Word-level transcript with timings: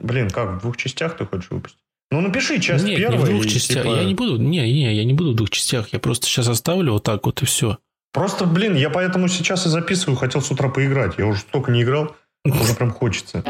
Блин, 0.00 0.30
как, 0.30 0.50
в 0.50 0.60
двух 0.60 0.76
частях 0.76 1.16
ты 1.16 1.26
хочешь 1.26 1.50
выпустить? 1.50 1.80
Ну, 2.10 2.20
напиши 2.20 2.60
часть 2.60 2.84
Нет, 2.84 2.98
первая. 2.98 3.18
не 3.18 3.24
в 3.24 3.28
двух 3.28 3.44
и, 3.44 3.48
частях. 3.48 3.82
типа, 3.82 3.96
Я 3.96 4.04
не 4.04 4.14
буду, 4.14 4.38
не, 4.38 4.60
не, 4.60 4.94
я 4.94 5.04
не 5.04 5.12
буду 5.12 5.32
в 5.32 5.34
двух 5.34 5.50
частях. 5.50 5.92
Я 5.92 5.98
просто 5.98 6.26
сейчас 6.26 6.48
оставлю 6.48 6.92
вот 6.92 7.02
так 7.02 7.26
вот 7.26 7.42
и 7.42 7.46
все. 7.46 7.78
Просто, 8.12 8.46
блин, 8.46 8.74
я 8.76 8.90
поэтому 8.90 9.28
сейчас 9.28 9.66
и 9.66 9.68
записываю. 9.68 10.16
Хотел 10.16 10.40
с 10.40 10.50
утра 10.50 10.68
поиграть. 10.68 11.18
Я 11.18 11.26
уже 11.26 11.40
столько 11.40 11.70
не 11.70 11.82
играл. 11.82 12.16
Уже 12.44 12.74
прям 12.74 12.90
хочется. 12.92 13.44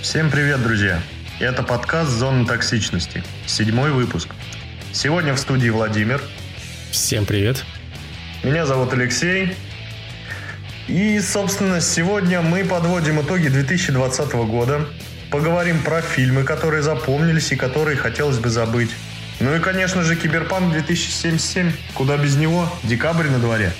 Всем 0.00 0.30
привет, 0.30 0.62
друзья! 0.62 1.00
Это 1.40 1.64
подкаст 1.64 2.10
«Зона 2.10 2.46
токсичности». 2.46 3.24
Седьмой 3.46 3.90
выпуск. 3.90 4.28
Сегодня 4.92 5.34
в 5.34 5.38
студии 5.38 5.68
Владимир. 5.68 6.22
Всем 6.92 7.26
привет. 7.26 7.64
Меня 8.44 8.66
зовут 8.66 8.92
Алексей. 8.92 9.56
И, 10.86 11.18
собственно, 11.18 11.80
сегодня 11.80 12.40
мы 12.40 12.64
подводим 12.64 13.20
итоги 13.20 13.48
2020 13.48 14.32
года. 14.32 14.86
Поговорим 15.32 15.82
про 15.82 16.02
фильмы, 16.02 16.44
которые 16.44 16.82
запомнились 16.82 17.50
и 17.50 17.56
которые 17.56 17.96
хотелось 17.96 18.38
бы 18.38 18.48
забыть. 18.48 18.90
Ну 19.40 19.56
и, 19.56 19.58
конечно 19.58 20.04
же, 20.04 20.14
Киберпанк 20.14 20.72
2077. 20.72 21.72
Куда 21.94 22.16
без 22.16 22.36
него? 22.36 22.72
Декабрь 22.84 23.26
на 23.26 23.40
дворе. 23.40 23.72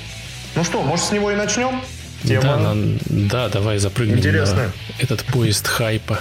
Ну 0.56 0.64
что, 0.64 0.83
может, 0.83 1.06
с 1.06 1.12
него 1.12 1.30
и 1.30 1.36
начнем? 1.36 1.80
Тема. 2.25 2.75
Да, 2.75 2.75
да, 3.05 3.48
давай 3.48 3.78
запрыгнем 3.78 4.19
Интересно. 4.19 4.56
на 4.56 4.73
этот 4.98 5.23
поезд 5.25 5.69
хайпа. 5.69 6.19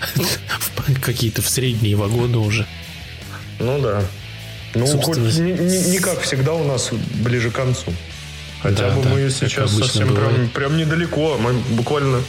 Какие-то 1.02 1.42
в 1.42 1.48
средние 1.48 1.96
вагоны 1.96 2.38
уже. 2.38 2.66
Ну 3.58 3.80
да. 3.80 4.02
Ну, 4.74 4.86
Собственно, 4.86 5.26
хоть 5.30 5.38
не, 5.38 5.52
не- 5.52 5.90
не 5.90 5.98
как 5.98 6.20
всегда 6.20 6.54
у 6.54 6.64
нас 6.64 6.90
ближе 7.24 7.50
к 7.50 7.54
концу. 7.54 7.92
Хотя 8.62 8.88
Да, 8.90 8.96
бы 8.96 9.02
да, 9.02 9.08
мы 9.10 9.30
сейчас 9.30 9.72
совсем 9.72 10.14
прям, 10.14 10.28
бывает. 10.32 10.52
прям 10.52 10.76
недалеко. 10.76 11.36
Мы 11.38 11.54
буквально 11.76 12.20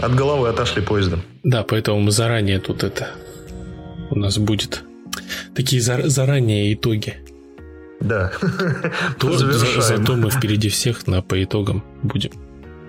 от 0.00 0.14
головы 0.14 0.48
отошли 0.48 0.82
поездом. 0.82 1.22
Да, 1.44 1.62
поэтому 1.62 2.00
мы 2.00 2.10
заранее 2.10 2.58
тут 2.60 2.82
это... 2.84 3.10
У 4.10 4.16
нас 4.18 4.36
будет 4.38 4.82
такие 5.54 5.80
зар- 5.80 6.08
заранее 6.08 6.74
итоги. 6.74 7.16
Да. 8.00 8.32
То- 9.18 9.32
за- 9.38 9.80
зато 9.80 10.16
мы 10.16 10.30
впереди 10.30 10.68
всех 10.68 11.06
на 11.06 11.22
по 11.22 11.42
итогам 11.42 11.82
будем. 12.02 12.32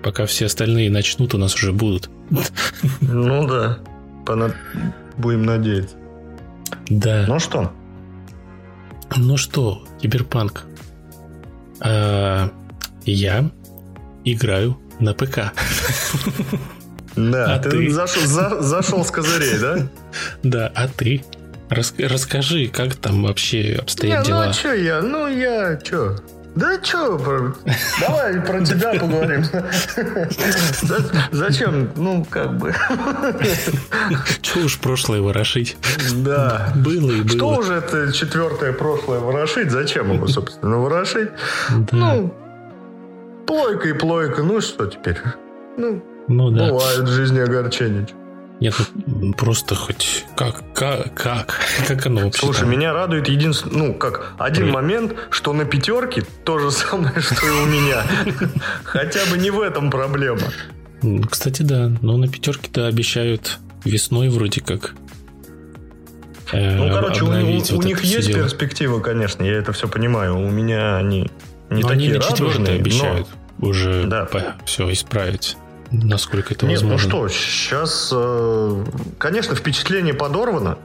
Пока 0.02 0.26
все 0.26 0.46
остальные 0.46 0.90
начнут, 0.90 1.32
у 1.34 1.38
нас 1.38 1.54
уже 1.54 1.72
будут. 1.72 2.10
Ну 3.00 3.46
да. 3.46 3.78
Пона- 4.24 4.54
Будем 5.16 5.44
надеяться. 5.44 5.96
Да. 6.88 7.24
Ну 7.28 7.38
что, 7.38 7.72
Ну 9.16 9.36
что, 9.36 9.84
киберпанк. 10.00 10.64
А, 11.80 12.50
я 13.04 13.50
играю 14.24 14.78
на 14.98 15.12
ПК. 15.14 15.52
да, 17.16 17.54
А 17.54 17.58
ты, 17.58 17.70
ты? 17.70 17.90
Зашел, 17.90 18.22
за- 18.26 18.60
зашел 18.62 19.04
с 19.04 19.10
козырей, 19.10 19.58
да? 19.60 19.88
Да, 20.42 20.72
а 20.74 20.88
ты? 20.88 21.22
Рас- 21.68 21.94
расскажи, 21.98 22.68
как 22.68 22.94
там 22.96 23.22
вообще 23.22 23.78
обстоят 23.80 24.20
Не, 24.22 24.26
дела. 24.26 24.44
ну 24.44 24.50
а 24.50 24.52
что 24.52 24.74
я? 24.74 25.00
Ну 25.02 25.26
я 25.28 25.78
что? 25.84 26.16
Да 26.54 26.78
что? 26.82 27.52
Давай 28.00 28.40
про 28.40 28.64
тебя 28.64 28.94
поговорим. 29.00 29.44
За- 30.82 31.04
Зачем? 31.32 31.90
Ну, 31.96 32.24
как 32.30 32.56
бы. 32.58 32.72
Че 34.40 34.60
уж 34.60 34.78
прошлое 34.78 35.20
ворошить? 35.20 35.76
Да. 36.24 36.72
Было 36.76 37.10
и 37.10 37.20
было. 37.22 37.28
Что 37.28 37.48
уже 37.56 37.74
это 37.74 38.12
четвертое 38.12 38.72
прошлое 38.72 39.18
ворошить? 39.20 39.70
Зачем 39.70 40.12
его, 40.12 40.28
собственно, 40.28 40.78
ворошить? 40.78 41.30
Да. 41.70 41.96
Ну, 41.96 42.34
плойка 43.46 43.88
и 43.88 43.92
плойка. 43.92 44.42
Ну, 44.42 44.60
что 44.60 44.86
теперь? 44.86 45.18
Ну, 45.76 46.02
Ну 46.28 46.50
да. 46.50 46.68
бывает 46.68 47.00
в 47.00 47.08
жизни 47.08 47.40
огорчения. 47.40 48.06
Нет, 48.60 48.74
ну, 49.06 49.32
просто 49.34 49.74
хоть 49.74 50.24
как, 50.36 50.62
как, 50.74 51.12
как, 51.14 51.58
как 51.88 52.06
оно 52.06 52.22
вообще 52.22 52.40
Слушай, 52.40 52.60
там? 52.60 52.70
меня 52.70 52.92
радует 52.92 53.28
единственное, 53.28 53.76
ну, 53.88 53.94
как 53.94 54.32
один 54.38 54.66
Ой. 54.66 54.70
момент, 54.72 55.14
что 55.30 55.52
на 55.52 55.64
пятерке 55.64 56.22
то 56.44 56.58
же 56.58 56.70
самое, 56.70 57.12
что 57.20 57.46
и 57.46 57.50
у 57.50 57.66
меня. 57.66 58.04
Хотя 58.84 59.20
бы 59.30 59.38
не 59.38 59.50
в 59.50 59.60
этом 59.60 59.90
проблема. 59.90 60.42
Кстати, 61.30 61.62
да, 61.62 61.90
но 62.00 62.16
на 62.16 62.28
пятерке-то 62.28 62.86
обещают 62.86 63.58
весной 63.84 64.28
вроде 64.30 64.62
как. 64.62 64.94
э, 66.52 66.76
Ну, 66.76 66.90
короче, 66.90 67.24
у, 67.24 67.26
у 67.28 67.76
вот 67.76 67.84
них 67.84 68.02
есть 68.04 68.28
дело. 68.28 68.44
перспектива, 68.44 69.00
конечно, 69.00 69.42
я 69.42 69.52
это 69.54 69.72
все 69.72 69.88
понимаю. 69.88 70.38
У 70.38 70.50
меня 70.50 70.96
они 70.96 71.30
не 71.70 71.82
Но 71.82 71.88
они 71.88 72.06
такие 72.08 72.14
на 72.14 72.20
четвертое 72.20 72.46
радужные, 72.58 72.74
но- 72.74 72.80
обещают 72.80 73.28
уже 73.58 74.04
Да. 74.06 74.28
все 74.64 74.90
исправить, 74.92 75.56
насколько 75.90 76.54
это 76.54 76.66
Нет, 76.66 76.82
ну 76.82 76.90
возможно. 76.90 77.08
что, 77.08 77.28
сейчас, 77.28 78.10
э, 78.12 78.84
конечно, 79.18 79.54
впечатление 79.54 80.14
подорвано. 80.14 80.78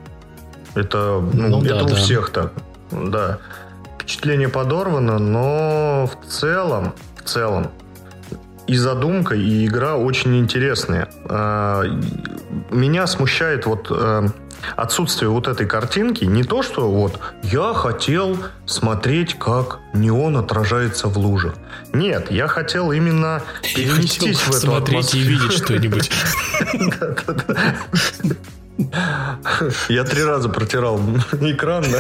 Это, 0.76 1.20
ну, 1.34 1.48
Ну 1.50 1.62
да, 1.62 1.76
это 1.78 1.86
у 1.86 1.90
да. 1.90 1.96
всех 1.96 2.30
так. 2.30 2.54
Да. 2.92 3.40
Впечатление 3.98 4.50
подорвано, 4.50 5.20
но 5.20 6.08
в 6.08 6.28
целом, 6.28 6.94
в 7.18 7.24
целом, 7.28 7.70
и 8.68 8.76
задумка, 8.76 9.36
и 9.36 9.66
игра 9.66 9.96
очень 9.98 10.38
интересные. 10.38 11.08
А, 11.26 11.84
Меня 12.72 13.08
смущает 13.08 13.66
вот 13.66 13.88
э, 13.90 14.28
отсутствие 14.75 15.30
вот 15.30 15.47
этой 15.47 15.66
картинки. 15.68 16.25
Не 16.25 16.44
то, 16.44 16.64
что 16.64 16.90
вот 16.90 17.20
я 17.44 17.74
хотел 17.74 18.38
смотреть, 18.66 19.36
как 19.40 19.80
неон 19.94 20.38
отражается 20.38 21.08
в 21.08 21.18
лужах. 21.18 21.56
Нет, 21.94 22.31
я 22.31 22.47
хотел 22.47 22.92
именно 22.92 23.42
Я 23.64 23.75
перенестись 23.75 24.40
хотел 24.40 24.52
в 24.52 24.56
эту 24.56 24.59
смотреть 24.68 25.16
и 25.16 25.19
атмосферу. 25.22 25.30
видеть 25.30 25.52
что-нибудь. 25.64 26.12
Я 29.90 30.03
три 30.06 30.24
раза 30.24 30.50
протирал 30.50 31.00
экран, 31.42 31.84
да. 31.92 32.00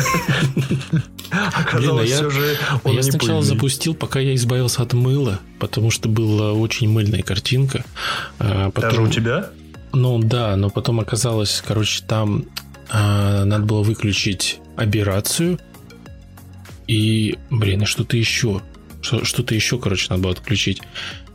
А 1.31 1.61
Оказалось, 1.61 2.09
я- 2.09 2.15
все 2.15 2.29
же 2.29 2.57
он 2.83 2.95
я 2.95 3.03
сначала 3.03 3.43
запустил, 3.43 3.93
пока 3.93 4.19
я 4.19 4.33
избавился 4.35 4.81
от 4.81 4.93
мыла, 4.93 5.39
потому 5.59 5.91
что 5.91 6.09
была 6.09 6.53
очень 6.53 6.89
мыльная 6.89 7.21
картинка. 7.21 7.83
А 8.39 8.71
Даже 8.75 9.01
у 9.01 9.07
тебя? 9.07 9.49
Ну 9.93 10.19
да, 10.19 10.55
но 10.55 10.69
потом 10.69 10.99
оказалось, 10.99 11.63
короче, 11.65 12.03
там 12.07 12.45
а, 12.89 13.43
надо 13.45 13.65
было 13.65 13.81
выключить 13.83 14.59
аберрацию. 14.75 15.59
И, 16.87 17.37
блин, 17.49 17.83
и 17.83 17.85
что-то 17.85 18.17
еще. 18.17 18.61
Что- 19.01 19.23
Что-то 19.23 19.55
еще, 19.55 19.77
короче, 19.79 20.07
надо 20.09 20.23
было 20.23 20.31
отключить. 20.33 20.81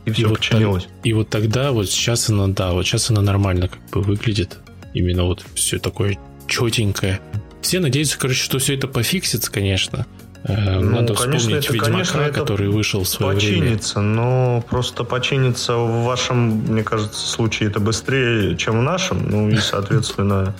И 0.05 0.11
все 0.11 0.23
вот 0.27 0.39
так- 0.39 0.59
и 1.03 1.13
вот 1.13 1.29
тогда, 1.29 1.71
вот 1.71 1.89
сейчас 1.89 2.29
она, 2.29 2.47
да, 2.47 2.73
вот 2.73 2.85
сейчас 2.85 3.09
она 3.09 3.21
нормально 3.21 3.67
как 3.69 3.81
бы 3.91 4.01
выглядит. 4.01 4.57
Именно 4.93 5.23
вот 5.23 5.43
все 5.55 5.79
такое 5.79 6.17
четенькое. 6.47 7.19
Все 7.61 7.79
надеются, 7.79 8.17
короче, 8.19 8.43
что 8.43 8.59
все 8.59 8.75
это 8.75 8.87
пофиксится, 8.87 9.51
конечно. 9.51 10.05
Э, 10.47 10.79
Ну, 10.79 11.01
Надо 11.01 11.13
конечно, 11.15 11.55
это, 11.55 11.73
Ведьмака, 11.73 11.91
конечно, 11.91 12.21
это 12.21 12.39
который 12.41 12.69
вышел 12.69 13.03
в 13.03 13.07
свое 13.07 13.35
время. 13.35 13.61
Починится, 13.61 14.01
но 14.01 14.63
просто 14.69 15.03
починится 15.03 15.75
в 15.75 16.03
вашем, 16.03 16.37
мне 16.67 16.83
кажется, 16.83 17.25
случае 17.27 17.69
это 17.69 17.79
быстрее, 17.79 18.55
чем 18.55 18.79
в 18.79 18.83
нашем. 18.83 19.27
Ну 19.27 19.49
и, 19.49 19.57
соответственно, 19.57 20.53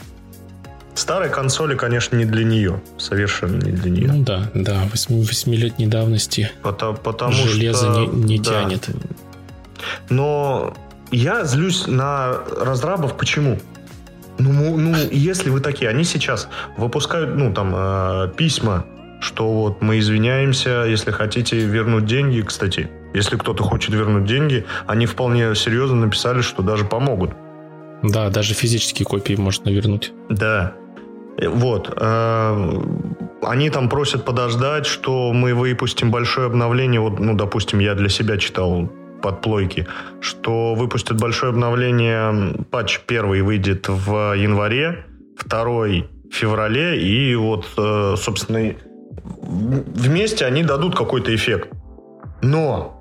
старые 0.95 1.29
консоли, 1.29 1.75
конечно, 1.75 2.15
не 2.15 2.25
для 2.25 2.43
нее. 2.43 2.81
Совершенно 2.97 3.63
не 3.63 3.71
для 3.73 3.91
нее. 3.91 4.11
Ну 4.11 4.23
да, 4.23 4.49
да, 4.55 4.81
восьми- 4.91 5.21
восьмилетней 5.23 5.87
давности 5.87 6.51
Потому, 6.63 6.97
потому 6.97 7.33
железо 7.33 7.91
что... 7.91 7.99
не, 8.13 8.23
не 8.23 8.39
да. 8.39 8.63
тянет. 8.63 8.89
Но 10.09 10.73
я 11.11 11.45
злюсь 11.45 11.85
на 11.87 12.39
разрабов. 12.59 13.17
Почему? 13.17 13.59
Ну, 14.37 14.77
ну, 14.77 14.95
если 15.11 15.49
вы 15.49 15.59
такие, 15.61 15.89
они 15.89 16.03
сейчас 16.03 16.49
выпускают, 16.77 17.35
ну, 17.35 17.53
там, 17.53 17.73
э, 17.75 18.31
письма, 18.35 18.85
что 19.25 19.51
вот 19.51 19.81
мы 19.81 19.97
извиняемся, 19.99 20.85
если 20.87 21.11
хотите 21.11 21.57
вернуть 21.57 22.05
деньги. 22.05 22.41
Кстати, 22.41 22.89
если 23.13 23.37
кто-то 23.37 23.63
хочет 23.63 23.93
вернуть 23.93 24.25
деньги, 24.25 24.65
они 24.87 25.05
вполне 25.07 25.55
серьезно 25.55 25.95
написали, 25.97 26.41
что 26.41 26.61
даже 26.61 26.85
помогут. 26.85 27.31
Да, 28.03 28.29
даже 28.29 28.53
физические 28.53 29.05
копии 29.05 29.33
можно 29.35 29.69
вернуть. 29.69 30.13
Да. 30.29 30.73
Э, 31.37 31.49
Вот. 31.49 31.91
э, 31.97 32.81
Они 33.41 33.69
там 33.69 33.89
просят 33.89 34.25
подождать, 34.25 34.85
что 34.85 35.31
мы 35.33 35.53
выпустим 35.53 36.11
большое 36.11 36.47
обновление. 36.47 36.99
Вот, 37.01 37.19
ну, 37.19 37.33
допустим, 37.35 37.79
я 37.79 37.95
для 37.95 38.09
себя 38.09 38.37
читал 38.37 38.89
под 39.21 39.41
плойки, 39.41 39.87
что 40.21 40.75
выпустят 40.75 41.19
большое 41.19 41.49
обновление. 41.51 42.53
Патч 42.71 42.99
первый 43.07 43.41
выйдет 43.41 43.87
в 43.87 44.33
январе, 44.35 45.05
второй 45.37 46.05
в 46.31 46.35
феврале, 46.35 46.99
и 47.01 47.35
вот, 47.35 47.65
э, 47.77 48.15
собственно, 48.17 48.73
вместе 49.41 50.45
они 50.45 50.63
дадут 50.63 50.95
какой-то 50.95 51.33
эффект. 51.33 51.69
Но 52.41 52.91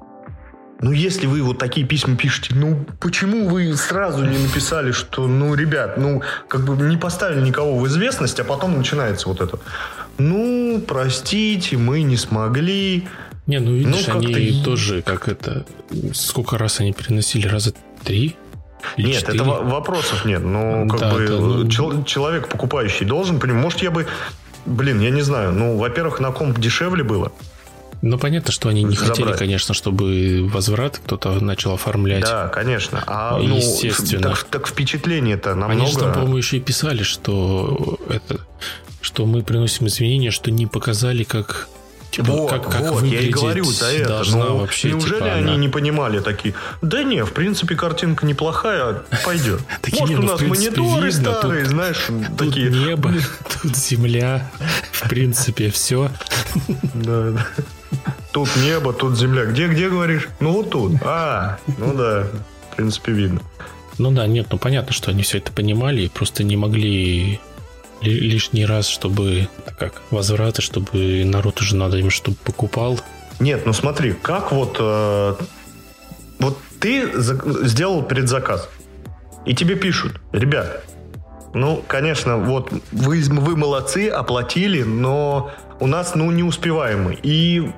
Ну, 0.81 0.93
если 0.93 1.27
вы 1.27 1.43
вот 1.43 1.59
такие 1.59 1.87
письма 1.87 2.17
пишете, 2.17 2.55
ну, 2.55 2.85
почему 3.01 3.49
вы 3.49 3.75
сразу 3.77 4.25
не 4.25 4.37
написали, 4.39 4.93
что, 4.93 5.27
ну, 5.27 5.55
ребят, 5.55 5.97
ну, 5.97 6.23
как 6.49 6.65
бы 6.65 6.77
не 6.85 6.97
поставили 6.97 7.41
никого 7.41 7.79
в 7.79 7.87
известность, 7.87 8.41
а 8.41 8.45
потом 8.45 8.77
начинается 8.77 9.29
вот 9.29 9.41
это. 9.41 9.59
Ну, 10.19 10.83
простите, 10.87 11.77
мы 11.77 12.03
не 12.03 12.17
смогли. 12.17 13.09
Не, 13.47 13.61
ну, 13.61 13.75
видишь, 13.75 14.07
ну, 14.07 14.19
они 14.19 14.63
тоже, 14.65 15.03
как 15.03 15.29
это, 15.29 15.65
сколько 16.13 16.59
раз 16.59 16.81
они 16.81 16.93
переносили? 16.93 17.47
Раза 17.47 17.73
три? 18.03 18.37
Или 18.97 19.09
нет, 19.09 19.21
4? 19.21 19.37
это 19.39 19.45
вопросов 19.45 20.25
нет. 20.25 20.43
Но 20.45 20.87
как 20.89 21.01
да, 21.01 21.15
бы 21.15 21.27
да, 21.27 21.35
ну... 21.39 22.05
человек 22.05 22.49
покупающий 22.49 23.07
должен 23.07 23.41
понимать. 23.41 23.63
Может, 23.63 23.83
я 23.83 23.91
бы, 23.91 24.07
блин, 24.67 25.01
я 25.01 25.11
не 25.11 25.23
знаю. 25.23 25.53
Ну, 25.53 25.77
во-первых, 25.77 26.21
на 26.21 26.31
комп 26.31 26.59
дешевле 26.59 27.05
было. 27.05 27.33
Ну, 28.03 28.19
понятно, 28.19 28.53
что 28.53 28.69
они 28.69 28.83
не 28.83 28.97
забрать. 28.97 29.17
хотели, 29.17 29.33
конечно, 29.33 29.73
чтобы 29.73 30.47
возврат 30.53 30.99
кто-то 30.99 31.33
начал 31.43 31.73
оформлять. 31.73 32.23
Да, 32.25 32.49
конечно. 32.49 33.03
А, 33.07 33.39
ну, 33.39 33.57
Естественно. 33.57 34.31
Так, 34.31 34.45
так 34.45 34.67
впечатление-то 34.67 35.55
намного... 35.55 35.73
Они 35.73 35.91
же 35.91 35.99
там, 35.99 36.13
по-моему, 36.13 36.37
еще 36.37 36.59
и 36.59 36.61
писали, 36.61 37.03
что 37.03 37.99
это 38.11 38.41
что 39.01 39.27
мы 39.27 39.43
приносим 39.43 39.87
извинения, 39.87 40.31
что 40.31 40.51
не 40.51 40.67
показали, 40.67 41.25
как 41.25 41.69
Типа, 42.15 42.31
вот, 42.31 42.49
как, 42.49 42.71
как 42.71 42.93
вот, 42.93 43.03
я 43.03 43.23
и 43.23 43.29
говорю 43.29 43.65
за 43.65 43.87
это. 43.87 44.23
Ну, 44.31 44.59
вообще, 44.59 44.91
неужели 44.91 45.15
типа, 45.15 45.33
они 45.33 45.51
она... 45.51 45.57
не 45.57 45.69
понимали 45.69 46.21
такие? 46.21 46.55
Да 46.81 47.03
не, 47.03 47.25
в 47.25 47.33
принципе, 47.33 47.75
картинка 47.75 48.25
неплохая, 48.25 49.03
пойдет. 49.25 49.61
Может, 49.99 50.19
у 50.19 50.23
ну, 50.23 50.29
нас 50.29 50.41
мониторы 50.41 51.11
старые, 51.11 51.65
знаешь, 51.65 52.07
такие. 52.39 52.71
небо, 52.71 53.13
тут 53.63 53.77
земля, 53.77 54.49
в 54.93 55.09
принципе, 55.09 55.71
все. 55.73 56.09
Да, 56.95 57.31
да. 57.33 57.47
Тут 58.33 58.49
небо, 58.59 58.93
тут 58.93 59.19
земля. 59.19 59.47
Где, 59.47 59.67
где 59.67 59.89
говоришь? 59.89 60.29
Ну, 60.39 60.53
вот 60.53 60.71
тут. 60.71 60.93
А, 61.03 61.59
ну 61.79 61.95
да, 61.95 62.29
в 62.71 62.77
принципе, 62.77 63.11
видно. 63.11 63.41
Ну 63.99 64.13
да, 64.13 64.29
нет, 64.29 64.47
ну 64.53 64.59
понятно, 64.59 64.93
что 64.93 65.11
они 65.11 65.25
все 65.25 65.39
это 65.39 65.51
понимали 65.51 66.03
и 66.03 66.09
просто 66.09 66.45
не 66.45 66.57
могли 66.57 67.41
лишний 68.11 68.67
раз, 68.67 68.89
чтобы 68.89 69.49
как 69.79 70.03
возвраты, 70.11 70.63
чтобы 70.63 71.25
народ 71.25 71.61
уже 71.61 71.77
надо 71.77 71.99
им, 71.99 72.11
чтобы 72.11 72.37
покупал. 72.45 73.01
Нет, 73.41 73.67
ну 73.67 73.73
смотри, 73.73 74.13
как 74.13 74.53
вот 74.53 74.77
э, 74.79 75.35
вот 76.39 76.59
ты 76.81 77.11
сделал 77.15 78.03
предзаказ, 78.03 78.69
и 79.45 79.55
тебе 79.55 79.75
пишут, 79.75 80.21
ребят, 80.33 80.85
ну, 81.55 81.85
конечно, 81.87 82.37
вот 82.39 82.73
вы, 82.91 83.23
вы 83.23 83.57
молодцы, 83.57 84.09
оплатили, 84.09 84.83
но 84.83 85.53
у 85.79 85.87
нас, 85.87 86.15
ну, 86.17 86.31
не 86.33 86.43
успеваемый. 86.43 87.19
И 87.23 87.71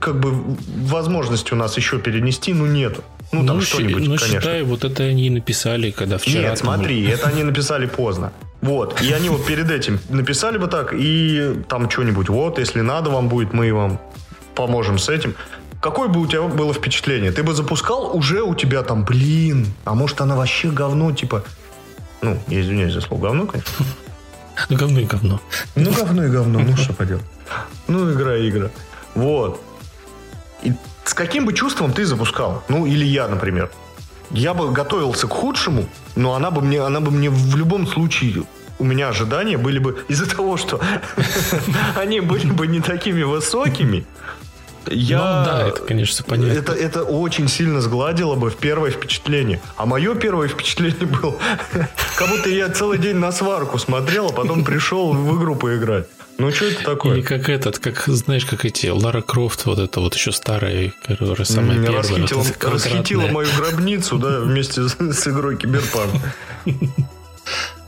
как 0.00 0.20
бы 0.20 0.56
возможности 0.76 1.54
у 1.54 1.56
нас 1.56 1.76
еще 1.76 1.98
перенести, 1.98 2.52
ну, 2.52 2.66
нету. 2.66 3.02
Ну, 3.32 3.46
там 3.46 3.56
ну, 3.56 3.62
что-нибудь, 3.62 4.02
ну, 4.02 4.16
конечно. 4.16 4.40
считай, 4.40 4.62
вот 4.62 4.84
это 4.84 5.04
они 5.04 5.30
написали, 5.30 5.90
когда 5.90 6.18
вчера... 6.18 6.50
Нет, 6.50 6.58
смотри, 6.58 7.06
это 7.06 7.28
они 7.28 7.42
написали 7.42 7.86
поздно. 7.86 8.32
Вот. 8.60 9.00
И 9.02 9.12
они 9.12 9.28
вот 9.28 9.46
перед 9.46 9.70
этим 9.70 10.00
написали 10.08 10.58
бы 10.58 10.66
так, 10.66 10.92
и 10.92 11.62
там 11.68 11.90
что-нибудь, 11.90 12.28
вот, 12.28 12.58
если 12.58 12.80
надо 12.80 13.10
вам 13.10 13.28
будет, 13.28 13.52
мы 13.52 13.72
вам 13.72 14.00
поможем 14.54 14.98
с 14.98 15.08
этим. 15.08 15.34
Какое 15.80 16.08
бы 16.08 16.20
у 16.20 16.26
тебя 16.26 16.42
было 16.42 16.72
впечатление? 16.72 17.30
Ты 17.32 17.42
бы 17.42 17.52
запускал, 17.52 18.16
уже 18.16 18.42
у 18.42 18.54
тебя 18.54 18.82
там, 18.82 19.04
блин, 19.04 19.66
а 19.84 19.94
может 19.94 20.20
она 20.20 20.36
вообще 20.36 20.70
говно, 20.70 21.12
типа... 21.12 21.44
Ну, 22.22 22.38
я 22.48 22.60
извиняюсь 22.60 22.94
за 22.94 23.02
слово 23.02 23.22
говно, 23.22 23.46
конечно. 23.46 23.84
Ну, 24.70 24.76
говно 24.76 25.00
и 25.00 25.04
говно. 25.04 25.40
Ну, 25.74 25.92
говно 25.92 26.24
и 26.24 26.30
говно, 26.30 26.60
ну, 26.60 26.76
что 26.76 26.94
поделать. 26.94 27.24
Ну, 27.88 28.10
игра 28.10 28.36
и 28.36 28.48
игра. 28.48 28.70
Вот. 29.14 29.60
И 30.62 30.72
с 31.04 31.12
каким 31.14 31.44
бы 31.44 31.52
чувством 31.52 31.92
ты 31.92 32.06
запускал? 32.06 32.64
Ну, 32.68 32.86
или 32.86 33.04
я, 33.04 33.28
например. 33.28 33.70
Я 34.30 34.54
бы 34.54 34.70
готовился 34.72 35.26
к 35.26 35.32
худшему, 35.32 35.86
но 36.14 36.34
она 36.34 36.50
бы 36.50 36.60
мне, 36.60 36.80
она 36.80 37.00
бы 37.00 37.10
мне 37.10 37.30
в 37.30 37.56
любом 37.56 37.86
случае 37.86 38.44
у 38.78 38.84
меня 38.84 39.08
ожидания 39.08 39.56
были 39.56 39.78
бы 39.78 40.04
из-за 40.08 40.28
того, 40.28 40.56
что 40.56 40.80
они 41.96 42.20
были 42.20 42.50
бы 42.50 42.66
не 42.66 42.80
такими 42.80 43.22
высокими. 43.22 44.06
Я... 44.88 45.18
Ну, 45.18 45.24
да, 45.24 45.68
это, 45.68 45.82
конечно, 45.82 46.24
понятно. 46.24 46.52
Это, 46.52 46.72
это 46.72 47.02
очень 47.02 47.48
сильно 47.48 47.80
сгладило 47.80 48.36
бы 48.36 48.50
в 48.50 48.56
первое 48.56 48.90
впечатление. 48.90 49.60
А 49.76 49.84
мое 49.84 50.14
первое 50.14 50.46
впечатление 50.48 51.06
было, 51.06 51.36
как 52.16 52.28
будто 52.28 52.48
я 52.48 52.68
целый 52.68 52.98
день 52.98 53.16
на 53.16 53.32
сварку 53.32 53.78
смотрел, 53.78 54.28
а 54.28 54.32
потом 54.32 54.64
пришел 54.64 55.12
в 55.12 55.38
игру 55.38 55.56
поиграть. 55.56 56.06
Ну, 56.38 56.52
что 56.52 56.66
это 56.66 56.84
такое? 56.84 57.18
И 57.18 57.22
как 57.22 57.48
этот, 57.48 57.78
как, 57.78 58.04
знаешь, 58.06 58.44
как 58.44 58.64
эти, 58.64 58.88
Лара 58.88 59.22
Крофт, 59.22 59.64
вот 59.64 59.78
это 59.78 60.00
вот 60.00 60.14
еще 60.14 60.32
старая, 60.32 60.92
которая 61.06 61.46
самая 61.46 61.80
первая. 61.82 62.02
Расхитила, 62.02 62.42
вот 62.42 62.64
расхитила 62.64 63.26
мою 63.28 63.48
гробницу, 63.56 64.18
да, 64.18 64.40
вместе 64.40 64.86
с, 64.86 64.96
с 64.98 65.28
игрой 65.28 65.56
Киберпанк. 65.56 66.14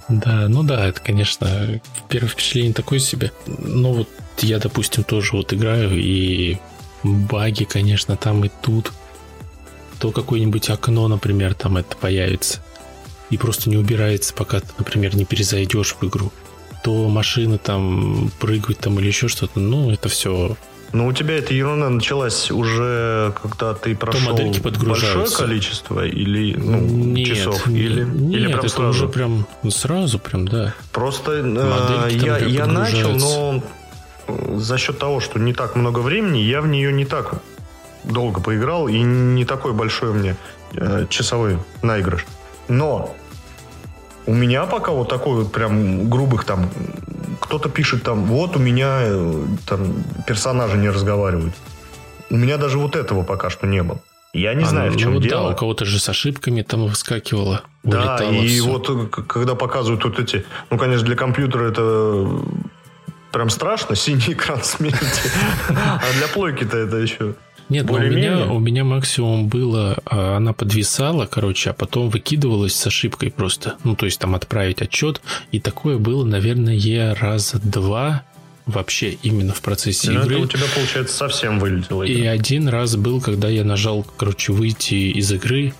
Да, 0.09 0.49
ну 0.49 0.62
да, 0.62 0.87
это, 0.87 1.00
конечно, 1.00 1.81
первое 2.09 2.31
впечатление 2.31 2.73
такое 2.73 2.99
себе. 2.99 3.33
Но 3.47 3.93
вот 3.93 4.09
я, 4.39 4.59
допустим, 4.59 5.05
тоже 5.05 5.33
вот 5.37 5.53
играю, 5.53 5.91
и 5.93 6.56
баги, 7.03 7.65
конечно, 7.65 8.17
там 8.17 8.45
и 8.45 8.50
тут. 8.62 8.93
То 10.00 10.11
какое-нибудь 10.11 10.71
окно, 10.71 11.09
например, 11.09 11.55
там 11.55 11.77
это 11.77 11.95
появится. 11.97 12.61
И 13.29 13.37
просто 13.37 13.69
не 13.69 13.77
убирается, 13.77 14.33
пока 14.33 14.61
ты, 14.61 14.69
например, 14.79 15.15
не 15.15 15.27
перезайдешь 15.27 15.97
в 16.00 16.06
игру 16.06 16.33
то 16.83 17.09
машины 17.09 17.59
там 17.59 18.31
прыгают 18.39 18.79
там 18.79 18.99
или 18.99 19.07
еще 19.07 19.29
что-то, 19.29 19.61
ну, 19.61 19.91
это 19.91 20.09
все 20.09 20.57
ну, 20.93 21.07
у 21.07 21.13
тебя 21.13 21.37
эта 21.37 21.53
ерунда 21.53 21.91
началась 21.91 22.51
уже, 22.51 23.35
когда 23.43 23.75
ты 23.75 23.95
прошел 23.95 24.35
большое 24.35 25.27
количество 25.29 26.07
или 26.07 26.57
ну, 26.57 26.79
нет, 26.81 27.27
часов? 27.27 27.67
Или, 27.69 28.05
нет, 28.05 28.33
или 28.33 28.47
прям 28.47 28.59
это 28.59 28.69
сразу? 28.69 28.89
уже 28.89 29.09
прям 29.09 29.47
сразу 29.69 30.19
прям, 30.19 30.49
да. 30.49 30.75
Просто 30.93 31.43
э, 31.45 32.09
я, 32.13 32.39
я 32.39 32.67
начал, 32.67 33.11
но 33.11 33.63
за 34.57 34.79
счет 34.79 34.99
того, 34.99 35.21
что 35.21 35.39
не 35.39 35.53
так 35.53 35.77
много 35.77 35.99
времени, 35.99 36.39
я 36.39 36.63
в 36.63 36.69
нее 36.69 36.91
не 36.91 37.05
так 37.05 37.43
долго 38.05 38.41
поиграл, 38.41 38.89
и 38.89 38.99
не 38.99 39.45
такой 39.45 39.75
большой 39.75 40.11
у 40.11 40.15
меня 40.15 40.37
э, 40.73 41.07
часовой 41.11 41.59
наигрыш. 41.83 42.25
Но 42.69 43.15
у 44.29 44.35
меня 44.35 44.67
пока 44.67 44.93
вот 44.93 45.09
такой 45.09 45.43
вот 45.43 45.53
прям 45.53 46.11
грубых 46.11 46.45
там... 46.45 46.69
Кто-то 47.41 47.71
пишет 47.71 48.03
там, 48.03 48.25
вот 48.25 48.57
у 48.57 48.59
меня 48.59 48.99
э, 49.01 49.45
там 49.67 50.05
персонажи 50.27 50.77
не 50.77 50.91
разговаривают. 50.91 51.55
У 52.29 52.37
меня 52.37 52.59
даже 52.59 52.79
вот 52.79 52.95
этого 52.95 53.23
пока 53.23 53.49
что 53.49 53.67
не 53.67 53.83
было. 53.83 54.01
Я 54.35 54.53
не 54.53 54.65
а, 54.65 54.67
знаю, 54.67 54.91
ну, 54.91 54.99
в 54.99 55.01
чем 55.01 55.15
ну, 55.15 55.21
дело. 55.21 55.45
Да, 55.45 55.55
у 55.55 55.57
кого-то 55.57 55.87
же 55.87 55.99
с 55.99 56.09
ошибками 56.11 56.61
там 56.61 56.87
выскакивало. 56.87 57.63
Да, 57.85 58.19
и 58.19 58.49
все. 58.49 58.65
вот 58.65 58.91
э, 58.91 59.07
когда 59.07 59.55
показывают 59.55 60.05
вот 60.05 60.19
эти... 60.19 60.45
Ну, 60.71 60.77
конечно, 60.77 61.07
для 61.07 61.17
компьютера 61.17 61.71
это 61.71 62.29
прям 63.33 63.49
страшно, 63.49 63.97
синий 63.97 64.35
экран 64.35 64.62
смерти. 64.62 65.31
А 65.71 66.12
для 66.19 66.29
плойки-то 66.29 66.76
это 66.76 66.97
еще... 66.97 67.35
Нет, 67.69 67.91
у 67.91 67.99
меня, 67.99 68.47
у 68.47 68.59
меня 68.59 68.85
максимум 68.85 69.49
было, 69.49 69.99
а, 70.07 70.37
она 70.37 70.53
подвисала, 70.53 71.27
короче, 71.27 71.71
а 71.71 71.73
потом 71.75 72.09
выкидывалась 72.09 72.75
с 72.75 72.87
ошибкой 72.87 73.31
просто. 73.31 73.77
Ну, 73.85 73.95
то 73.95 74.07
есть 74.07 74.19
там 74.19 74.35
отправить 74.35 74.81
отчет. 74.81 75.21
И 75.53 75.61
такое 75.61 75.99
было, 75.99 76.25
наверное, 76.25 77.15
раза 77.15 77.59
два 77.59 78.23
вообще 78.67 79.13
именно 79.23 79.53
в 79.53 79.61
процессе 79.61 80.11
ну, 80.11 80.23
игры. 80.23 80.35
Это 80.37 80.45
у 80.45 80.47
тебя, 80.47 80.67
получается, 80.75 81.17
совсем 81.17 81.59
вылетело. 81.59 82.03
И 82.03 82.25
один 82.25 82.69
раз 82.69 82.97
был, 82.97 83.21
когда 83.21 83.49
я 83.49 83.65
нажал, 83.65 84.07
короче, 84.17 84.53
выйти 84.53 84.95
из 84.95 85.33
игры, 85.33 85.75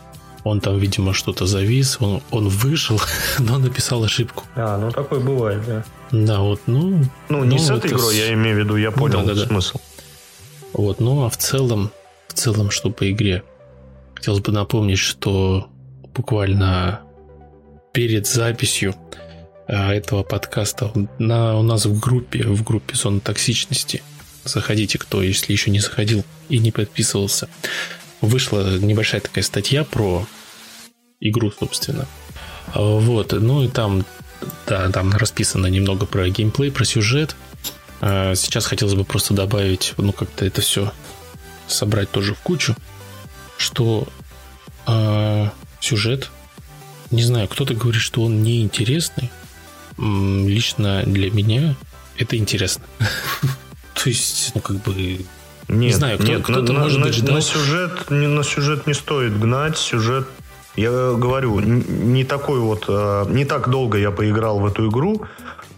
он 0.45 0.61
там, 0.61 0.79
видимо, 0.79 1.13
что-то 1.13 1.47
завис, 1.47 1.99
он, 2.01 2.23
он 2.31 2.49
вышел, 2.49 3.01
но 3.39 3.59
написал 3.59 4.05
ошибку. 4.05 4.45
А, 4.57 4.79
ну 4.79 4.91
такое 4.91 5.21
бывает, 5.21 5.63
да. 5.67 5.85
Да, 6.11 6.41
вот, 6.41 6.63
ну... 6.67 7.03
Ну, 7.29 7.45
не 7.45 7.57
ну, 7.57 7.63
с 7.63 7.71
этой 7.71 7.91
игрой, 7.91 8.15
с... 8.15 8.17
я 8.17 8.33
имею 8.33 8.57
в 8.57 8.59
виду, 8.61 8.77
я 8.77 8.91
понял 8.91 9.25
да, 9.25 9.35
да, 9.35 9.47
смысл. 9.47 9.79
Вот, 10.73 11.01
ну 11.01 11.25
а 11.25 11.31
в 11.31 11.37
целом, 11.37 11.91
в 12.29 12.35
целом, 12.35 12.71
что 12.71 12.91
по 12.91 13.11
игре, 13.11 13.43
хотелось 14.15 14.41
бы 14.41 14.53
напомнить, 14.53 14.99
что 14.99 15.69
буквально 16.15 17.01
перед 17.93 18.27
записью 18.27 18.95
а, 19.67 19.93
этого 19.95 20.23
подкаста 20.23 20.93
на, 21.19 21.59
у 21.59 21.63
нас 21.63 21.87
в 21.87 21.99
группе, 21.99 22.43
в 22.43 22.63
группе 22.63 22.95
зоны 22.95 23.21
токсичности, 23.21 24.03
заходите, 24.45 24.99
кто, 24.99 25.23
если 25.23 25.53
еще 25.53 25.71
не 25.71 25.81
заходил 25.81 26.25
и 26.49 26.59
не 26.59 26.71
подписывался, 26.71 27.49
вышла 28.21 28.79
небольшая 28.79 29.21
такая 29.21 29.45
статья 29.45 29.85
про 29.85 30.27
игру, 31.21 31.51
собственно. 31.51 32.07
А, 32.75 32.81
вот, 32.81 33.33
ну 33.33 33.63
и 33.63 33.69
там, 33.69 34.05
да, 34.67 34.91
там 34.91 35.13
расписано 35.13 35.67
немного 35.67 36.07
про 36.07 36.29
геймплей, 36.29 36.71
про 36.71 36.85
сюжет, 36.85 37.37
сейчас 38.01 38.67
хотелось 38.67 38.95
бы 38.95 39.05
просто 39.05 39.35
добавить, 39.35 39.95
ну, 39.97 40.13
как-то 40.13 40.45
это 40.45 40.61
все 40.61 40.93
собрать 41.67 42.11
тоже 42.11 42.35
в 42.35 42.41
кучу, 42.41 42.75
что 43.57 44.07
э, 44.87 45.49
сюжет, 45.81 46.31
не 47.11 47.23
знаю, 47.23 47.49
кто-то 47.49 47.75
говорит, 47.75 48.01
что 48.01 48.23
он 48.23 48.43
неинтересный. 48.43 49.31
Лично 49.97 51.03
для 51.05 51.31
меня 51.31 51.75
это 52.17 52.37
интересно. 52.37 52.85
То 53.95 54.09
есть, 54.09 54.53
ну, 54.55 54.61
как 54.61 54.77
бы, 54.83 55.21
не 55.69 55.93
знаю, 55.93 56.19
кто-то, 56.19 56.73
на, 56.73 56.81
может 56.81 57.01
на, 57.01 57.07
быть, 57.07 57.15
ждал... 57.15 57.35
на 57.35 57.41
сюжет, 57.41 58.11
не, 58.11 58.27
на 58.27 58.45
сюжет 58.45 58.87
не 58.87 58.95
стоит 58.95 59.39
гнать. 59.39 59.77
Сюжет, 59.77 60.29
я 60.77 60.91
говорю, 60.91 61.59
не 61.61 62.25
такой 62.25 62.61
вот, 62.61 62.85
э, 62.89 63.27
не 63.31 63.45
так 63.45 63.69
долго 63.69 63.99
я 63.99 64.11
поиграл 64.11 64.61
в 64.61 64.67
эту 64.67 64.89
игру. 64.89 65.25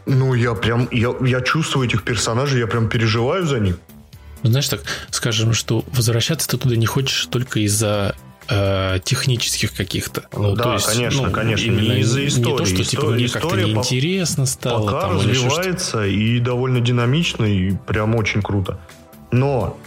Ну, 0.07 0.35
я 0.35 0.55
прям, 0.55 0.89
я, 0.91 1.15
я 1.21 1.41
чувствую 1.41 1.87
этих 1.87 2.03
персонажей, 2.03 2.61
я 2.61 2.67
прям 2.67 2.89
переживаю 2.89 3.47
за 3.47 3.61
них. 3.61 3.79
Знаешь, 4.43 4.69
так 4.69 4.81
скажем, 5.11 5.53
что 5.53 5.85
возвращаться 5.93 6.49
ты 6.49 6.57
туда 6.57 6.77
не 6.77 6.87
хочешь 6.87 7.27
только 7.27 7.61
из-за 7.61 8.17
э, 8.49 8.99
технических 9.05 9.75
каких-то. 9.75 10.25
Ну, 10.33 10.55
да, 10.55 10.75
есть, 10.75 10.87
конечно, 10.87 11.27
ну, 11.27 11.31
конечно. 11.31 11.71
Не 11.71 12.01
из-за 12.01 12.27
истории. 12.27 12.53
Не 12.53 12.57
то, 12.59 12.65
что 12.65 12.85
типа, 12.85 13.07
мне 13.07 13.29
как-то 13.29 13.57
неинтересно 13.57 14.47
стало. 14.47 14.87
Пока 14.87 15.01
там, 15.03 15.17
развивается 15.17 16.07
и 16.07 16.41
довольно 16.41 16.81
динамично, 16.81 17.45
и 17.45 17.73
прям 17.87 18.15
очень 18.15 18.43
круто. 18.43 18.81
Но 19.31 19.79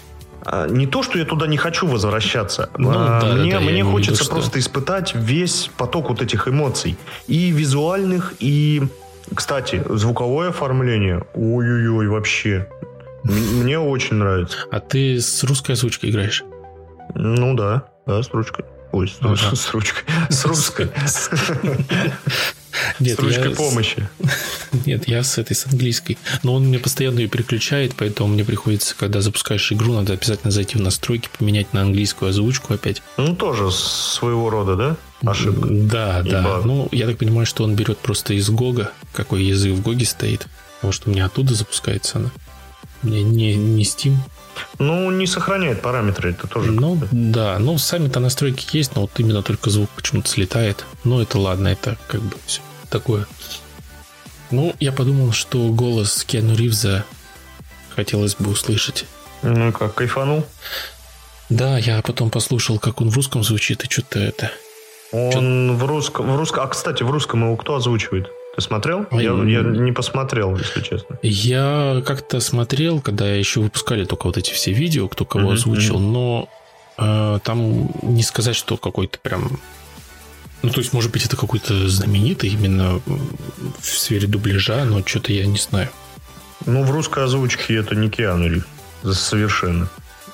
а, 0.46 0.68
не 0.68 0.88
то, 0.88 1.04
что 1.04 1.18
я 1.18 1.26
туда 1.26 1.48
не 1.48 1.58
хочу 1.58 1.88
возвращаться. 1.88 2.70
Ну, 2.78 2.92
а, 2.94 3.22
да, 3.22 3.34
мне 3.34 3.54
да, 3.54 3.60
мне 3.60 3.84
хочется 3.84 4.24
виду, 4.24 4.34
просто 4.34 4.52
что... 4.52 4.60
испытать 4.60 5.16
весь 5.16 5.70
поток 5.78 6.10
вот 6.10 6.22
этих 6.22 6.48
эмоций. 6.48 6.98
И 7.28 7.52
визуальных, 7.52 8.34
и... 8.40 8.84
Кстати, 9.34 9.84
звуковое 9.90 10.50
оформление. 10.50 11.26
Ой-ой-ой, 11.34 12.08
вообще. 12.08 12.68
Мне 13.24 13.80
очень 13.80 14.18
нравится. 14.18 14.58
А 14.72 14.80
ты 14.80 15.20
с 15.20 15.44
русской 15.44 15.74
озвучкой 15.74 16.10
играешь? 16.10 16.44
Ну 17.16 17.54
да, 17.56 17.88
да, 18.06 18.22
с 18.22 18.30
ручкой. 18.32 18.66
Ой, 18.92 19.08
с, 19.08 19.22
ну, 19.22 19.36
с, 19.36 19.42
с 19.56 19.74
ручкой. 19.74 20.04
С 20.30 20.46
русской. 20.46 20.90
Нет, 23.00 23.18
с 23.18 23.20
ручкой 23.20 23.50
я 23.50 23.56
помощи. 23.56 24.10
Нет, 24.86 25.08
я 25.08 25.24
с 25.24 25.38
этой, 25.38 25.56
с 25.56 25.66
английской. 25.66 26.18
Но 26.44 26.54
он 26.56 26.66
мне 26.66 26.80
постоянно 26.80 27.20
ее 27.20 27.28
переключает, 27.28 27.94
поэтому 27.96 28.30
мне 28.30 28.44
приходится, 28.44 28.96
когда 28.96 29.22
запускаешь 29.22 29.72
игру, 29.72 29.94
надо 29.94 30.14
обязательно 30.14 30.52
зайти 30.52 30.78
в 30.78 30.82
настройки, 30.82 31.30
поменять 31.38 31.74
на 31.74 31.82
английскую 31.82 32.30
озвучку 32.30 32.74
опять. 32.74 33.02
Ну, 33.18 33.36
тоже 33.36 33.72
своего 33.72 34.50
рода, 34.50 34.76
да? 34.76 34.98
Ошибка. 35.26 35.68
Да, 35.70 36.22
И 36.22 36.30
да. 36.30 36.42
Баг. 36.42 36.66
Ну, 36.66 36.90
я 36.92 37.08
так 37.08 37.18
понимаю, 37.18 37.46
что 37.46 37.64
он 37.64 37.76
берет 37.76 37.98
просто 38.00 38.34
из 38.34 38.50
Гога, 38.50 38.92
какой 39.14 39.44
язык 39.44 39.74
в 39.74 39.82
Гоге 39.82 40.06
стоит. 40.06 40.48
Потому 40.76 40.92
что 40.92 41.10
у 41.10 41.14
меня 41.14 41.26
оттуда 41.26 41.54
запускается 41.54 42.18
она. 42.18 42.32
У 43.04 43.08
меня 43.08 43.24
не, 43.24 43.56
не 43.56 43.84
Steam. 43.84 44.16
Ну, 44.80 45.12
не 45.12 45.28
сохраняет 45.28 45.82
параметры, 45.82 46.32
это 46.32 46.48
тоже. 46.48 46.72
Ну, 46.72 47.00
да. 47.12 47.58
Ну, 47.60 47.78
сами-то 47.78 48.20
настройки 48.20 48.76
есть, 48.76 48.96
но 48.96 49.02
вот 49.02 49.12
именно 49.18 49.44
только 49.44 49.70
звук 49.70 49.90
почему-то 49.96 50.30
слетает. 50.30 50.86
Ну, 51.04 51.22
это 51.22 51.40
ладно, 51.40 51.70
это 51.70 51.98
как 52.08 52.22
бы 52.22 52.36
все 52.46 52.62
такое. 52.94 53.26
Ну, 54.52 54.76
я 54.80 54.92
подумал, 54.92 55.32
что 55.32 55.70
голос 55.70 56.24
Киану 56.24 56.56
Ривза 56.56 57.06
хотелось 57.96 58.36
бы 58.36 58.52
услышать. 58.52 59.06
Ну, 59.42 59.72
как, 59.72 59.96
кайфанул? 59.96 60.46
Да, 61.50 61.80
я 61.80 62.02
потом 62.04 62.30
послушал, 62.30 62.78
как 62.78 63.02
он 63.02 63.10
в 63.10 63.16
русском 63.16 63.44
звучит, 63.44 63.84
и 63.84 63.92
что-то 63.92 64.20
это... 64.20 64.52
Он 65.12 65.76
в 65.76 65.86
русском, 65.86 66.32
в 66.32 66.38
русском... 66.38 66.64
А, 66.64 66.68
кстати, 66.68 67.04
в 67.04 67.10
русском 67.10 67.44
его 67.44 67.58
кто 67.58 67.76
озвучивает? 67.76 68.30
Ты 68.56 68.62
смотрел? 68.62 69.08
Я, 69.12 69.32
я 69.32 69.62
не 69.62 69.92
посмотрел, 69.92 70.56
если 70.56 70.82
честно. 70.82 71.18
Я 71.24 72.04
как-то 72.06 72.40
смотрел, 72.40 73.02
когда 73.02 73.26
еще 73.26 73.60
выпускали 73.60 74.06
только 74.06 74.28
вот 74.28 74.38
эти 74.38 74.52
все 74.52 74.72
видео, 74.72 75.08
кто 75.08 75.26
кого 75.26 75.52
mm-hmm. 75.52 75.54
озвучил, 75.54 76.00
но 76.00 76.48
э, 76.98 77.40
там 77.44 77.90
не 78.04 78.22
сказать, 78.22 78.56
что 78.56 78.78
какой-то 78.78 79.18
прям... 79.20 79.60
Ну, 80.64 80.70
то 80.70 80.80
есть, 80.80 80.94
может 80.94 81.12
быть, 81.12 81.26
это 81.26 81.36
какой-то 81.36 81.90
знаменитый 81.90 82.50
именно 82.50 83.02
в 83.06 83.86
сфере 83.86 84.28
дубляжа, 84.28 84.86
но 84.86 85.06
что-то 85.06 85.34
я 85.34 85.46
не 85.46 85.58
знаю. 85.58 85.90
Ну, 86.66 86.84
в 86.84 86.92
русской 86.92 87.26
озвучке 87.26 87.76
это 87.76 87.96
не 87.96 88.10
Киану 88.10 88.48
Ривз. 88.48 88.66
Совершенно. 89.12 89.90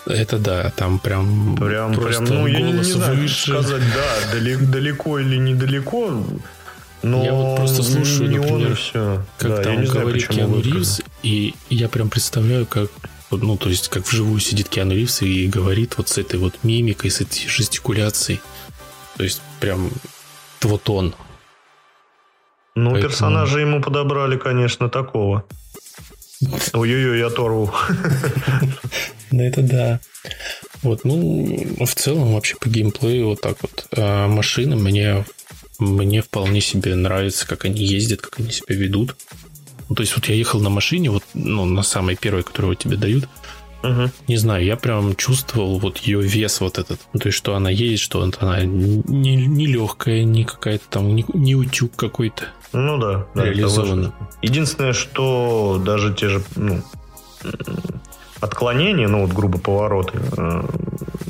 Это 0.06 0.38
да, 0.38 0.72
там 0.76 1.00
прям, 1.00 1.58
прям 1.58 1.94
просто 1.94 2.26
прям, 2.26 2.40
ну, 2.40 2.48
я 2.48 2.62
не, 2.62 2.74
не 2.74 2.84
знаю, 2.84 3.18
выше. 3.18 3.52
сказать, 3.52 3.82
да, 3.94 4.32
далеко, 4.32 4.66
далеко 4.66 5.20
или 5.20 5.36
недалеко. 5.38 6.24
Но 7.02 7.24
я 7.24 7.34
вот 7.34 7.58
просто 7.58 7.84
слушаю, 7.84 8.30
не 8.30 8.38
например, 8.38 8.70
он 8.70 8.76
все. 8.76 9.26
как 9.38 9.50
да, 9.50 9.64
там 9.64 9.84
говорит 9.86 10.28
Киану 10.28 10.62
Ривз, 10.62 11.02
и 11.24 11.56
я 11.70 11.90
прям 11.90 12.10
представляю, 12.10 12.66
как 12.66 12.90
ну, 13.32 13.58
то 13.58 13.70
есть, 13.70 13.90
как 13.90 14.08
вживую 14.08 14.40
сидит 14.40 14.70
Киану 14.70 14.94
Ривз 14.94 15.22
и 15.22 15.48
говорит 15.48 15.98
вот 15.98 16.10
с 16.10 16.18
этой 16.18 16.40
вот 16.40 16.56
мимикой, 16.64 17.12
с 17.12 17.22
этой 17.22 17.48
жестикуляцией. 17.48 18.42
То 19.18 19.24
есть, 19.24 19.42
прям 19.60 19.92
вот 20.68 20.90
он. 20.90 21.16
Ну, 22.76 22.92
Поэтому... 22.92 23.10
персонажа 23.10 23.60
ему 23.60 23.82
подобрали, 23.82 24.38
конечно, 24.38 24.90
такого. 24.90 25.46
Ой-ой-ой, 26.74 27.20
я 27.20 27.28
оторву. 27.28 27.74
Ну, 29.32 29.44
это 29.44 29.62
да. 29.62 30.00
Вот, 30.82 31.06
ну, 31.06 31.86
в 31.86 31.94
целом, 31.94 32.34
вообще 32.34 32.56
по 32.56 32.68
геймплею 32.68 33.28
вот 33.28 33.42
так 33.42 33.58
вот. 33.62 33.86
А 33.96 34.28
машины 34.28 34.76
мне 34.76 35.24
мне 35.80 36.22
вполне 36.22 36.62
себе 36.62 36.96
нравится, 36.96 37.48
как 37.48 37.66
они 37.66 37.84
ездят, 37.84 38.22
как 38.22 38.40
они 38.40 38.52
себя 38.52 38.76
ведут. 38.76 39.16
Ну, 39.88 39.96
то 39.96 40.02
есть 40.02 40.16
вот 40.16 40.26
я 40.28 40.36
ехал 40.36 40.60
на 40.60 40.70
машине, 40.70 41.10
вот, 41.10 41.24
ну, 41.34 41.66
на 41.66 41.84
самой 41.84 42.16
первой, 42.16 42.44
которую 42.44 42.76
тебе 42.76 42.98
дают. 42.98 43.28
Угу. 43.84 44.12
Не 44.28 44.38
знаю, 44.38 44.66
я 44.66 44.76
прям 44.76 45.16
чувствовал 45.16 45.80
вот 45.80 45.98
ее 46.00 46.22
вес 46.22 46.60
вот 46.60 46.78
этот. 46.78 47.00
То 47.14 47.28
есть, 47.28 47.38
что 47.38 47.56
она 47.56 47.70
едет, 47.70 48.00
что 48.00 48.22
она 48.22 48.64
не, 48.64 49.36
не 49.36 49.68
легкая, 49.68 50.24
не 50.24 50.44
какая-то 50.44 50.84
там, 50.90 51.16
не, 51.16 51.26
не 51.34 51.56
утюг 51.56 51.96
какой-то. 51.96 52.46
Ну 52.74 52.98
да, 52.98 53.26
да 53.34 53.46
реализовано. 53.46 54.14
Единственное, 54.42 54.94
что 54.94 55.82
даже 55.84 56.14
те 56.14 56.30
же 56.30 56.44
ну, 56.56 56.82
отклонения, 58.42 59.08
ну 59.08 59.26
вот 59.26 59.34
грубо 59.34 59.58
повороты, 59.58 60.20
э, 60.38 60.64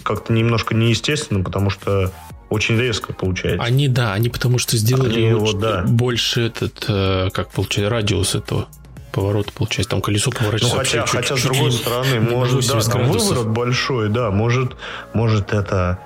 как-то 0.03 0.33
немножко 0.33 0.75
неестественно, 0.75 1.43
потому 1.43 1.69
что 1.69 2.11
очень 2.49 2.77
резко 2.77 3.13
получается. 3.13 3.63
Они, 3.63 3.87
да, 3.87 4.13
они 4.13 4.29
потому 4.29 4.57
что 4.57 4.75
сделали 4.75 5.19
они 5.19 5.27
его, 5.29 5.53
да. 5.53 5.83
больше 5.83 6.41
этот, 6.41 6.85
э, 6.87 7.29
как 7.31 7.51
получается, 7.51 7.89
радиус 7.89 8.35
этого 8.35 8.67
поворота 9.11 9.51
получается. 9.53 9.91
Там 9.91 10.01
колесо 10.01 10.31
поворачивается 10.31 10.75
ну, 10.75 10.83
хотя, 10.83 11.05
хотя 11.05 11.35
чуть, 11.35 11.39
с 11.39 11.43
другой 11.43 11.71
чуть 11.71 11.81
стороны, 11.81 12.19
может, 12.19 12.67
да, 12.67 12.81
там 12.81 13.09
выворот 13.09 13.47
большой, 13.47 14.09
да, 14.09 14.31
может, 14.31 14.75
может 15.13 15.53
это... 15.53 15.99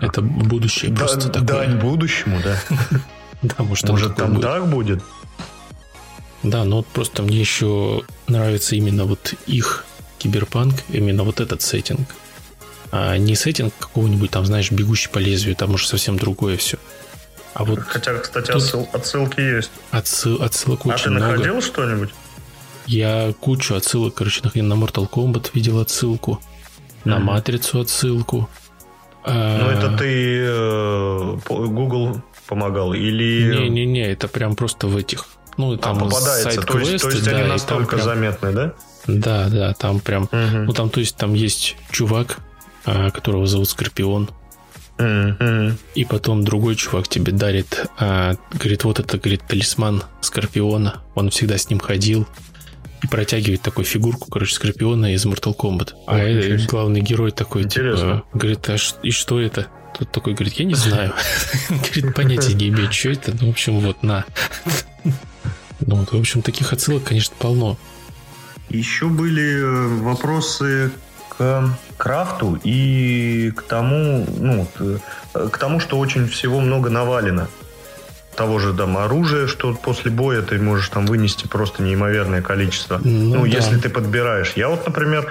Это 0.00 0.22
будущее 0.22 0.90
да, 0.90 0.98
просто 1.00 1.28
такое. 1.28 1.66
Дань 1.66 1.78
будущему, 1.78 2.40
да. 2.42 2.58
Да, 3.42 3.64
может, 3.64 3.88
может 3.88 4.14
там 4.14 4.40
так 4.40 4.68
будет. 4.68 5.02
Да, 6.44 6.64
но 6.64 6.76
вот 6.76 6.86
просто 6.86 7.22
мне 7.22 7.40
еще 7.40 8.02
нравится 8.28 8.76
именно 8.76 9.04
вот 9.04 9.34
их 9.46 9.84
киберпанк, 10.18 10.74
именно 10.90 11.24
вот 11.24 11.40
этот 11.40 11.60
сеттинг 11.60 12.08
а 12.92 13.16
не 13.16 13.34
сеттинг 13.34 13.72
какого-нибудь 13.78 14.30
там, 14.30 14.44
знаешь, 14.44 14.70
бегущий 14.70 15.08
по 15.08 15.18
лезвию, 15.18 15.56
там 15.56 15.72
уже 15.72 15.88
совсем 15.88 16.18
другое 16.18 16.58
все. 16.58 16.76
А 17.54 17.64
вот 17.64 17.80
Хотя, 17.80 18.18
кстати, 18.18 18.46
тут 18.46 18.56
отсыл, 18.56 18.88
отсылки 18.92 19.40
есть. 19.40 19.70
Отсыл, 19.90 20.42
отсылок 20.42 20.86
очень 20.86 21.10
много. 21.10 21.26
А 21.26 21.28
ты 21.28 21.36
находил 21.36 21.62
что-нибудь? 21.62 22.10
Я 22.86 23.32
кучу 23.40 23.74
отсылок, 23.74 24.14
короче, 24.14 24.42
на 24.42 24.74
Mortal 24.74 25.08
Kombat 25.08 25.50
видел 25.54 25.80
отсылку, 25.80 26.40
на 27.04 27.16
mm-hmm. 27.16 27.20
Матрицу 27.20 27.80
отсылку. 27.80 28.48
Ну, 29.24 29.32
это 29.32 29.96
ты 29.96 30.44
э, 30.44 31.36
Google 31.48 32.22
помогал 32.48 32.92
или... 32.92 33.54
Не-не-не, 33.54 34.10
это 34.10 34.26
прям 34.26 34.56
просто 34.56 34.88
в 34.88 34.96
этих... 34.96 35.26
Ну, 35.56 35.76
там 35.76 35.98
а, 35.98 36.00
попадается, 36.00 36.62
то 36.62 36.78
есть, 36.78 37.02
то 37.02 37.10
есть 37.10 37.24
да, 37.24 37.36
они 37.36 37.48
настолько 37.48 37.96
прям... 37.96 38.04
заметны, 38.04 38.52
да? 38.52 38.72
Да, 39.06 39.48
да, 39.48 39.74
там 39.74 40.00
прям... 40.00 40.24
Угу. 40.24 40.58
Ну, 40.64 40.72
там, 40.72 40.90
то 40.90 40.98
есть, 40.98 41.16
там 41.16 41.34
есть 41.34 41.76
чувак, 41.90 42.38
а, 42.84 43.10
которого 43.10 43.46
зовут 43.46 43.68
Скорпион. 43.68 44.30
Mm-hmm. 45.02 45.78
И 45.94 46.04
потом 46.04 46.44
другой 46.44 46.76
чувак 46.76 47.08
тебе 47.08 47.32
дарит, 47.32 47.86
а, 47.98 48.34
говорит, 48.52 48.84
вот 48.84 49.00
это, 49.00 49.18
говорит, 49.18 49.42
талисман 49.46 50.02
Скорпиона. 50.20 51.02
Он 51.14 51.30
всегда 51.30 51.58
с 51.58 51.68
ним 51.70 51.80
ходил. 51.80 52.26
И 53.02 53.08
протягивает 53.08 53.62
такую 53.62 53.84
фигурку, 53.84 54.30
короче, 54.30 54.54
Скорпиона 54.54 55.12
из 55.14 55.26
Mortal 55.26 55.56
Kombat. 55.56 55.90
а 56.06 56.18
это, 56.18 56.64
главный 56.68 57.00
герой 57.00 57.32
такой, 57.32 57.64
типа, 57.64 57.72
Интересно. 57.72 58.14
типа, 58.14 58.24
говорит, 58.32 58.68
а 58.70 58.78
ш- 58.78 58.96
и 59.02 59.10
что 59.10 59.40
это? 59.40 59.66
Тут 59.98 60.12
такой 60.12 60.34
говорит, 60.34 60.54
я 60.54 60.64
не 60.64 60.74
знаю. 60.74 61.12
Говорит, 61.68 62.14
понятия 62.14 62.54
не 62.54 62.68
имею, 62.68 62.90
что 62.92 63.10
это. 63.10 63.36
Ну, 63.40 63.48
в 63.48 63.50
общем, 63.50 63.80
вот, 63.80 64.02
на. 64.02 64.24
Ну, 65.80 65.96
вот, 65.96 66.12
в 66.12 66.16
общем, 66.16 66.42
таких 66.42 66.72
отсылок, 66.72 67.04
конечно, 67.04 67.34
полно. 67.38 67.76
Еще 68.70 69.08
были 69.08 69.60
э, 69.60 69.86
вопросы 70.02 70.92
к 71.42 71.96
крафту 71.96 72.58
и 72.64 73.52
к 73.56 73.62
тому, 73.62 74.26
ну, 74.38 74.66
к 75.32 75.58
тому, 75.58 75.80
что 75.80 75.98
очень 75.98 76.28
всего 76.28 76.60
много 76.60 76.90
навалено. 76.90 77.48
Того 78.36 78.58
же 78.58 78.72
там 78.72 78.96
оружия, 78.96 79.46
что 79.46 79.74
после 79.74 80.10
боя 80.10 80.40
ты 80.42 80.58
можешь 80.58 80.88
там 80.88 81.06
вынести 81.06 81.46
просто 81.46 81.82
неимоверное 81.82 82.40
количество. 82.40 83.00
Ну, 83.04 83.34
ну 83.34 83.42
да. 83.42 83.48
если 83.48 83.78
ты 83.78 83.90
подбираешь. 83.90 84.52
Я 84.56 84.70
вот, 84.70 84.86
например, 84.86 85.28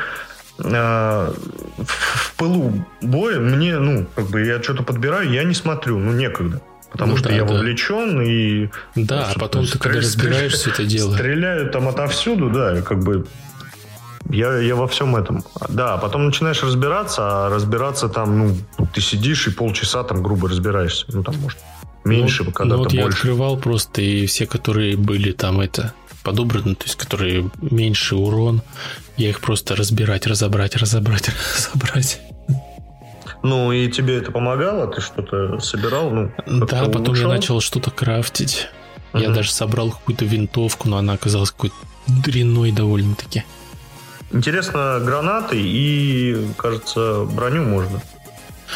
э, 0.59 1.33
в 1.79 2.33
пылу 2.37 2.85
боя 3.01 3.39
мне, 3.39 3.79
ну, 3.79 4.05
как 4.15 4.25
бы 4.27 4.45
я 4.45 4.61
что-то 4.61 4.83
подбираю, 4.83 5.31
я 5.31 5.43
не 5.43 5.55
смотрю, 5.55 5.97
ну, 5.97 6.11
некогда. 6.11 6.61
Потому 6.91 7.11
ну, 7.11 7.17
что 7.17 7.29
да, 7.29 7.35
я 7.35 7.43
да. 7.43 7.53
вовлечен 7.53 8.21
и... 8.21 8.69
Да, 8.95 9.31
а 9.33 9.39
потом 9.39 9.65
ты, 9.65 9.79
когда 9.79 9.99
разбираешься, 9.99 10.69
это 10.69 10.85
дело. 10.85 11.13
Стреляют 11.13 11.71
там 11.71 11.87
отовсюду, 11.87 12.49
да, 12.49 12.81
как 12.81 12.99
бы 12.99 13.25
Я, 14.29 14.57
я 14.57 14.75
во 14.75 14.87
всем 14.87 15.15
этом. 15.15 15.43
Да, 15.69 15.97
потом 15.97 16.25
начинаешь 16.25 16.63
разбираться, 16.63 17.21
а 17.47 17.49
разбираться 17.49 18.09
там, 18.09 18.37
ну, 18.37 18.57
ты 18.93 19.01
сидишь 19.01 19.47
и 19.47 19.51
полчаса 19.51 20.03
там 20.03 20.23
грубо 20.23 20.49
разбираешься. 20.49 21.05
Ну, 21.09 21.23
там, 21.23 21.35
может, 21.39 21.59
меньше, 22.03 22.43
ну, 22.43 22.51
когда-то 22.51 22.77
ну, 22.77 22.83
вот 22.83 22.93
больше. 22.93 22.97
я 22.97 23.07
открывал 23.07 23.57
просто, 23.57 24.01
и 24.01 24.25
все, 24.25 24.45
которые 24.45 24.95
были 24.97 25.31
там, 25.31 25.59
это, 25.59 25.93
подобраны, 26.23 26.75
то 26.75 26.85
есть, 26.85 26.95
которые 26.95 27.49
меньше 27.61 28.15
урон, 28.15 28.61
я 29.17 29.29
их 29.29 29.41
просто 29.41 29.75
разбирать, 29.75 30.27
разобрать, 30.27 30.75
разобрать, 30.75 31.29
разобрать. 31.55 32.21
Ну, 33.43 33.71
и 33.71 33.89
тебе 33.89 34.17
это 34.17 34.31
помогало? 34.31 34.87
Ты 34.87 35.01
что-то 35.01 35.59
собирал? 35.59 36.11
Ну, 36.11 36.31
да, 36.45 36.85
потом 36.85 37.07
улучшал? 37.07 37.31
я 37.31 37.37
начал 37.37 37.59
что-то 37.59 37.89
крафтить. 37.89 38.67
Uh-huh. 39.13 39.21
Я 39.21 39.29
даже 39.29 39.51
собрал 39.51 39.91
какую-то 39.91 40.25
винтовку, 40.25 40.87
но 40.87 40.97
она 40.97 41.13
оказалась 41.13 41.51
какой-то 41.51 41.75
дрянной 42.07 42.71
довольно-таки. 42.71 43.43
Интересно, 44.33 44.99
гранаты 45.03 45.59
и, 45.59 46.47
кажется, 46.57 47.25
броню 47.25 47.63
можно. 47.63 48.01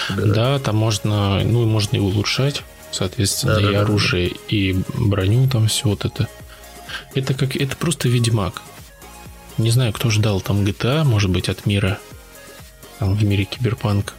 Собирать. 0.08 0.34
Да, 0.34 0.60
там 0.60 0.76
можно, 0.76 1.42
ну, 1.44 1.66
можно 1.66 1.96
и 1.96 2.00
улучшать, 2.00 2.64
соответственно, 2.92 3.56
да, 3.56 3.62
и 3.62 3.74
да, 3.74 3.82
оружие, 3.82 4.30
да. 4.30 4.36
и 4.50 4.76
броню, 4.96 5.48
там 5.48 5.68
все 5.68 5.88
вот 5.88 6.04
это. 6.04 6.28
Это 7.14 7.34
как, 7.34 7.56
это 7.56 7.76
просто 7.78 8.10
Ведьмак. 8.10 8.62
Не 9.58 9.72
знаю, 9.72 9.94
кто 9.94 10.10
ждал 10.10 10.42
там 10.42 10.64
GTA, 10.66 11.06
может 11.06 11.32
быть, 11.32 11.48
от 11.48 11.66
мира, 11.66 11.98
там 13.00 13.16
в 13.16 13.24
мире 13.24 13.46
Киберпанк. 13.46 14.14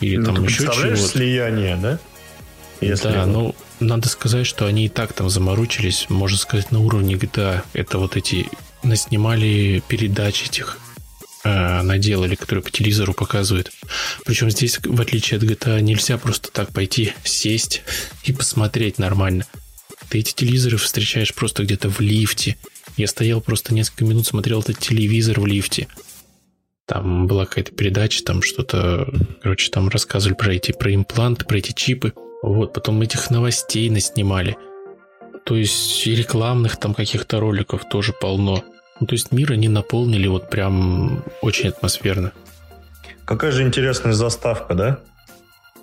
Или 0.00 0.16
ну, 0.16 0.26
там 0.26 0.36
ты 0.36 0.42
еще 0.42 0.64
чего-то. 0.64 0.96
слияние, 0.96 1.76
да? 1.76 1.98
Если 2.80 3.08
да, 3.08 3.24
ну, 3.26 3.54
надо 3.80 4.08
сказать, 4.08 4.46
что 4.46 4.66
они 4.66 4.86
и 4.86 4.88
так 4.88 5.12
там 5.12 5.30
заморочились, 5.30 6.06
можно 6.10 6.36
сказать, 6.36 6.72
на 6.72 6.80
уровне 6.80 7.14
GTA. 7.14 7.62
Это 7.72 7.98
вот 7.98 8.16
эти 8.16 8.48
наснимали 8.82 9.82
передач 9.88 10.44
этих 10.44 10.78
э, 11.44 11.82
наделали, 11.82 12.34
которые 12.34 12.62
по 12.62 12.70
телевизору 12.70 13.14
показывают. 13.14 13.72
Причем 14.24 14.50
здесь, 14.50 14.78
в 14.82 15.00
отличие 15.00 15.38
от 15.38 15.44
GTA, 15.44 15.80
нельзя 15.80 16.18
просто 16.18 16.50
так 16.50 16.72
пойти, 16.72 17.12
сесть 17.24 17.82
и 18.24 18.32
посмотреть 18.32 18.98
нормально. 18.98 19.46
Ты 20.08 20.18
эти 20.18 20.34
телевизоры 20.34 20.76
встречаешь 20.76 21.34
просто 21.34 21.64
где-то 21.64 21.88
в 21.88 22.00
лифте. 22.00 22.56
Я 22.96 23.06
стоял 23.06 23.40
просто 23.40 23.72
несколько 23.72 24.04
минут, 24.04 24.26
смотрел 24.26 24.60
этот 24.60 24.78
телевизор 24.78 25.40
в 25.40 25.46
лифте. 25.46 25.88
Там 26.86 27.26
была 27.26 27.46
какая-то 27.46 27.72
передача, 27.72 28.22
там 28.22 28.42
что-то, 28.42 29.08
короче, 29.42 29.70
там 29.70 29.88
рассказывали 29.88 30.36
про 30.36 30.54
эти, 30.54 30.72
про 30.72 30.94
импланты, 30.94 31.44
про 31.44 31.58
эти 31.58 31.72
чипы. 31.72 32.12
Вот, 32.42 32.74
потом 32.74 33.00
этих 33.00 33.30
новостей 33.30 33.88
наснимали. 33.88 34.56
То 35.44 35.56
есть 35.56 36.06
и 36.06 36.14
рекламных 36.14 36.76
там 36.78 36.92
каких-то 36.92 37.40
роликов 37.40 37.88
тоже 37.88 38.12
полно. 38.12 38.64
Ну, 39.00 39.06
то 39.06 39.14
есть 39.14 39.32
мир 39.32 39.52
они 39.52 39.68
наполнили 39.68 40.26
вот 40.28 40.50
прям 40.50 41.24
очень 41.40 41.68
атмосферно. 41.68 42.32
Какая 43.24 43.50
же 43.50 43.62
интересная 43.62 44.12
заставка, 44.12 44.74
да? 44.74 44.98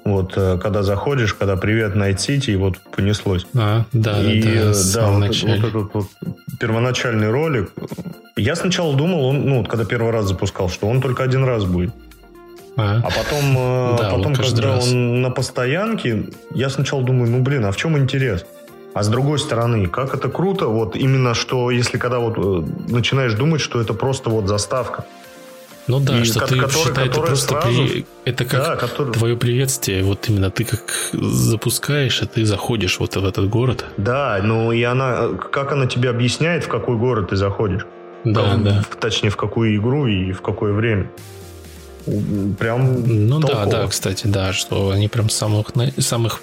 Вот, 0.06 0.34
э, 0.38 0.58
когда 0.62 0.82
заходишь, 0.84 1.34
когда 1.34 1.56
привет 1.56 1.96
найти, 1.96 2.38
и 2.38 2.56
вот 2.56 2.80
понеслось. 2.96 3.46
А, 3.56 3.86
да, 3.92 4.22
и, 4.24 4.42
да, 4.42 4.74
да. 4.74 4.74
да 4.94 5.10
вот, 5.12 5.28
вот 5.28 5.60
этот 5.60 5.94
вот 5.94 6.08
первоначальный 6.60 7.30
ролик. 7.30 7.72
Я 8.36 8.56
сначала 8.56 8.96
думал, 8.96 9.25
он, 9.25 9.46
ну, 9.46 9.58
вот 9.60 9.68
когда 9.68 9.86
первый 9.86 10.12
раз 10.12 10.28
запускал, 10.28 10.70
что 10.70 10.88
он 10.88 11.01
только 11.01 11.24
один 11.24 11.44
раз 11.44 11.66
будет. 11.66 11.92
А, 12.78 13.01
а 13.04 13.10
потом, 13.10 13.58
э, 13.58 13.98
да, 13.98 14.10
потом 14.12 14.36
когда 14.36 14.75
раз. 14.75 14.92
он 14.92 15.22
на 15.22 15.30
постоянке, 15.32 16.25
я 16.54 16.70
сначала 16.70 17.04
думаю, 17.04 17.30
ну, 17.30 17.42
блин, 17.42 17.66
а 17.66 17.72
в 17.72 17.78
чем 17.78 17.98
интерес? 17.98 18.46
А 18.93 19.03
с 19.03 19.08
другой 19.08 19.39
стороны, 19.39 19.88
как 19.88 20.15
это 20.15 20.29
круто, 20.29 20.67
вот 20.67 20.96
именно 20.96 21.34
что, 21.34 21.72
если 21.72 21.98
когда 21.98 22.19
вот 22.19 22.38
э, 22.38 22.91
начинаешь 22.91 23.34
думать, 23.34 23.62
что 23.62 23.79
это 23.79 23.93
просто 23.93 24.29
вот 24.29 24.48
заставка. 24.48 25.05
Ну 25.88 26.00
да, 26.00 26.19
и 26.19 26.24
что 26.24 26.46
ты 26.46 26.55
который, 26.55 26.86
считай, 26.86 27.08
это 27.08 27.22
просто 27.22 27.48
сразу, 27.48 27.88
при... 27.88 28.05
это 28.25 28.46
как 28.46 28.63
да, 28.63 28.75
который... 28.75 29.12
твое 29.12 29.36
приветствие, 29.36 30.03
вот 30.03 30.29
именно 30.29 30.51
ты 30.51 30.63
как 30.63 31.10
запускаешь, 31.13 32.22
а 32.22 32.27
ты 32.27 32.46
заходишь 32.46 33.00
вот 33.00 33.15
в 33.15 33.25
этот 33.25 33.50
город. 33.50 33.86
Да, 33.98 34.39
ну 34.43 34.72
и 34.72 34.84
она, 34.84 35.29
как 35.51 35.72
она 35.72 35.88
тебе 35.88 36.10
объясняет, 36.10 36.63
в 36.63 36.67
какой 36.67 36.96
город 36.96 37.29
ты 37.29 37.36
заходишь. 37.36 37.88
Да, 38.24 38.51
Там, 38.51 38.63
да. 38.63 38.84
В, 38.88 38.96
точнее, 38.98 39.29
в 39.29 39.38
какую 39.38 39.75
игру 39.77 40.05
и 40.05 40.31
в 40.31 40.41
какое 40.41 40.74
время. 40.74 41.09
Прям 42.05 43.27
Ну 43.27 43.40
толково. 43.40 43.66
да, 43.66 43.81
да, 43.81 43.87
кстати, 43.87 44.27
да, 44.27 44.53
что 44.53 44.90
они 44.90 45.07
прям 45.07 45.29
самых, 45.29 45.68
самых 45.98 46.42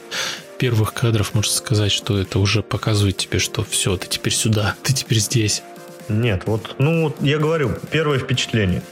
первых 0.59 0.93
кадров 0.93 1.35
можно 1.35 1.53
сказать, 1.53 1.93
что 1.93 2.19
это 2.19 2.39
уже 2.39 2.63
показывает 2.63 3.17
тебе, 3.17 3.39
что 3.39 3.65
все, 3.65 3.97
ты 3.97 4.09
теперь 4.09 4.33
сюда, 4.33 4.75
ты 4.83 4.93
теперь 4.93 5.19
здесь. 5.19 5.63
Нет, 6.09 6.43
вот, 6.47 6.77
ну, 6.79 7.15
я 7.21 7.39
говорю, 7.39 7.73
первое 7.91 8.19
впечатление. 8.19 8.83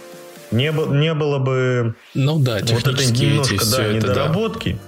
Не, 0.51 0.73
не 0.97 1.15
было 1.15 1.39
бы... 1.39 1.95
Ну 2.15 2.39
да, 2.39 2.59
вот 2.61 2.87
это 2.87 3.05
немножко, 3.13 3.55
эти, 3.55 3.71
да, 3.71 3.93
недоработки. 3.93 4.73
Да. 4.73 4.79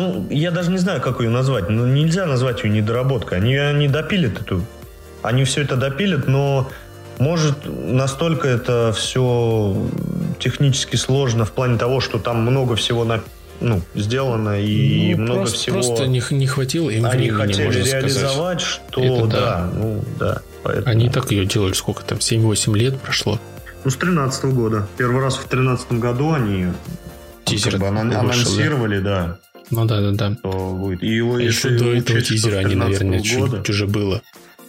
Ну, 0.00 0.26
я 0.28 0.50
даже 0.50 0.70
не 0.70 0.78
знаю, 0.78 1.00
как 1.00 1.20
ее 1.20 1.30
назвать. 1.30 1.70
Ну, 1.70 1.86
нельзя 1.86 2.26
назвать 2.26 2.64
ее 2.64 2.70
недоработкой. 2.70 3.38
Они, 3.38 3.56
они 3.56 3.88
допилят 3.88 4.40
эту... 4.40 4.62
Они 5.22 5.44
все 5.44 5.62
это 5.62 5.76
допилят, 5.76 6.28
но 6.28 6.70
может 7.18 7.64
настолько 7.64 8.46
это 8.46 8.92
все 8.94 9.74
технически 10.38 10.96
сложно 10.96 11.46
в 11.46 11.52
плане 11.52 11.78
того, 11.78 12.00
что 12.00 12.18
там 12.18 12.42
много 12.42 12.76
всего 12.76 13.04
на, 13.04 13.22
ну, 13.60 13.82
сделано 13.94 14.60
и 14.60 15.14
ну, 15.14 15.22
много 15.22 15.40
просто, 15.40 15.56
всего. 15.56 15.74
Просто 15.76 16.06
не, 16.06 16.22
не 16.30 16.46
хватило 16.46 16.90
им 16.90 17.04
Они 17.06 17.30
времени, 17.30 17.46
хотели 17.46 17.82
реализовать, 17.82 18.60
сказать. 18.60 18.82
что 18.90 19.00
это 19.02 19.26
да, 19.26 19.40
да, 19.40 19.70
ну 19.74 20.04
да. 20.18 20.42
Поэтому... 20.62 20.88
Они 20.88 21.08
так 21.08 21.30
ее 21.30 21.46
делали, 21.46 21.72
сколько 21.72 22.04
там, 22.04 22.18
7-8 22.18 22.76
лет 22.76 23.00
прошло. 23.00 23.38
Ну, 23.84 23.90
с 23.90 23.96
13 23.96 24.46
года. 24.46 24.88
Первый 24.96 25.22
раз 25.22 25.36
в 25.36 25.46
13 25.46 25.92
году 25.92 26.32
они 26.32 26.66
Тизер 27.44 27.72
как 27.72 27.80
бы, 27.80 27.86
анонсировали, 27.86 28.98
да. 28.98 29.38
Ну 29.70 29.84
да, 29.84 30.00
да, 30.00 30.10
да. 30.12 30.36
Что 30.36 30.70
будет. 30.72 31.02
И, 31.02 31.18
и 31.18 31.44
еще 31.44 31.70
до 31.70 31.94
этого 31.94 32.20
тизера 32.20 32.58
они, 32.58 32.74
наверное, 32.74 33.20
чуть 33.20 33.68
уже 33.70 33.86
было. 33.86 34.22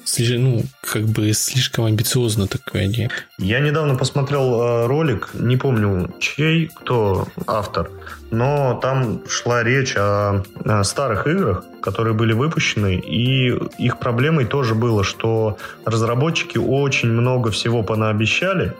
Слишком, 0.06 0.44
ну, 0.44 0.64
как 0.82 1.04
бы 1.04 1.34
слишком 1.34 1.86
амбициозно 1.86 2.48
такое 2.48 2.84
они. 2.84 3.10
Я 3.40 3.60
недавно 3.60 3.96
посмотрел 3.96 4.62
э, 4.62 4.86
ролик, 4.88 5.32
не 5.34 5.58
помню 5.58 6.14
чей, 6.20 6.68
кто 6.68 7.28
автор, 7.46 7.92
но 8.32 8.80
там 8.82 9.22
шла 9.28 9.64
речь 9.64 9.96
о, 9.96 10.44
о 10.66 10.84
старых 10.84 11.28
играх, 11.28 11.64
которые 11.82 12.14
были 12.14 12.34
выпущены, 12.34 12.96
и 12.96 13.58
их 13.78 14.00
проблемой 14.00 14.46
тоже 14.46 14.76
было, 14.76 15.04
что 15.04 15.58
разработчики 15.86 16.58
очень 16.58 17.10
много 17.10 17.52
всего 17.52 17.84
понаобещали, 17.84 18.74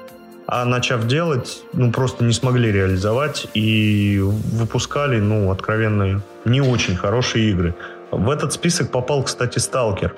а 0.48 0.66
начав 0.66 1.08
делать, 1.08 1.64
ну, 1.74 1.92
просто 1.92 2.24
не 2.24 2.34
смогли 2.34 2.72
реализовать 2.72 3.48
и 3.54 4.20
выпускали, 4.22 5.20
ну, 5.20 5.52
откровенно, 5.52 6.22
не 6.46 6.62
очень 6.62 6.96
хорошие 6.96 7.50
игры. 7.52 7.76
В 8.12 8.30
этот 8.30 8.54
список 8.54 8.92
попал, 8.92 9.24
кстати, 9.24 9.60
Сталкер 9.60 10.14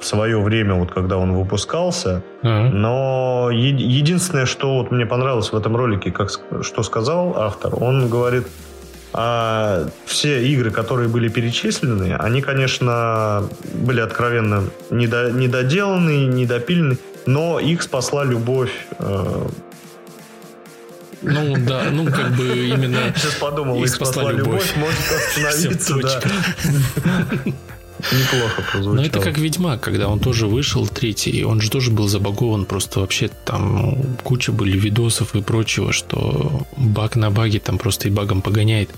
в 0.00 0.04
свое 0.04 0.40
время, 0.40 0.74
вот 0.74 0.92
когда 0.92 1.16
он 1.16 1.34
выпускался. 1.34 2.22
Uh-huh. 2.42 2.70
Но 2.70 3.50
е- 3.50 3.70
единственное, 3.70 4.46
что 4.46 4.74
вот 4.74 4.90
мне 4.90 5.06
понравилось 5.06 5.52
в 5.52 5.56
этом 5.56 5.76
ролике, 5.76 6.10
как 6.10 6.30
что 6.62 6.82
сказал 6.82 7.34
автор, 7.38 7.74
он 7.82 8.08
говорит, 8.08 8.46
а 9.16 9.86
все 10.06 10.44
игры, 10.44 10.72
которые 10.72 11.08
были 11.08 11.28
перечислены, 11.28 12.16
они, 12.16 12.42
конечно, 12.42 13.48
были 13.72 14.00
откровенно 14.00 14.64
недо, 14.90 15.30
недоделаны, 15.30 16.26
недопилены, 16.26 16.98
но 17.24 17.60
их 17.60 17.82
спасла 17.82 18.24
любовь. 18.24 18.72
Э, 18.98 19.46
ну 21.22 21.56
да, 21.58 21.84
ну 21.92 22.06
как 22.06 22.32
бы 22.32 22.44
именно. 22.44 22.98
Сейчас 23.16 23.34
подумал, 23.34 23.82
их 23.82 23.88
спасла, 23.88 24.32
любовь. 24.32 24.74
любовь, 24.74 24.76
может 24.76 25.00
остановиться, 25.36 25.94
да. 26.02 26.20
Неплохо 27.98 28.62
прозвучало. 28.62 28.94
Но 28.94 29.04
это 29.04 29.20
как 29.20 29.38
Ведьмак, 29.38 29.80
когда 29.80 30.08
он 30.08 30.20
тоже 30.20 30.46
вышел, 30.46 30.86
третий, 30.86 31.44
он 31.44 31.60
же 31.60 31.70
тоже 31.70 31.90
был 31.90 32.08
забагован, 32.08 32.64
просто 32.64 33.00
вообще 33.00 33.30
там 33.44 34.16
куча 34.22 34.52
были 34.52 34.78
видосов 34.78 35.34
и 35.34 35.42
прочего, 35.42 35.92
что 35.92 36.66
баг 36.76 37.16
на 37.16 37.30
баге 37.30 37.60
там 37.60 37.78
просто 37.78 38.08
и 38.08 38.10
багом 38.10 38.42
погоняет. 38.42 38.90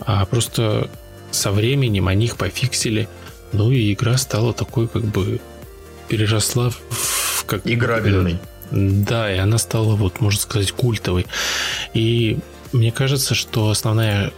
А 0.00 0.24
просто 0.24 0.88
со 1.30 1.50
временем 1.50 2.08
они 2.08 2.26
их 2.26 2.36
пофиксили, 2.36 3.08
ну 3.52 3.70
и 3.70 3.92
игра 3.92 4.16
стала 4.16 4.52
такой 4.52 4.88
как 4.88 5.02
бы 5.02 5.40
переросла 6.08 6.70
в 6.70 7.44
как 7.46 7.62
играбельный. 7.64 8.38
Да, 8.70 9.32
и 9.32 9.38
она 9.38 9.58
стала, 9.58 9.94
вот, 9.94 10.20
можно 10.20 10.40
сказать, 10.40 10.72
культовой. 10.72 11.26
И 11.94 12.38
мне 12.72 12.90
кажется, 12.90 13.34
что 13.34 13.70
основная 13.70 14.32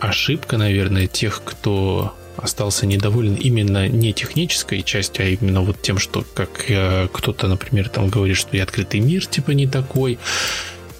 ошибка, 0.00 0.56
наверное, 0.56 1.06
тех, 1.06 1.42
кто 1.44 2.14
остался 2.38 2.86
недоволен 2.86 3.34
именно 3.34 3.88
не 3.88 4.12
технической 4.12 4.82
частью, 4.82 5.26
а 5.26 5.28
именно 5.28 5.62
вот 5.62 5.80
тем, 5.82 5.98
что 5.98 6.24
как 6.34 6.70
э, 6.70 7.08
кто-то, 7.12 7.48
например, 7.48 7.88
там 7.88 8.08
говорит, 8.08 8.36
что 8.36 8.56
и 8.56 8.60
открытый 8.60 9.00
мир 9.00 9.26
типа 9.26 9.50
не 9.52 9.66
такой, 9.66 10.18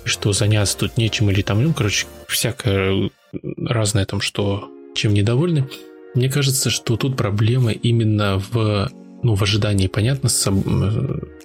что 0.05 0.33
заняться 0.33 0.79
тут 0.79 0.96
нечем 0.96 1.31
или 1.31 1.42
там, 1.42 1.62
ну, 1.62 1.72
короче, 1.72 2.07
всякое 2.27 3.11
разное 3.57 4.07
там, 4.07 4.20
что 4.20 4.70
чем 4.94 5.14
недовольны. 5.14 5.68
Мне 6.14 6.31
кажется, 6.31 6.70
что 6.70 6.96
тут 6.96 7.16
проблема 7.16 7.72
именно 7.72 8.42
в, 8.51 8.90
ну, 9.22 9.35
в 9.35 9.42
ожидании, 9.42 9.87
понятно, 9.87 10.29
с, 10.29 10.44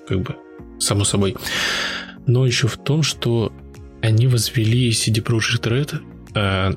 как 0.08 0.22
бы 0.22 0.36
само 0.80 1.04
собой. 1.04 1.36
Но 2.26 2.46
еще 2.46 2.68
в 2.68 2.78
том, 2.78 3.04
что 3.04 3.52
они 4.02 4.28
возвели 4.28 4.90
CD 4.90 5.22
Projekt 5.22 5.64
Red 5.64 6.00
э, 6.36 6.74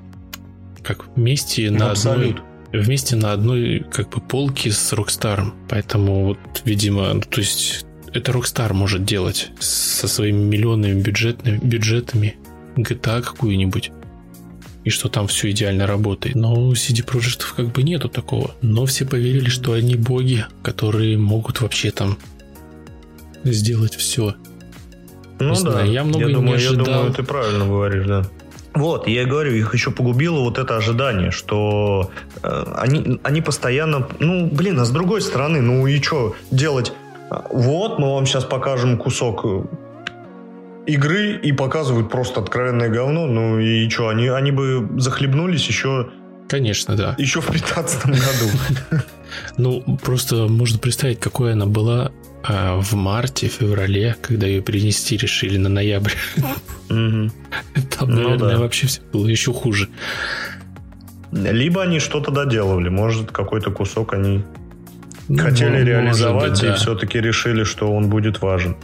как 0.83 1.16
вместе 1.16 1.70
на 1.70 1.92
одной 1.92 2.37
вместе 2.80 3.16
на 3.16 3.32
одной 3.32 3.84
как 3.90 4.10
бы 4.10 4.20
полке 4.20 4.70
с 4.70 4.92
Rockstar. 4.92 5.52
Поэтому 5.68 6.24
вот, 6.24 6.38
видимо, 6.64 7.12
ну, 7.12 7.20
то 7.20 7.40
есть 7.40 7.86
это 8.12 8.32
Rockstar 8.32 8.72
может 8.72 9.04
делать 9.04 9.50
со 9.58 10.08
своими 10.08 10.42
миллионными 10.42 11.00
бюджетными, 11.00 11.58
бюджетами 11.58 12.36
GTA 12.76 13.22
какую-нибудь. 13.22 13.90
И 14.84 14.90
что 14.90 15.08
там 15.08 15.26
все 15.26 15.50
идеально 15.50 15.86
работает. 15.86 16.36
Но 16.36 16.54
у 16.54 16.72
CD 16.72 17.04
Projekt 17.04 17.42
как 17.56 17.72
бы 17.72 17.82
нету 17.82 18.08
такого. 18.08 18.54
Но 18.62 18.86
все 18.86 19.04
поверили, 19.04 19.48
что 19.48 19.72
они 19.72 19.96
боги, 19.96 20.46
которые 20.62 21.18
могут 21.18 21.60
вообще 21.60 21.90
там 21.90 22.18
сделать 23.42 23.96
все. 23.96 24.36
Ну 25.38 25.50
не 25.50 25.54
да, 25.64 25.72
знаю, 25.72 25.92
я 25.92 26.04
много 26.04 26.28
я 26.28 26.34
думаю, 26.34 26.48
не 26.48 26.54
ожидал. 26.54 26.86
Я 26.86 26.94
думаю, 26.94 27.12
ты 27.12 27.22
правильно 27.22 27.66
говоришь, 27.66 28.06
да. 28.06 28.30
Вот, 28.76 29.08
я 29.08 29.22
и 29.22 29.24
говорю, 29.24 29.54
их 29.54 29.72
еще 29.72 29.90
погубило 29.90 30.40
вот 30.40 30.58
это 30.58 30.76
ожидание, 30.76 31.30
что 31.30 32.10
э, 32.42 32.64
они, 32.76 33.18
они 33.22 33.40
постоянно, 33.40 34.06
ну, 34.18 34.50
блин, 34.52 34.78
а 34.78 34.84
с 34.84 34.90
другой 34.90 35.22
стороны, 35.22 35.62
ну 35.62 35.86
и 35.86 36.00
что 36.02 36.36
делать? 36.50 36.92
Вот, 37.50 37.98
мы 37.98 38.12
вам 38.12 38.26
сейчас 38.26 38.44
покажем 38.44 38.98
кусок 38.98 39.46
э, 39.46 39.62
игры 40.86 41.40
и 41.42 41.52
показывают 41.52 42.10
просто 42.10 42.40
откровенное 42.40 42.90
говно, 42.90 43.26
ну 43.26 43.58
и 43.58 43.88
что, 43.88 44.08
они, 44.08 44.28
они 44.28 44.50
бы 44.50 44.86
захлебнулись 44.98 45.66
еще... 45.66 46.10
Конечно, 46.46 46.96
да. 46.96 47.14
Еще 47.16 47.40
в 47.40 47.50
15 47.50 48.06
году. 48.06 49.02
Ну, 49.58 49.82
просто 50.02 50.46
можно 50.46 50.78
представить, 50.78 51.20
какой 51.20 51.52
она 51.52 51.66
была 51.66 52.10
а, 52.48 52.80
в 52.80 52.94
марте, 52.94 53.48
феврале, 53.48 54.16
когда 54.22 54.46
ее 54.46 54.62
перенести 54.62 55.16
решили 55.16 55.59
на 55.59 55.68
ноябрь. 55.68 56.12
Там, 56.88 57.30
ну 58.00 58.22
наверное, 58.22 58.59
вообще 58.59 58.87
все 58.87 59.00
было 59.12 59.26
еще 59.26 59.52
хуже. 59.52 59.88
Либо 61.32 61.82
они 61.82 61.98
что-то 61.98 62.30
доделывали, 62.30 62.88
может, 62.88 63.32
какой-то 63.32 63.70
кусок 63.70 64.14
они 64.14 64.44
ну, 65.28 65.38
хотели 65.38 65.85
реализовать 65.85 66.62
и 66.62 66.72
все-таки 66.72 67.20
решили, 67.20 67.64
что 67.64 67.92
он 67.92 68.09
будет 68.09 68.40
важен. 68.40 68.76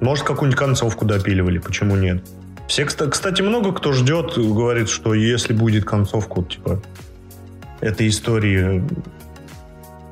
Может, 0.00 0.24
какую-нибудь 0.24 0.58
концовку 0.58 1.04
допиливали, 1.04 1.58
почему 1.58 1.96
нет? 1.96 2.24
Все, 2.66 2.84
кстати, 2.84 3.42
много 3.42 3.72
кто 3.72 3.92
ждет, 3.92 4.36
говорит, 4.36 4.88
что 4.88 5.14
если 5.14 5.52
будет 5.52 5.84
концовку, 5.84 6.42
типа, 6.42 6.82
этой 7.80 8.08
истории 8.08 8.84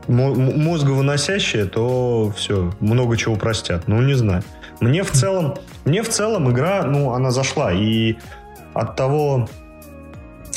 мозговыносящая, 0.08 1.66
то 1.66 2.32
все, 2.36 2.72
много 2.80 3.16
чего 3.16 3.36
простят. 3.36 3.88
Ну, 3.88 4.00
не 4.02 4.14
знаю. 4.14 4.42
Мне 4.80 5.02
в 5.02 5.10
целом, 5.10 5.54
мне 5.84 6.02
в 6.02 6.08
целом 6.08 6.50
игра, 6.50 6.84
ну, 6.84 7.12
она 7.12 7.30
зашла. 7.30 7.72
И 7.72 8.16
от 8.74 8.96
того, 8.96 9.48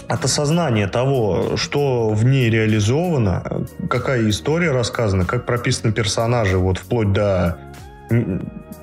от 0.07 0.25
осознания 0.25 0.87
того, 0.87 1.57
что 1.57 2.09
в 2.09 2.23
ней 2.23 2.49
реализовано, 2.49 3.65
какая 3.89 4.29
история 4.29 4.71
рассказана, 4.71 5.25
как 5.25 5.45
прописаны 5.45 5.91
персонажи, 5.91 6.57
вот 6.57 6.77
вплоть 6.77 7.11
до 7.11 7.57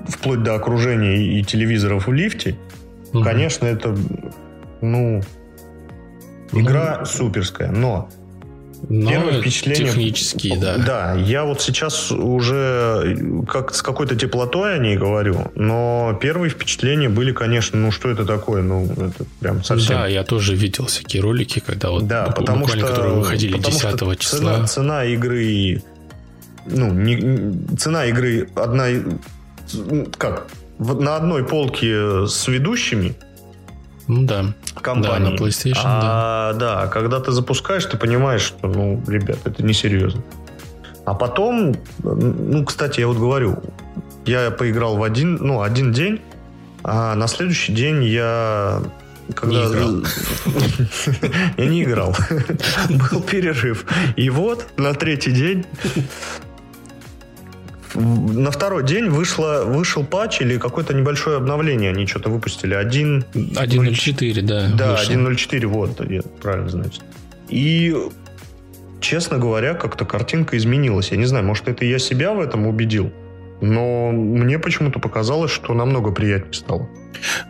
вплоть 0.08 0.42
до 0.42 0.54
окружения 0.54 1.16
и 1.16 1.44
телевизоров 1.44 2.06
в 2.06 2.12
лифте, 2.12 2.56
угу. 3.12 3.22
конечно, 3.22 3.66
это, 3.66 3.94
ну, 4.80 5.20
игра 6.52 6.98
ну, 7.00 7.04
суперская. 7.04 7.70
Но 7.70 8.08
но 8.88 9.10
Первое 9.10 9.40
впечатление... 9.40 9.86
Технические, 9.86 10.56
да. 10.56 10.76
Да, 10.78 11.14
я 11.14 11.44
вот 11.44 11.60
сейчас 11.60 12.10
уже 12.12 13.44
как 13.48 13.74
с 13.74 13.82
какой-то 13.82 14.16
теплотой 14.16 14.76
о 14.76 14.78
ней 14.78 14.96
говорю, 14.96 15.50
но 15.54 16.16
первые 16.20 16.50
впечатления 16.50 17.08
были, 17.08 17.32
конечно, 17.32 17.78
ну 17.78 17.90
что 17.90 18.10
это 18.10 18.24
такое, 18.24 18.62
ну 18.62 18.84
это 18.84 19.24
прям 19.40 19.64
совсем... 19.64 19.96
Да, 19.96 20.06
я 20.06 20.24
тоже 20.24 20.54
видел 20.54 20.86
всякие 20.86 21.22
ролики, 21.22 21.60
когда 21.60 21.90
вот 21.90 22.06
да, 22.06 22.26
потому 22.26 22.60
буквально, 22.60 22.86
что, 22.86 22.94
которые 22.94 23.14
выходили 23.16 23.56
потому 23.56 23.74
10 23.74 23.96
что 23.96 24.14
числа. 24.14 24.38
Цена, 24.38 24.66
цена 24.66 25.04
игры, 25.04 25.82
ну, 26.66 26.92
не, 26.92 27.76
цена 27.76 28.06
игры 28.06 28.48
одна, 28.54 28.86
как, 30.16 30.46
на 30.78 31.16
одной 31.16 31.44
полке 31.44 32.26
с 32.26 32.46
ведущими 32.46 33.14
ну 34.08 34.22
да. 34.22 34.46
Компании. 34.80 35.24
Да, 35.24 35.30
на 35.30 35.36
PlayStation, 35.36 35.82
а, 35.84 36.52
да. 36.54 36.58
Да, 36.58 36.86
когда 36.88 37.20
ты 37.20 37.30
запускаешь, 37.30 37.84
ты 37.84 37.96
понимаешь, 37.96 38.42
что, 38.42 38.68
ну, 38.68 39.02
ребят, 39.06 39.38
это 39.44 39.62
несерьезно. 39.62 40.22
А 41.04 41.14
потом, 41.14 41.76
ну, 42.02 42.64
кстати, 42.64 43.00
я 43.00 43.06
вот 43.06 43.18
говорю, 43.18 43.62
я 44.26 44.50
поиграл 44.50 44.96
в 44.96 45.02
один, 45.02 45.36
ну, 45.36 45.62
один 45.62 45.92
день, 45.92 46.20
а 46.82 47.14
на 47.14 47.26
следующий 47.28 47.72
день 47.72 48.04
я 48.04 48.82
когда... 49.34 49.56
Не 49.56 49.72
играл. 49.72 50.02
Я 51.58 51.66
не 51.66 51.84
играл. 51.84 52.16
Был 52.88 53.20
перерыв. 53.20 53.84
И 54.16 54.30
вот 54.30 54.66
на 54.78 54.94
третий 54.94 55.32
день 55.32 55.66
на 57.98 58.50
второй 58.50 58.84
день 58.84 59.08
вышло, 59.08 59.64
вышел 59.64 60.04
патч 60.04 60.40
или 60.40 60.58
какое-то 60.58 60.94
небольшое 60.94 61.36
обновление. 61.36 61.90
Они 61.90 62.06
что-то 62.06 62.30
выпустили. 62.30 62.76
1.04, 62.76 64.42
да. 64.42 64.68
Да, 64.74 65.02
1.04, 65.02 65.66
вот, 65.66 66.00
правильно, 66.40 66.68
значит. 66.68 67.02
И, 67.48 67.96
честно 69.00 69.38
говоря, 69.38 69.74
как-то 69.74 70.04
картинка 70.04 70.56
изменилась. 70.56 71.10
Я 71.10 71.16
не 71.16 71.24
знаю, 71.24 71.44
может, 71.44 71.68
это 71.68 71.84
я 71.84 71.98
себя 71.98 72.32
в 72.32 72.40
этом 72.40 72.66
убедил. 72.66 73.12
Но 73.60 74.12
мне 74.12 74.58
почему-то 74.58 75.00
показалось, 75.00 75.50
что 75.50 75.74
намного 75.74 76.12
приятнее 76.12 76.54
стало. 76.54 76.88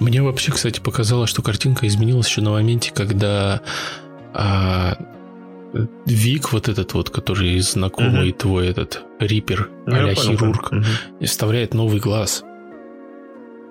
Мне 0.01 0.23
вообще, 0.23 0.53
кстати, 0.53 0.81
показалось, 0.81 1.29
что 1.29 1.43
картинка 1.43 1.87
изменилась 1.87 2.29
еще 2.29 2.41
на 2.41 2.53
моменте, 2.53 2.93
когда 2.95 3.61
а, 4.33 4.97
Вик, 6.07 6.53
вот 6.53 6.69
этот 6.69 6.95
вот, 6.95 7.11
который 7.11 7.59
знакомый 7.61 8.31
угу. 8.31 8.39
твой, 8.39 8.69
этот 8.69 9.03
Рипер, 9.21 9.69
ну, 9.87 10.09
а 10.09 10.15
хирург, 10.15 10.73
угу. 10.73 10.83
вставляет 11.25 11.75
новый 11.75 12.01
глаз. 12.01 12.43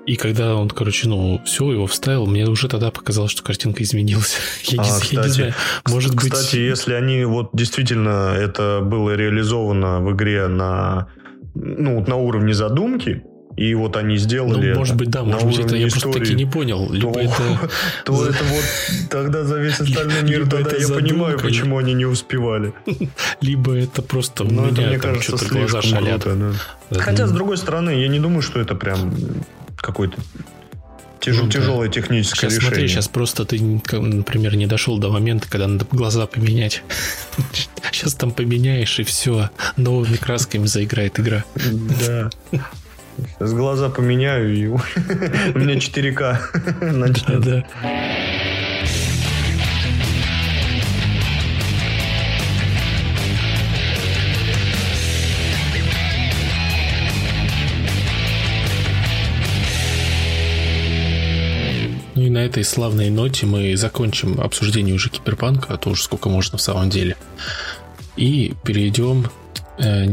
И 0.06 0.16
когда 0.16 0.56
он, 0.56 0.70
короче, 0.70 1.10
ну, 1.10 1.42
все, 1.46 1.70
его 1.70 1.86
вставил, 1.86 2.28
мне 2.28 2.48
уже 2.48 2.70
тогда 2.70 2.92
показалось, 2.92 3.32
что 3.32 3.44
картинка 3.44 3.84
изменилась. 3.84 4.38
Я, 4.64 4.82
а, 4.82 4.86
не, 4.86 4.92
кстати, 4.92 5.16
я 5.16 5.24
не 5.24 5.30
знаю, 5.30 5.54
может 5.90 6.12
кстати, 6.12 6.30
быть... 6.30 6.40
Кстати, 6.40 6.56
если 6.58 6.94
они 6.94 7.26
вот 7.26 7.50
действительно 7.54 8.34
это 8.34 8.80
было 8.82 9.16
реализовано 9.16 10.00
в 10.00 10.14
игре 10.14 10.48
на, 10.48 11.10
ну, 11.56 12.06
на 12.08 12.16
уровне 12.16 12.54
задумки, 12.54 13.24
и 13.58 13.74
вот 13.74 13.98
они 13.98 14.18
сделали. 14.18 14.70
Ну, 14.70 14.78
может 14.78 14.96
быть, 14.96 15.10
да, 15.10 15.24
может 15.24 15.48
быть, 15.48 15.60
это 15.60 15.76
я 15.76 15.88
просто 15.88 16.12
таки 16.14 16.36
не 16.36 16.46
понял. 16.46 16.90
Либо 16.92 17.14
то, 17.14 17.20
это... 17.20 17.70
то 18.06 18.26
это 18.28 18.44
вот 18.44 19.10
тогда 19.10 19.44
за 19.44 19.58
весь 19.58 19.80
остальной 19.82 20.22
мир, 20.22 20.48
тогда 20.48 20.78
я 20.78 20.88
понимаю, 20.88 21.40
почему 21.40 21.80
они 21.80 21.94
не 21.94 22.06
успевали. 22.06 22.74
Либо 23.42 23.76
это 23.76 24.04
просто 24.04 24.44
у 24.44 24.48
ну, 24.48 24.68
меня 24.68 24.88
мне 24.88 25.00
кажется, 25.00 25.38
что-то 25.38 25.54
глаза 25.54 25.82
шалят. 25.82 26.26
Хотя, 26.92 27.28
с 27.28 27.32
другой 27.32 27.58
стороны, 27.58 27.90
я 27.90 28.08
не 28.08 28.20
думаю, 28.20 28.44
что 28.44 28.62
это 28.62 28.76
прям 28.76 29.14
какой-то 29.76 30.18
Тяж, 31.20 31.36
ну, 31.36 31.50
тяжелое 31.50 31.88
да. 31.88 31.94
техническое 31.94 32.42
сейчас, 32.42 32.54
решение. 32.54 32.70
Смотри, 32.70 32.88
сейчас 32.88 33.08
просто 33.08 33.44
ты, 33.46 33.60
например, 33.60 34.56
не 34.56 34.68
дошел 34.68 35.00
до 35.00 35.10
момента, 35.10 35.48
когда 35.50 35.68
надо 35.68 35.88
глаза 35.92 36.28
поменять. 36.28 36.84
Сейчас 37.92 38.14
там 38.14 38.32
поменяешь, 38.32 39.00
и 39.00 39.04
все, 39.04 39.50
новыми 39.78 40.16
красками 40.16 40.68
заиграет 40.68 41.20
игра. 41.20 41.44
Да. 42.06 42.30
Сейчас 43.18 43.54
глаза 43.54 43.90
поменяю, 43.90 44.54
и 44.54 44.68
у 44.68 44.78
меня 45.58 45.76
4К 45.76 46.92
начнет. 46.94 47.42
Да. 47.42 47.66
Ну 62.16 62.24
и 62.24 62.30
на 62.32 62.40
этой 62.40 62.64
славной 62.64 63.12
ноте 63.12 63.46
мы 63.46 63.78
закончим 63.78 64.42
обсуждение 64.42 64.96
уже 64.96 65.10
киберпанка, 65.10 65.76
а 65.76 65.78
то 65.78 65.92
уже 65.92 66.02
сколько 66.02 66.30
можно 66.30 66.58
в 66.58 66.62
самом 66.62 66.90
деле. 66.90 67.16
И 68.16 68.56
перейдем 68.64 69.28
э, 69.78 70.08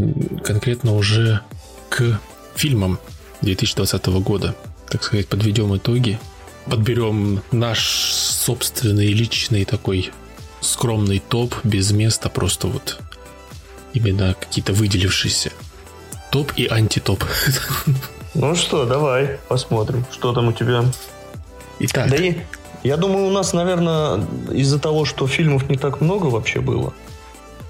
конкретно 0.44 0.94
уже 0.96 1.40
к 1.88 2.20
фильмом 2.56 2.98
2020 3.42 4.06
года. 4.06 4.54
Так 4.88 5.02
сказать, 5.02 5.28
подведем 5.28 5.76
итоги, 5.76 6.18
подберем 6.66 7.42
наш 7.52 8.12
собственный 8.12 9.08
личный 9.08 9.64
такой 9.64 10.10
скромный 10.60 11.18
топ 11.18 11.54
без 11.64 11.90
места, 11.92 12.28
просто 12.28 12.68
вот 12.68 13.00
именно 13.92 14.34
какие-то 14.38 14.72
выделившиеся. 14.72 15.52
Топ 16.30 16.52
и 16.56 16.66
антитоп. 16.66 17.24
Ну 18.36 18.56
что, 18.56 18.84
давай 18.84 19.38
посмотрим, 19.46 20.04
что 20.10 20.32
там 20.32 20.48
у 20.48 20.52
тебя. 20.52 20.84
Итак. 21.78 22.10
Да 22.10 22.16
и 22.16 22.38
я 22.82 22.96
думаю, 22.96 23.26
у 23.26 23.30
нас, 23.30 23.52
наверное, 23.52 24.26
из-за 24.50 24.80
того, 24.80 25.04
что 25.04 25.28
фильмов 25.28 25.70
не 25.70 25.76
так 25.76 26.00
много 26.00 26.26
вообще 26.26 26.60
было. 26.60 26.92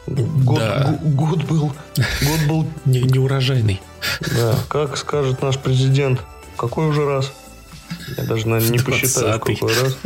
Год, 0.06 0.58
да. 0.58 0.98
год 1.02 1.44
был, 1.44 1.72
год 1.96 2.40
был 2.48 2.66
не, 2.86 3.02
неурожайный. 3.02 3.80
Да, 4.20 4.56
как 4.68 4.96
скажет 4.96 5.42
наш 5.42 5.58
президент, 5.58 6.20
какой 6.56 6.88
уже 6.88 7.04
раз? 7.04 7.32
Я 8.16 8.24
даже, 8.24 8.48
наверное, 8.48 8.78
не 8.78 8.78
посчитаю, 8.78 9.36
сколько 9.36 9.66
раз. 9.66 9.96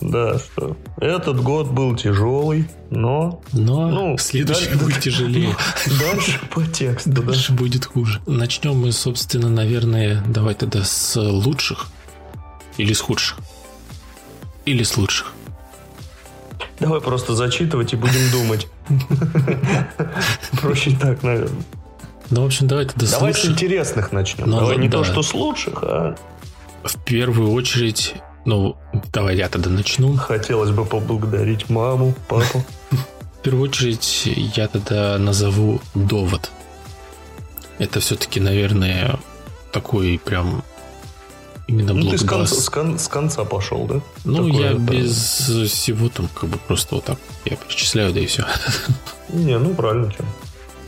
Да, 0.00 0.38
что 0.38 0.76
этот 0.98 1.42
год 1.42 1.70
был 1.70 1.96
тяжелый, 1.96 2.68
но... 2.90 3.42
Но 3.52 3.88
ну, 3.88 4.18
следующий 4.18 4.68
дальше, 4.70 4.78
будет 4.78 5.00
тяжелее. 5.00 5.56
Дальше 6.00 6.40
по 6.50 6.64
тексту, 6.66 7.10
Дальше 7.10 7.52
да. 7.52 7.58
будет 7.58 7.84
хуже. 7.84 8.20
Начнем 8.26 8.76
мы, 8.78 8.92
собственно, 8.92 9.48
наверное, 9.48 10.22
давай 10.26 10.54
тогда 10.54 10.84
с 10.84 11.16
лучших 11.20 11.88
или 12.78 12.92
с 12.92 13.00
худших? 13.00 13.38
Или 14.64 14.82
с 14.82 14.96
лучших? 14.96 15.32
Давай 16.80 17.00
просто 17.00 17.34
зачитывать 17.34 17.92
и 17.92 17.96
будем 17.96 18.30
думать. 18.30 18.66
Проще 20.60 20.96
так, 20.98 21.22
наверное. 21.22 21.62
Ну, 22.32 22.44
в 22.44 22.46
общем, 22.46 22.66
давай 22.66 22.86
тогда 22.86 23.06
Давай 23.10 23.34
с 23.34 23.44
интересных 23.44 24.10
начнем. 24.10 24.48
Ну, 24.48 24.58
давай 24.58 24.78
не 24.78 24.88
то, 24.88 25.04
что 25.04 25.22
с 25.22 25.34
лучших, 25.34 25.82
а 25.82 26.16
в 26.82 26.98
первую 27.04 27.52
очередь, 27.52 28.14
ну, 28.46 28.74
давай 29.12 29.36
я 29.36 29.50
тогда 29.50 29.68
начну. 29.68 30.16
Хотелось 30.16 30.70
бы 30.70 30.86
поблагодарить 30.86 31.68
маму, 31.68 32.14
папу. 32.28 32.64
В 32.90 33.44
первую 33.44 33.68
очередь 33.68 34.22
я 34.56 34.66
тогда 34.68 35.18
назову 35.18 35.80
довод. 35.94 36.50
Это 37.78 38.00
все-таки, 38.00 38.40
наверное, 38.40 39.18
такой 39.70 40.18
прям 40.24 40.64
именно 41.66 41.92
ну, 41.92 42.02
блокбас. 42.02 42.20
ты 42.20 42.26
с 42.26 42.28
конца, 42.28 42.54
с, 42.54 42.68
кон, 42.70 42.98
с 42.98 43.08
конца 43.08 43.44
пошел, 43.44 43.84
да? 43.86 44.00
Ну, 44.24 44.46
Такое, 44.46 44.70
я 44.70 44.74
да. 44.74 44.78
без 44.78 45.12
всего 45.70 46.08
там, 46.08 46.28
как 46.34 46.48
бы 46.48 46.58
просто 46.58 46.94
вот 46.94 47.04
так 47.04 47.18
я 47.44 47.56
перечисляю, 47.56 48.14
да 48.14 48.20
и 48.20 48.26
все. 48.26 48.46
Не, 49.28 49.58
ну 49.58 49.74
правильно. 49.74 50.12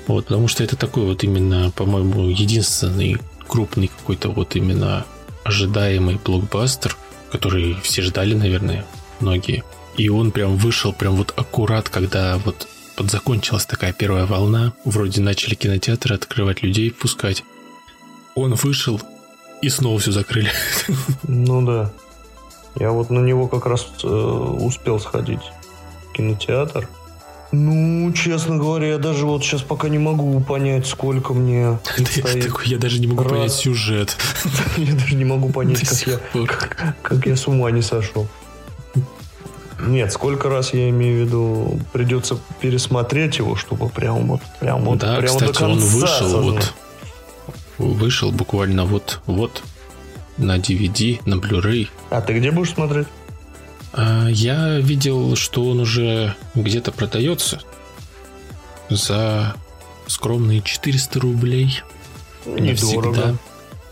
Вот, 0.07 0.27
потому 0.27 0.49
что 0.49 0.63
это 0.63 0.77
такой 0.77 1.05
вот 1.05 1.25
именно, 1.25 1.71
по-моему, 1.71 2.29
единственный 2.29 3.17
крупный 3.49 3.89
какой-то 3.89 4.31
вот 4.31 4.57
именно 4.57 5.05
ожидаемый 5.45 6.19
блокбастер, 6.23 6.97
который 7.31 7.77
все 7.83 8.03
ждали, 8.03 8.35
наверное, 8.35 8.85
многие. 9.21 9.65
И 9.97 10.09
он 10.09 10.31
прям 10.31 10.57
вышел 10.57 10.93
прям 10.93 11.17
вот 11.17 11.33
аккурат, 11.37 11.89
когда 11.89 12.39
вот 12.45 12.69
подзакончилась 12.97 13.67
такая 13.67 13.93
первая 13.93 14.27
волна. 14.27 14.73
Вроде 14.85 15.21
начали 15.21 15.55
кинотеатры 15.55 16.15
открывать 16.15 16.63
людей, 16.63 16.91
пускать. 16.91 17.45
Он 18.35 18.55
вышел, 18.55 19.01
и 19.63 19.69
снова 19.69 19.99
все 19.99 20.13
закрыли. 20.13 20.51
Ну 21.23 21.65
да. 21.65 21.93
Я 22.77 22.91
вот 22.91 23.11
на 23.11 23.21
него 23.21 23.47
как 23.47 23.67
раз 23.67 23.87
э, 24.03 24.07
успел 24.09 24.99
сходить 24.99 25.53
в 26.09 26.13
кинотеатр. 26.13 26.89
Ну, 27.57 28.13
честно 28.13 28.57
говоря, 28.57 28.89
я 28.89 28.99
даже 28.99 29.27
вот 29.27 29.45
сейчас 29.45 29.63
пока 29.63 29.89
не 29.89 29.99
могу 29.99 30.41
понять, 30.41 30.89
сколько 30.89 31.35
мне 31.35 31.79
Такой, 32.43 32.67
я 32.67 32.79
даже 32.79 32.99
не 32.99 33.07
могу 33.07 33.23
понять 33.23 33.53
сюжет. 33.53 34.17
Я 34.77 34.95
даже 34.95 35.15
не 35.15 35.25
могу 35.25 35.51
понять, 35.51 36.05
как 37.03 37.27
я 37.27 37.37
с 37.37 37.47
ума 37.47 37.71
не 37.71 37.83
сошел. 37.83 38.27
Нет, 39.81 40.13
сколько 40.13 40.49
раз 40.49 40.73
я 40.73 40.89
имею 40.91 41.25
в 41.25 41.27
виду, 41.27 41.81
придется 41.93 42.39
пересмотреть 42.61 43.39
его, 43.39 43.55
чтобы 43.55 43.89
прям 43.89 44.27
вот, 44.27 44.41
прям 44.59 44.85
вот, 44.85 44.99
да, 44.99 45.17
прям 45.17 45.27
кстати, 45.27 45.53
до 45.53 45.59
конца 45.59 45.69
он 45.69 45.79
вышел 45.79 46.43
вот, 46.43 46.75
вышел 47.79 48.33
буквально 48.33 48.85
вот, 48.85 49.21
вот 49.27 49.63
на 50.39 50.59
DVD, 50.59 51.21
на 51.27 51.35
Blu-ray. 51.35 51.89
А 52.11 52.21
ты 52.21 52.39
где 52.39 52.51
будешь 52.51 52.73
смотреть? 52.73 53.07
А, 53.97 54.29
я 54.29 54.81
видел, 54.81 55.37
что 55.37 55.65
он 55.65 55.81
уже 55.81 56.35
где-то 56.55 56.93
продается 56.93 57.61
за 58.91 59.55
скромные 60.07 60.63
400 60.63 61.21
рублей. 61.21 61.81
Не 62.47 62.75
всегда 62.75 63.35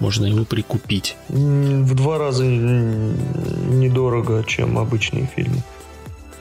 можно 0.00 0.26
его 0.26 0.44
прикупить. 0.44 1.16
В 1.28 1.94
два 1.94 2.18
раза 2.18 2.44
недорого, 2.44 4.42
чем 4.44 4.76
обычные 4.76 5.30
фильмы. 5.34 5.62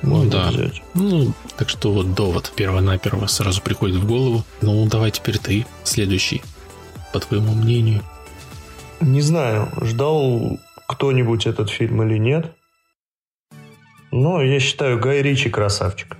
Ну 0.02 0.26
да. 0.26 0.50
Взять. 0.50 0.82
Ну, 0.95 1.32
так 1.58 1.69
что 1.69 1.93
вот 1.93 2.15
довод 2.15 2.52
перво-наперво 2.56 3.28
сразу 3.28 3.62
приходит 3.62 3.97
в 3.97 4.08
голову. 4.08 4.43
Ну, 4.62 4.84
давай 4.88 5.12
теперь 5.12 5.38
ты, 5.38 5.67
следующий, 5.84 6.41
по 7.13 7.19
твоему 7.19 7.54
мнению. 7.54 8.02
Не 9.00 9.21
знаю, 9.21 9.69
ждал 9.82 10.58
кто-нибудь 10.88 11.45
этот 11.45 11.69
фильм 11.69 12.02
или 12.02 12.17
нет. 12.17 12.52
Ну, 14.12 14.41
я 14.41 14.60
считаю, 14.60 15.00
Гай 15.00 15.21
Ричи 15.21 15.50
красавчик. 15.50 16.17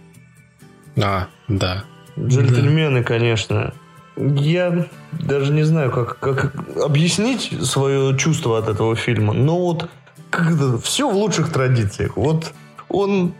А, 0.98 1.28
да. 1.48 1.84
Джентльмены, 2.18 3.00
да. 3.00 3.06
конечно. 3.06 3.74
Я 4.18 4.88
даже 5.12 5.52
не 5.52 5.64
знаю, 5.64 5.92
как, 5.92 6.20
как 6.20 6.54
объяснить 6.82 7.54
свое 7.64 8.18
чувство 8.18 8.58
от 8.58 8.68
этого 8.68 8.96
фильма. 8.96 9.34
Но 9.34 9.60
вот 9.60 9.90
как 10.30 10.52
это, 10.52 10.78
все 10.80 11.10
в 11.10 11.16
лучших 11.16 11.52
традициях. 11.52 12.18
Вот 12.18 12.54
он 12.90 13.34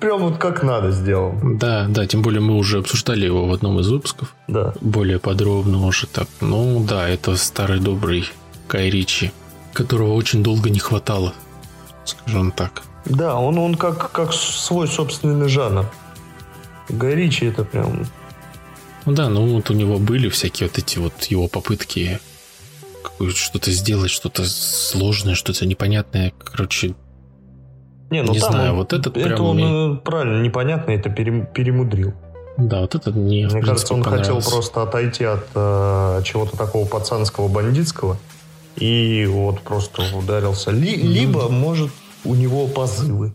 прям 0.00 0.22
вот 0.22 0.38
как 0.38 0.62
надо 0.62 0.90
сделал. 0.90 1.34
Да, 1.42 1.86
да, 1.88 2.06
тем 2.06 2.22
более 2.22 2.40
мы 2.40 2.56
уже 2.56 2.78
обсуждали 2.78 3.26
его 3.26 3.46
в 3.46 3.52
одном 3.52 3.80
из 3.80 3.88
выпусков. 3.88 4.34
Да. 4.48 4.74
Более 4.80 5.18
подробно 5.18 5.86
уже 5.86 6.06
так. 6.06 6.28
Ну 6.40 6.84
да, 6.84 7.08
это 7.08 7.36
старый 7.36 7.80
добрый 7.80 8.28
Кай 8.68 8.90
Ричи, 8.90 9.32
которого 9.72 10.14
очень 10.14 10.42
долго 10.42 10.70
не 10.70 10.78
хватало, 10.78 11.34
скажем 12.04 12.52
так. 12.52 12.82
Да, 13.06 13.36
он, 13.36 13.58
он 13.58 13.74
как, 13.76 14.10
как 14.12 14.32
свой 14.32 14.88
собственный 14.88 15.48
жанр. 15.48 15.86
Гай 16.88 17.28
это 17.40 17.64
прям... 17.64 18.06
Ну 19.04 19.12
да, 19.12 19.28
ну 19.28 19.46
вот 19.46 19.70
у 19.70 19.74
него 19.74 19.98
были 19.98 20.28
всякие 20.28 20.68
вот 20.68 20.78
эти 20.78 20.98
вот 20.98 21.24
его 21.24 21.48
попытки 21.48 22.18
что-то 23.34 23.70
сделать, 23.70 24.10
что-то 24.10 24.44
сложное, 24.44 25.34
что-то 25.34 25.64
непонятное. 25.64 26.32
Короче, 26.38 26.94
не, 28.10 28.22
ну 28.22 28.32
не 28.32 28.38
знаю, 28.38 28.72
он, 28.72 28.78
вот 28.78 28.92
этот 28.92 29.16
это 29.16 29.28
прям... 29.28 29.40
он 29.40 29.56
мне... 29.56 29.96
правильно, 29.98 30.42
непонятно, 30.42 30.92
это 30.92 31.08
перемудрил. 31.08 32.14
Да, 32.56 32.80
вот 32.80 32.94
это 32.94 33.12
не 33.12 33.46
Мне 33.46 33.62
кажется, 33.62 33.94
он 33.94 34.02
хотел 34.02 34.40
просто 34.40 34.82
отойти 34.82 35.24
от 35.24 35.46
э, 35.54 36.22
чего-то 36.24 36.56
такого 36.56 36.86
пацанского, 36.86 37.48
бандитского 37.48 38.16
и 38.76 39.26
вот 39.30 39.60
просто 39.60 40.02
ударился. 40.16 40.70
Ли, 40.70 40.94
mm. 40.96 41.02
Либо, 41.02 41.48
может, 41.48 41.90
у 42.26 42.34
него 42.34 42.66
позывы. 42.66 43.34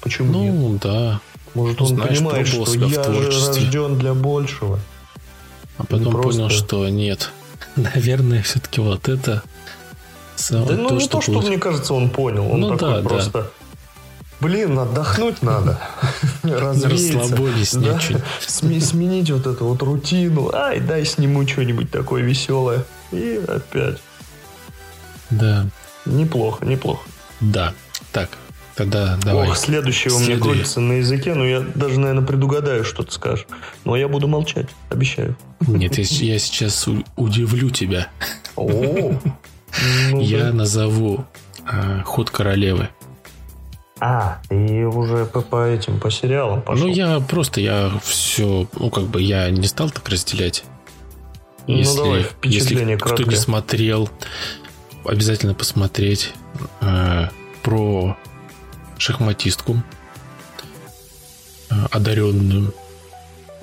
Почему 0.00 0.32
ну, 0.32 0.72
нет? 0.72 0.82
да. 0.82 1.20
Может, 1.54 1.80
он 1.80 1.88
Знаешь, 1.88 2.18
понимает, 2.18 2.46
что 2.46 2.74
я 2.74 3.02
рожден 3.02 3.98
для 3.98 4.14
большего. 4.14 4.78
А 5.78 5.84
потом 5.84 6.12
просто... 6.12 6.42
понял, 6.42 6.50
что 6.50 6.88
нет. 6.88 7.30
Наверное, 7.76 8.42
все-таки 8.42 8.80
вот 8.80 9.08
это... 9.08 9.42
Да 10.50 10.58
ну 10.60 10.88
то, 10.88 10.94
не 10.94 11.00
что 11.00 11.12
то, 11.12 11.20
что, 11.22 11.32
будет... 11.32 11.48
мне 11.48 11.58
кажется, 11.58 11.94
он 11.94 12.10
понял. 12.10 12.50
Он 12.50 12.60
ну, 12.60 12.76
такой 12.76 13.02
да, 13.02 13.08
просто... 13.08 13.30
Да. 13.32 13.46
Блин, 14.40 14.78
отдохнуть 14.78 15.42
надо. 15.42 15.80
Расслабились, 16.42 17.74
да? 17.74 17.98
Сменить 18.46 19.30
вот 19.30 19.46
эту 19.46 19.64
вот 19.66 19.82
рутину. 19.82 20.50
Ай, 20.52 20.80
дай 20.80 21.04
сниму 21.04 21.46
что-нибудь 21.48 21.90
такое 21.90 22.22
веселое. 22.22 22.84
И 23.12 23.40
опять. 23.48 23.98
Да. 25.30 25.66
Неплохо, 26.04 26.64
неплохо. 26.64 27.02
Да. 27.40 27.72
Так, 28.16 28.30
тогда 28.74 29.18
давай. 29.22 29.50
Ох, 29.50 29.58
следующее 29.58 30.14
у 30.14 30.18
меня 30.18 30.38
крутится 30.38 30.80
на 30.80 30.94
языке, 30.94 31.34
но 31.34 31.44
я 31.44 31.60
даже, 31.60 32.00
наверное, 32.00 32.24
предугадаю, 32.24 32.82
что 32.82 33.02
ты 33.02 33.12
скажешь. 33.12 33.46
Но 33.84 33.94
я 33.94 34.08
буду 34.08 34.26
молчать, 34.26 34.70
обещаю. 34.88 35.36
Нет, 35.60 35.98
я 35.98 36.38
сейчас 36.38 36.88
удивлю 37.16 37.68
тебя. 37.68 38.08
О, 38.56 38.70
ну 38.72 39.20
я 40.22 40.50
назову 40.50 41.26
а, 41.66 42.04
ход 42.04 42.30
королевы. 42.30 42.88
А, 44.00 44.40
и 44.48 44.84
уже 44.84 45.26
по, 45.26 45.42
по 45.42 45.66
этим, 45.66 46.00
по 46.00 46.10
сериалам 46.10 46.62
пошел. 46.62 46.86
Ну, 46.86 46.90
я 46.90 47.20
просто, 47.20 47.60
я 47.60 47.92
все, 48.02 48.66
ну, 48.78 48.88
как 48.88 49.08
бы, 49.08 49.20
я 49.20 49.50
не 49.50 49.66
стал 49.66 49.90
так 49.90 50.08
разделять. 50.08 50.64
Ну, 51.66 51.76
если, 51.76 51.96
давай, 51.98 52.22
впечатление 52.22 52.94
если 52.94 53.14
кто 53.14 53.22
не 53.24 53.36
смотрел, 53.36 54.08
обязательно 55.04 55.52
посмотреть. 55.52 56.32
Э, 56.80 57.28
про 57.66 58.16
шахматистку, 58.96 59.82
э, 61.68 61.74
одаренную 61.90 62.72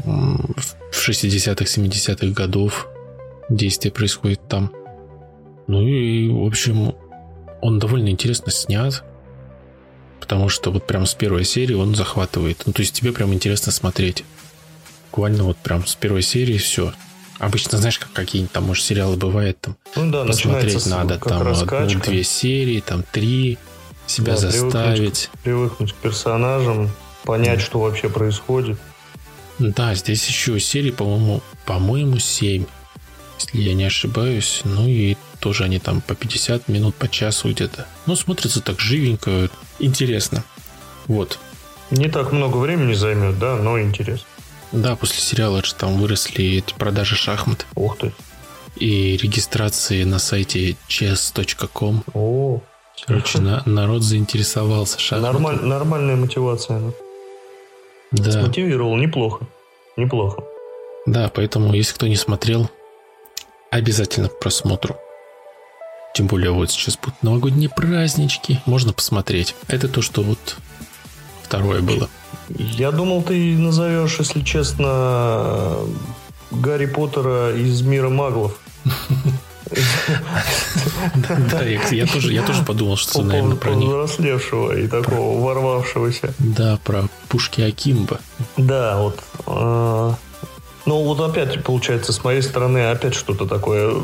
в 0.03 1.09
60-х, 1.09 1.63
70-х 1.63 2.27
годов. 2.33 2.89
Действие 3.47 3.93
происходит 3.93 4.45
там. 4.49 4.73
Ну 5.67 5.87
и, 5.87 6.27
в 6.27 6.45
общем, 6.45 6.95
он 7.61 7.79
довольно 7.79 8.09
интересно 8.09 8.51
снят. 8.51 9.05
Потому 10.19 10.49
что 10.49 10.71
вот 10.71 10.85
прям 10.85 11.05
с 11.05 11.13
первой 11.13 11.45
серии 11.45 11.73
он 11.73 11.95
захватывает. 11.95 12.63
Ну, 12.65 12.73
то 12.73 12.81
есть 12.81 12.93
тебе 12.93 13.13
прям 13.13 13.33
интересно 13.33 13.71
смотреть. 13.71 14.25
Буквально 15.11 15.45
вот 15.45 15.55
прям 15.55 15.87
с 15.87 15.95
первой 15.95 16.23
серии 16.23 16.57
все. 16.57 16.91
Обычно, 17.39 17.77
знаешь, 17.77 17.99
как 17.99 18.11
какие-нибудь 18.11 18.51
там, 18.51 18.65
может, 18.65 18.83
сериалы 18.83 19.15
бывают, 19.15 19.61
там 19.61 19.77
ну, 19.95 20.11
да, 20.11 20.25
посмотреть 20.25 20.85
надо 20.87 21.17
там 21.19 21.47
одну-две 21.47 22.23
серии, 22.23 22.81
там 22.81 23.03
три, 23.09 23.57
себя 24.07 24.33
да, 24.33 24.39
заставить. 24.39 24.71
Привыкнуть, 24.71 25.29
привыкнуть 25.43 25.93
к 25.93 25.95
персонажам, 25.95 26.89
понять, 27.23 27.61
что 27.61 27.79
вообще 27.79 28.09
происходит. 28.09 28.79
Да, 29.59 29.93
здесь 29.95 30.27
еще 30.27 30.59
серии, 30.59 30.91
по-моему, 30.91 31.41
по-моему, 31.65 32.17
7. 32.17 32.65
если 33.39 33.61
я 33.61 33.73
не 33.73 33.85
ошибаюсь. 33.85 34.61
Ну 34.63 34.87
и 34.87 35.15
тоже 35.39 35.63
они 35.63 35.79
там 35.79 36.01
по 36.01 36.15
50 36.15 36.67
минут, 36.67 36.95
по 36.95 37.07
часу 37.07 37.49
где-то. 37.49 37.85
Ну, 38.05 38.15
смотрится 38.15 38.61
так 38.61 38.79
живенько, 38.79 39.49
интересно. 39.79 40.43
Вот. 41.07 41.39
Не 41.91 42.09
так 42.09 42.31
много 42.31 42.57
времени 42.57 42.93
займет, 42.93 43.37
да, 43.39 43.55
но 43.55 43.79
интересно. 43.79 44.25
Да, 44.71 44.95
после 44.95 45.21
сериала 45.21 45.63
же 45.63 45.75
там 45.75 45.99
выросли 45.99 46.57
эти 46.57 46.73
продажи 46.73 47.15
шахмат. 47.15 47.67
Ух 47.75 47.97
ты. 47.99 48.11
И 48.75 49.17
регистрации 49.17 50.03
на 50.03 50.17
сайте 50.17 50.75
chess.com. 50.89 52.03
О, 52.13 52.61
Короче, 53.05 53.39
на, 53.39 53.63
народ 53.65 54.03
заинтересовался 54.03 54.99
шахматами. 54.99 55.33
Нормаль, 55.33 55.65
нормальная 55.65 56.15
мотивация. 56.15 56.79
Ну. 56.79 56.93
Да. 58.11 58.31
Смотивировал 58.31 58.95
неплохо. 58.97 59.47
Неплохо. 59.97 60.43
Да, 61.05 61.29
поэтому, 61.33 61.73
если 61.73 61.93
кто 61.93 62.07
не 62.07 62.15
смотрел, 62.15 62.69
обязательно 63.71 64.29
к 64.29 64.39
просмотру. 64.39 64.95
Тем 66.13 66.27
более 66.27 66.51
вот 66.51 66.69
сейчас 66.69 66.97
будут 66.97 67.21
новогодние 67.23 67.69
празднички. 67.69 68.61
Можно 68.65 68.93
посмотреть. 68.93 69.55
Это 69.67 69.87
то, 69.87 70.01
что 70.01 70.21
вот 70.21 70.57
второе 71.41 71.81
было. 71.81 72.07
Я 72.49 72.91
думал, 72.91 73.23
ты 73.23 73.57
назовешь, 73.57 74.19
если 74.19 74.41
честно, 74.41 75.75
Гарри 76.51 76.85
Поттера 76.85 77.55
из 77.55 77.81
мира 77.81 78.09
маглов. 78.09 78.59
Да, 81.51 81.63
я 81.63 82.05
тоже, 82.07 82.33
я 82.33 82.43
тоже 82.43 82.63
подумал, 82.63 82.97
что, 82.97 83.23
наверное, 83.23 83.55
про 83.55 83.75
них. 83.75 83.88
Взрослевшего 83.89 84.77
и 84.77 84.88
такого 84.88 85.43
ворвавшегося. 85.43 86.33
Да, 86.39 86.79
про 86.83 87.07
пушки 87.29 87.62
Акимба. 87.62 88.19
Да, 88.57 88.97
вот. 88.97 89.19
А, 89.45 90.15
ну, 90.86 91.03
вот 91.03 91.19
опять, 91.21 91.63
получается, 91.63 92.13
с 92.13 92.23
моей 92.23 92.41
стороны 92.41 92.89
опять 92.89 93.13
что-то 93.15 93.45
такое 93.45 93.95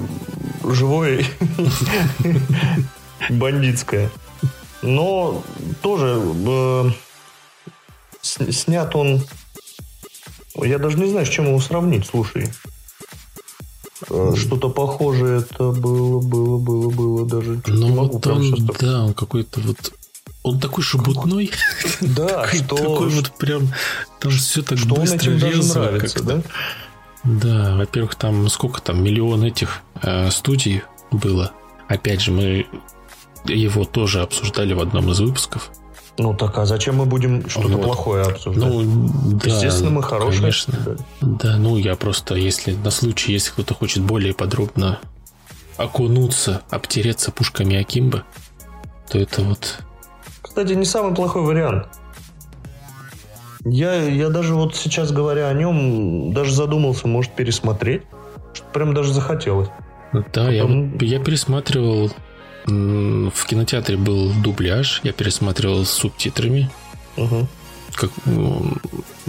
живое 0.64 1.26
бандитское. 3.30 4.10
Но 4.82 5.44
тоже 5.82 6.22
э, 6.48 6.90
снят 8.22 8.96
он... 8.96 9.22
Я 10.56 10.78
даже 10.78 10.98
не 10.98 11.10
знаю, 11.10 11.26
с 11.26 11.30
чем 11.30 11.48
его 11.48 11.60
сравнить, 11.60 12.06
слушай. 12.06 12.50
Э, 14.10 14.34
что-то 14.38 14.70
похожее 14.70 15.40
это 15.40 15.72
было, 15.72 16.22
было, 16.22 16.58
было, 16.58 16.90
было 16.90 17.26
даже. 17.26 17.62
Ну 17.68 17.94
вот 17.94 18.26
он, 18.28 18.56
да, 18.80 19.04
он 19.06 19.14
какой-то 19.14 19.60
вот 19.62 19.94
он 20.44 20.60
такой 20.60 20.84
шебутной. 20.84 21.52
Да, 22.02 22.48
что... 22.48 22.78
Такой 22.78 23.10
вот 23.10 23.32
прям... 23.38 23.70
Там 24.20 24.32
все 24.32 24.62
так 24.62 24.78
что 24.78 24.96
быстро 24.96 25.32
он 25.32 25.38
этим 25.38 25.40
даже 25.40 25.64
нравится, 25.64 26.24
да? 26.24 26.42
Да, 27.24 27.76
во-первых, 27.76 28.16
там 28.16 28.48
сколько 28.48 28.82
там, 28.82 29.04
миллион 29.04 29.44
этих 29.44 29.82
э, 30.02 30.32
студий 30.32 30.84
было. 31.12 31.52
Опять 31.88 32.22
же, 32.22 32.32
мы 32.32 32.68
его 33.46 33.84
тоже 33.84 34.22
обсуждали 34.22 34.74
в 34.74 34.80
одном 34.80 35.12
из 35.12 35.20
выпусков. 35.20 35.72
Ну 36.20 36.34
так, 36.34 36.58
а 36.58 36.66
зачем 36.66 36.98
мы 36.98 37.06
будем 37.06 37.50
что-то 37.50 37.78
вот. 37.78 37.82
плохое 37.82 38.26
обсуждать? 38.26 38.70
Ну, 38.70 39.10
да, 39.42 39.50
Естественно, 39.50 39.90
мы 39.90 40.04
хорошие. 40.04 40.42
Конечно. 40.42 40.98
Да, 41.22 41.56
ну 41.56 41.78
я 41.78 41.96
просто, 41.96 42.36
если 42.36 42.74
на 42.74 42.92
случай, 42.92 43.32
если 43.32 43.52
кто-то 43.52 43.74
хочет 43.74 44.04
более 44.04 44.34
подробно 44.34 45.00
окунуться, 45.78 46.62
обтереться 46.70 47.32
пушками 47.32 47.78
Акимба, 47.78 48.24
то 49.10 49.18
это 49.18 49.44
вот... 49.44 49.80
Кстати, 50.42 50.74
не 50.74 50.84
самый 50.84 51.16
плохой 51.16 51.44
вариант. 51.44 51.88
Я, 53.64 53.94
я 53.94 54.28
даже 54.28 54.56
вот 54.56 54.76
сейчас 54.76 55.14
говоря 55.14 55.48
о 55.48 55.54
нем, 55.54 56.34
даже 56.34 56.54
задумался, 56.54 57.08
может, 57.08 57.32
пересмотреть. 57.32 58.04
Прям 58.74 58.94
даже 58.94 59.14
захотелось. 59.14 59.70
Да, 60.12 60.22
Потом... 60.48 60.98
я, 60.98 61.18
я 61.18 61.24
пересматривал 61.24 62.12
в 62.70 63.46
кинотеатре 63.46 63.98
был 63.98 64.32
дубляж, 64.32 65.02
я 65.04 65.12
пересматривал 65.12 65.86
с 65.86 65.90
субтитрами. 65.90 66.70
Угу. 67.18 67.48
Как, 67.94 68.12
ну, 68.26 68.78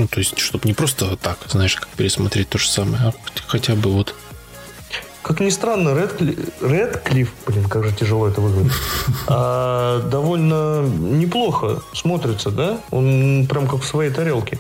то 0.09 0.19
есть, 0.19 0.39
чтобы 0.39 0.69
не 0.69 0.75
просто 0.75 1.17
так, 1.17 1.39
знаешь, 1.49 1.75
как 1.75 1.89
пересмотреть 1.89 2.49
то 2.49 2.59
же 2.59 2.69
самое, 2.69 3.03
а 3.03 3.13
хотя 3.47 3.75
бы 3.75 3.91
вот. 3.91 4.15
Как 5.23 5.41
ни 5.41 5.51
странно, 5.51 5.95
Редклифф, 5.95 6.63
Редклифф 6.63 7.33
блин, 7.47 7.69
как 7.69 7.85
же 7.85 7.95
тяжело 7.95 8.29
это 8.29 8.41
выглядит, 8.41 8.73
а, 9.27 10.01
довольно 10.09 10.83
неплохо 10.83 11.83
смотрится, 11.93 12.51
да? 12.51 12.81
Он 12.91 13.47
прям 13.49 13.67
как 13.67 13.81
в 13.81 13.87
своей 13.87 14.11
тарелке. 14.11 14.59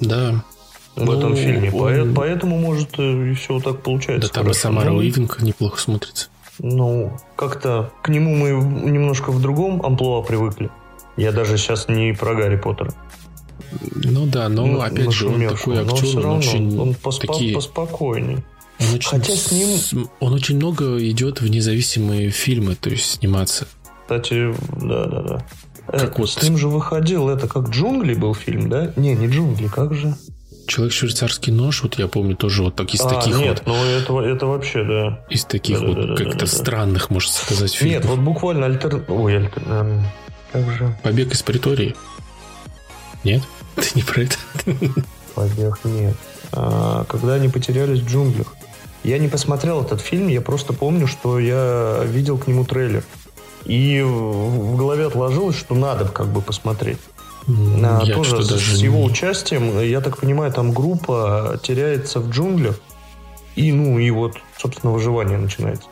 Да. 0.00 0.44
В 0.94 1.04
ну, 1.04 1.18
этом 1.18 1.34
фильме. 1.34 1.72
Он... 1.72 2.14
Поэтому, 2.14 2.58
может, 2.58 2.98
и 2.98 3.34
все 3.34 3.58
так 3.58 3.82
получается. 3.82 4.28
Да, 4.28 4.34
там 4.40 4.50
и 4.50 4.54
Самара 4.54 4.92
Уивинг 4.92 5.40
неплохо 5.40 5.80
смотрится 5.80 6.28
ну, 6.58 7.16
как-то 7.36 7.92
к 8.02 8.08
нему 8.08 8.34
мы 8.34 8.50
немножко 8.90 9.30
в 9.30 9.40
другом 9.40 9.84
амплуа 9.84 10.22
привыкли. 10.22 10.70
Я 11.16 11.32
даже 11.32 11.58
сейчас 11.58 11.88
не 11.88 12.12
про 12.12 12.34
Гарри 12.34 12.56
Поттера. 12.56 12.92
Ну 13.94 14.26
да, 14.26 14.48
но 14.48 14.66
ну, 14.66 14.80
опять 14.80 15.12
же, 15.12 15.28
он 15.28 15.40
такой 15.46 15.78
актер, 15.78 16.26
он 16.26 16.38
очень 16.38 16.78
он 16.78 16.90
поспо- 16.90 17.26
такие... 17.26 17.54
поспокойнее. 17.54 18.44
Он 18.80 18.94
очень, 18.94 19.10
Хотя 19.10 19.36
с 19.36 19.52
ним... 19.52 20.08
Он 20.20 20.32
очень 20.32 20.56
много 20.56 20.98
идет 21.08 21.40
в 21.40 21.48
независимые 21.48 22.30
фильмы, 22.30 22.74
то 22.74 22.90
есть 22.90 23.04
сниматься. 23.18 23.68
Кстати, 24.02 24.54
да-да-да. 24.80 25.46
Как 25.86 26.02
это, 26.02 26.20
вот... 26.20 26.30
С 26.30 26.42
ним 26.42 26.56
же 26.56 26.68
выходил, 26.68 27.28
это 27.28 27.46
как 27.46 27.68
«Джунгли» 27.68 28.14
был 28.14 28.34
фильм, 28.34 28.68
да? 28.68 28.92
Не, 28.96 29.14
не 29.14 29.28
«Джунгли», 29.28 29.68
как 29.68 29.94
же? 29.94 30.16
Человек 30.66 30.92
швейцарский 30.92 31.52
нож, 31.52 31.82
вот 31.82 31.98
я 31.98 32.08
помню 32.08 32.36
тоже 32.36 32.62
вот 32.62 32.74
так 32.74 32.92
из 32.94 33.00
а, 33.00 33.08
таких 33.08 33.36
нет, 33.36 33.62
вот. 33.64 33.74
ну 33.74 33.84
это, 33.84 34.20
это 34.20 34.46
вообще, 34.46 34.84
да. 34.84 35.24
Из 35.28 35.44
таких 35.44 35.80
да, 35.80 35.86
вот 35.86 35.96
да, 35.96 36.06
да, 36.06 36.16
как-то 36.16 36.32
да, 36.32 36.38
да, 36.40 36.46
странных, 36.46 37.10
можно 37.10 37.32
сказать, 37.32 37.72
фильмов. 37.72 37.96
Нет, 37.96 38.04
вот 38.06 38.18
буквально 38.20 38.66
альтер... 38.66 39.04
Ой, 39.08 39.36
альтер... 39.36 39.62
Эм, 39.66 40.04
как 40.52 40.70
же? 40.70 40.96
Побег 41.02 41.32
из 41.32 41.42
притории. 41.42 41.94
Нет? 43.24 43.42
Ты 43.76 43.88
не 43.94 44.02
про 44.02 44.22
это? 44.22 44.36
Побег 45.34 45.80
нет. 45.84 46.16
А, 46.52 47.04
когда 47.04 47.34
они 47.34 47.48
потерялись 47.48 48.00
в 48.00 48.08
джунглях. 48.08 48.54
Я 49.02 49.18
не 49.18 49.28
посмотрел 49.28 49.82
этот 49.82 50.00
фильм, 50.00 50.28
я 50.28 50.40
просто 50.40 50.72
помню, 50.72 51.06
что 51.06 51.38
я 51.38 52.02
видел 52.04 52.38
к 52.38 52.46
нему 52.46 52.64
трейлер. 52.64 53.04
И 53.64 54.00
в 54.02 54.76
голове 54.76 55.06
отложилось, 55.06 55.56
что 55.56 55.74
надо 55.74 56.06
как 56.06 56.28
бы 56.28 56.40
посмотреть. 56.40 56.98
Я 57.46 58.14
тоже 58.14 58.42
с, 58.42 58.48
даже 58.48 58.76
с 58.76 58.80
его 58.80 59.04
участием, 59.04 59.78
я 59.80 60.00
так 60.00 60.18
понимаю, 60.18 60.52
там 60.52 60.72
группа 60.72 61.58
теряется 61.62 62.20
в 62.20 62.30
джунглях, 62.30 62.80
и, 63.54 63.70
ну, 63.70 63.98
и 63.98 64.10
вот, 64.10 64.36
собственно, 64.56 64.92
выживание 64.92 65.36
начинается. 65.36 65.88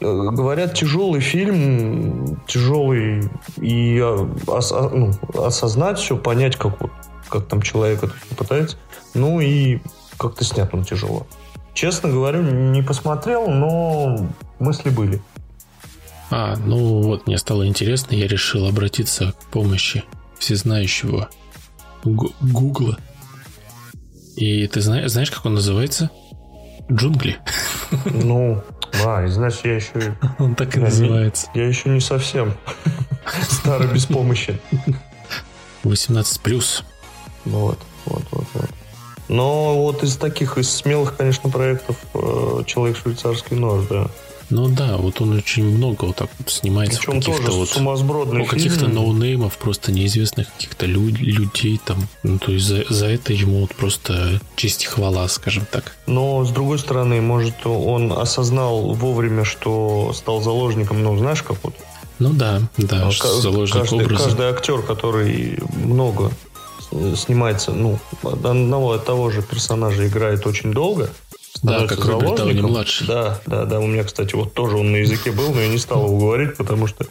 Э, 0.00 0.28
говорят, 0.30 0.74
тяжелый 0.74 1.20
фильм, 1.20 2.40
тяжелый, 2.46 3.28
и 3.60 3.98
а, 3.98 4.28
ос, 4.46 4.70
ну, 4.70 5.12
осознать 5.34 5.98
все, 5.98 6.16
понять, 6.16 6.56
как, 6.56 6.80
вот, 6.80 6.92
как 7.28 7.46
там 7.46 7.60
человек 7.60 8.04
это 8.04 8.14
пытается, 8.36 8.76
ну 9.14 9.40
и 9.40 9.80
как-то 10.16 10.44
снят 10.44 10.72
он 10.72 10.84
тяжело. 10.84 11.26
Честно 11.74 12.08
говорю, 12.10 12.42
не 12.42 12.82
посмотрел, 12.82 13.48
но 13.48 14.28
мысли 14.60 14.90
были. 14.90 15.20
А, 16.30 16.56
ну 16.56 17.02
вот, 17.02 17.26
мне 17.26 17.36
стало 17.36 17.66
интересно, 17.66 18.14
я 18.14 18.28
решил 18.28 18.66
обратиться 18.66 19.32
к 19.32 19.50
помощи 19.50 20.04
всезнающего 20.42 21.30
Гугла. 22.02 22.98
И 24.34 24.66
ты 24.66 24.80
знаешь, 24.80 25.08
знаешь, 25.08 25.30
как 25.30 25.46
он 25.46 25.54
называется? 25.54 26.10
Джунгли. 26.90 27.38
Ну, 28.06 28.62
а, 29.04 29.24
и 29.24 29.28
знаешь, 29.28 29.60
я 29.64 29.76
еще... 29.76 30.16
Он 30.38 30.54
так 30.54 30.74
и 30.76 30.80
я 30.80 30.86
называется. 30.86 31.48
Не, 31.54 31.60
я 31.60 31.68
еще 31.68 31.90
не 31.90 32.00
совсем 32.00 32.54
старый 33.50 33.92
без 33.92 34.06
помощи. 34.06 34.58
18 35.84 36.40
плюс. 36.40 36.84
Ну 37.44 37.58
вот, 37.60 37.78
вот, 38.06 38.24
вот, 38.30 38.46
вот. 38.54 38.70
Но 39.28 39.76
вот 39.76 40.02
из 40.02 40.16
таких, 40.16 40.56
из 40.56 40.70
смелых, 40.70 41.16
конечно, 41.16 41.50
проектов 41.50 41.96
э, 42.14 42.62
«Человек 42.66 42.96
швейцарский 42.96 43.56
нож», 43.56 43.84
да. 43.88 44.08
Ну 44.52 44.68
да, 44.68 44.98
вот 44.98 45.22
он 45.22 45.32
очень 45.38 45.64
много 45.64 46.04
вот 46.04 46.16
так 46.16 46.28
вот 46.38 46.50
снимается 46.50 46.98
Причем 46.98 47.22
в 47.22 47.24
каких-то 47.24 47.52
вот 47.52 47.70
сумасбродный 47.70 48.42
у 48.42 48.44
каких-то 48.44 48.86
ноунеймов, 48.86 49.56
просто 49.56 49.92
неизвестных 49.92 50.52
каких-то 50.52 50.84
люд, 50.84 51.18
людей 51.18 51.80
там. 51.82 52.06
Ну, 52.22 52.38
то 52.38 52.52
есть 52.52 52.66
за, 52.66 52.84
за 52.90 53.06
это 53.06 53.32
ему 53.32 53.60
вот 53.60 53.74
просто 53.74 54.40
честь 54.54 54.84
и 54.84 54.86
хвала, 54.86 55.26
скажем 55.28 55.64
так. 55.70 55.96
Но 56.06 56.44
с 56.44 56.50
другой 56.50 56.78
стороны, 56.78 57.22
может, 57.22 57.66
он 57.66 58.12
осознал 58.12 58.92
вовремя, 58.92 59.44
что 59.44 60.12
стал 60.14 60.42
заложником, 60.42 61.02
ну, 61.02 61.16
знаешь, 61.16 61.42
как 61.42 61.56
вот. 61.62 61.74
Ну 62.18 62.34
да, 62.34 62.60
да, 62.76 63.08
К- 63.08 63.24
заложник 63.24 63.80
каждый, 63.84 64.04
образа. 64.04 64.24
Каждый 64.24 64.46
актер, 64.48 64.82
который 64.82 65.58
много 65.82 66.30
снимается, 67.16 67.72
ну, 67.72 67.98
одного 68.22 68.98
того 68.98 69.30
же 69.30 69.40
персонажа 69.40 70.06
играет 70.06 70.46
очень 70.46 70.72
долго, 70.72 71.08
да, 71.62 71.86
как 71.86 72.04
Роберт 72.04 72.36
Дауни 72.36 72.60
младший. 72.60 73.06
Да, 73.06 73.40
да, 73.46 73.64
да. 73.64 73.80
У 73.80 73.86
меня, 73.86 74.04
кстати, 74.04 74.34
вот 74.34 74.54
тоже 74.54 74.76
он 74.76 74.92
на 74.92 74.96
языке 74.96 75.32
был, 75.32 75.52
но 75.52 75.60
я 75.60 75.68
не 75.68 75.78
стал 75.78 76.06
его 76.06 76.18
говорить, 76.18 76.56
потому 76.56 76.86
что 76.86 77.06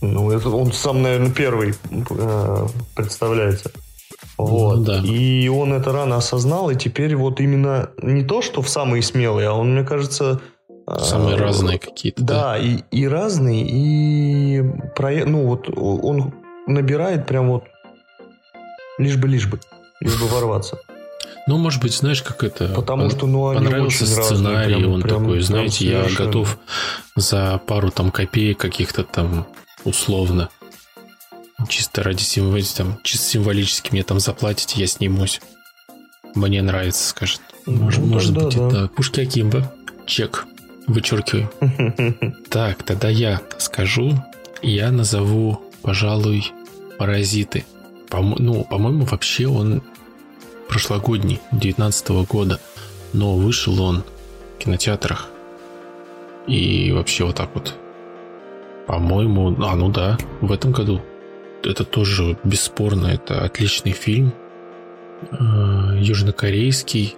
ну, 0.00 0.30
это 0.30 0.50
он 0.50 0.72
сам, 0.72 1.02
наверное, 1.02 1.32
первый 1.32 1.74
э, 1.90 2.66
представляется. 2.94 3.72
Вот. 4.36 4.78
Ну, 4.78 4.84
да. 4.84 4.98
И 4.98 5.48
он 5.48 5.72
это 5.72 5.92
рано 5.92 6.16
осознал, 6.16 6.70
и 6.70 6.76
теперь 6.76 7.16
вот 7.16 7.40
именно 7.40 7.90
не 8.02 8.22
то, 8.22 8.42
что 8.42 8.62
в 8.62 8.68
самые 8.68 9.02
смелые, 9.02 9.48
а 9.48 9.52
он, 9.52 9.72
мне 9.72 9.84
кажется... 9.84 10.40
Самые 10.86 11.36
а, 11.36 11.38
разные 11.38 11.78
какие-то. 11.78 12.22
Да, 12.22 12.34
да, 12.34 12.58
и, 12.58 12.80
и 12.90 13.08
разные, 13.08 13.64
и 13.66 14.62
про, 14.94 15.24
ну 15.24 15.46
вот 15.46 15.68
он 15.76 16.34
набирает 16.66 17.26
прям 17.26 17.48
вот 17.48 17.64
лишь 18.98 19.16
бы, 19.16 19.26
лишь 19.28 19.46
бы, 19.46 19.60
лишь 20.00 20.20
бы 20.20 20.26
ворваться. 20.28 20.78
Ну, 21.46 21.58
может 21.58 21.82
быть, 21.82 21.94
знаешь, 21.94 22.22
как 22.22 22.42
это... 22.42 22.68
Потому 22.68 23.10
что, 23.10 23.26
ну, 23.26 23.48
они 23.48 23.58
Понравился 23.58 24.04
очень 24.04 24.22
сценарий, 24.22 24.72
разные, 24.72 24.78
прям, 24.78 24.92
он 24.92 25.02
прям, 25.02 25.22
такой, 25.22 25.40
знаете, 25.40 25.88
прям 25.88 26.02
я 26.08 26.16
готов 26.16 26.58
за 27.16 27.60
пару 27.66 27.90
там 27.90 28.10
копеек 28.10 28.58
каких-то 28.58 29.04
там 29.04 29.46
условно 29.84 30.48
чисто 31.68 32.02
ради 32.02 32.22
символи, 32.22 32.64
там, 32.76 32.98
чисто 33.02 33.26
символически 33.26 33.90
мне 33.92 34.02
там 34.02 34.20
заплатите, 34.20 34.80
я 34.80 34.86
снимусь. 34.86 35.40
Мне 36.34 36.62
нравится, 36.62 37.08
скажет. 37.08 37.40
Может, 37.66 38.00
ну, 38.00 38.06
может 38.06 38.34
быть, 38.34 38.56
да. 38.56 38.68
это 38.68 38.88
Пушки 38.88 39.20
Акимба. 39.20 39.72
Чек. 40.06 40.46
Вычеркиваю. 40.86 41.50
Так, 42.50 42.82
тогда 42.82 43.08
я 43.08 43.40
скажу. 43.58 44.14
Я 44.62 44.90
назову, 44.90 45.62
пожалуй, 45.82 46.52
паразиты. 46.98 47.64
По, 48.10 48.20
ну, 48.20 48.64
по-моему, 48.64 49.04
вообще 49.04 49.46
он 49.46 49.82
прошлогодний, 50.74 51.40
19 51.52 52.08
года. 52.28 52.60
Но 53.12 53.36
вышел 53.36 53.80
он 53.80 54.02
в 54.56 54.58
кинотеатрах. 54.58 55.28
И 56.48 56.90
вообще 56.90 57.24
вот 57.24 57.36
так 57.36 57.50
вот. 57.54 57.76
По-моему, 58.88 59.54
а 59.64 59.76
ну 59.76 59.88
да, 59.88 60.18
в 60.40 60.50
этом 60.50 60.72
году. 60.72 61.00
Это 61.62 61.84
тоже 61.84 62.36
бесспорно, 62.42 63.06
это 63.06 63.44
отличный 63.44 63.92
фильм. 63.92 64.34
Э, 65.30 65.96
южнокорейский. 65.96 67.14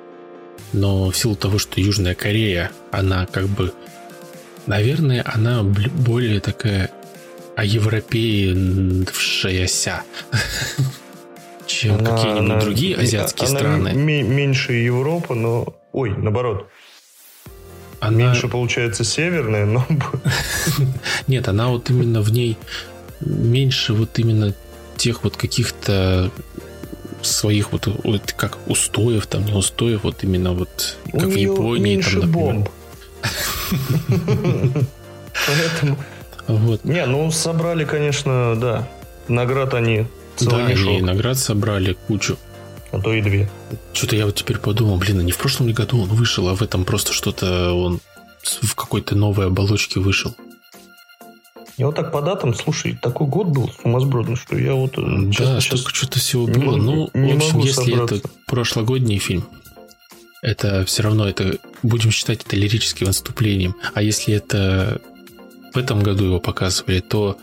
Но 0.75 1.11
в 1.11 1.17
силу 1.17 1.35
того, 1.35 1.59
что 1.59 1.81
Южная 1.81 2.15
Корея, 2.15 2.71
она 2.91 3.25
как 3.25 3.47
бы... 3.47 3.73
Наверное, 4.67 5.25
она 5.27 5.63
более 5.63 6.41
такая 6.41 6.91
а 7.57 7.65
европеевшаяся 7.65 10.03
чем 11.67 12.05
какие-нибудь 12.05 12.59
другие 12.61 12.97
азиатские 12.97 13.49
она 13.49 13.59
страны. 13.59 13.93
меньше 13.95 14.73
Европы, 14.73 15.35
но... 15.35 15.75
Ой, 15.93 16.15
наоборот. 16.17 16.69
Она... 18.01 18.29
Меньше, 18.29 18.49
получается, 18.49 19.05
северная, 19.05 19.67
но... 19.67 19.85
Нет, 21.27 21.49
она 21.49 21.69
вот 21.69 21.91
именно 21.91 22.21
в 22.21 22.31
ней 22.31 22.59
меньше 23.21 23.95
вот 23.95 24.19
именно 24.19 24.55
тех 24.97 25.25
вот 25.25 25.37
каких-то 25.37 26.31
своих 27.23 27.73
вот, 27.73 27.87
вот 27.87 28.33
как 28.33 28.59
устоев, 28.67 29.27
там 29.27 29.45
не 29.45 29.53
устоев, 29.53 30.05
вот 30.05 30.23
именно 30.23 30.53
вот 30.53 30.99
как 31.13 31.25
У 31.25 31.31
в 31.31 31.37
Японии. 31.37 31.83
Меньше 31.83 32.21
там, 32.21 32.33
бомб. 32.33 32.69
Поэтому... 35.47 35.99
Вот. 36.47 36.85
Не, 36.85 37.07
ну 37.07 37.31
собрали, 37.31 37.85
конечно, 37.85 38.55
да. 38.57 38.89
Наград 39.29 39.75
они 39.75 40.07
Целый 40.37 40.65
да, 40.65 40.69
мешок. 40.71 40.89
они 40.89 41.03
наград 41.03 41.39
собрали 41.39 41.97
кучу. 42.07 42.37
А 42.93 43.01
то 43.01 43.13
и 43.13 43.21
две. 43.21 43.51
Что-то 43.93 44.17
я 44.17 44.27
вот 44.27 44.37
теперь 44.37 44.59
подумал, 44.59 44.97
блин, 44.97 45.21
а 45.21 45.23
не 45.23 45.33
в 45.33 45.39
прошлом 45.39 45.67
ли 45.69 45.73
году 45.73 46.03
он 46.03 46.09
вышел, 46.09 46.49
а 46.49 46.55
в 46.55 46.63
этом 46.63 46.85
просто 46.85 47.13
что-то 47.13 47.73
он 47.73 48.01
в 48.43 48.75
какой-то 48.75 49.17
новой 49.17 49.47
оболочке 49.47 50.01
вышел. 50.01 50.35
Я 51.77 51.87
вот 51.87 51.97
так 51.97 52.11
по 52.11 52.23
датам, 52.23 52.55
слушай, 52.55 52.99
такой 53.01 53.27
год 53.27 53.49
был 53.49 53.71
сумасбродный, 53.83 54.37
что 54.37 54.57
я 54.57 54.75
вот... 54.75 54.97
Э, 54.97 55.31
да, 55.39 55.61
столько 55.61 55.95
что-то 55.95 56.19
всего 56.19 56.47
было. 56.47 56.77
Не, 56.77 56.81
ну, 56.81 57.11
не 57.13 57.35
в 57.35 57.37
общем, 57.37 57.59
если 57.59 57.91
собраться. 57.91 58.15
это 58.17 58.29
прошлогодний 58.47 59.19
фильм, 59.19 59.47
это 60.41 60.87
все 60.87 61.03
равно, 61.03 61.29
это 61.29 61.59
будем 61.83 62.11
считать 62.11 62.45
это 62.47 62.57
лирическим 62.57 63.09
выступлением. 63.09 63.75
А 63.93 64.01
если 64.01 64.33
это 64.33 65.03
в 65.75 65.77
этом 65.77 66.03
году 66.03 66.25
его 66.25 66.41
показывали, 66.41 67.01
то 67.01 67.37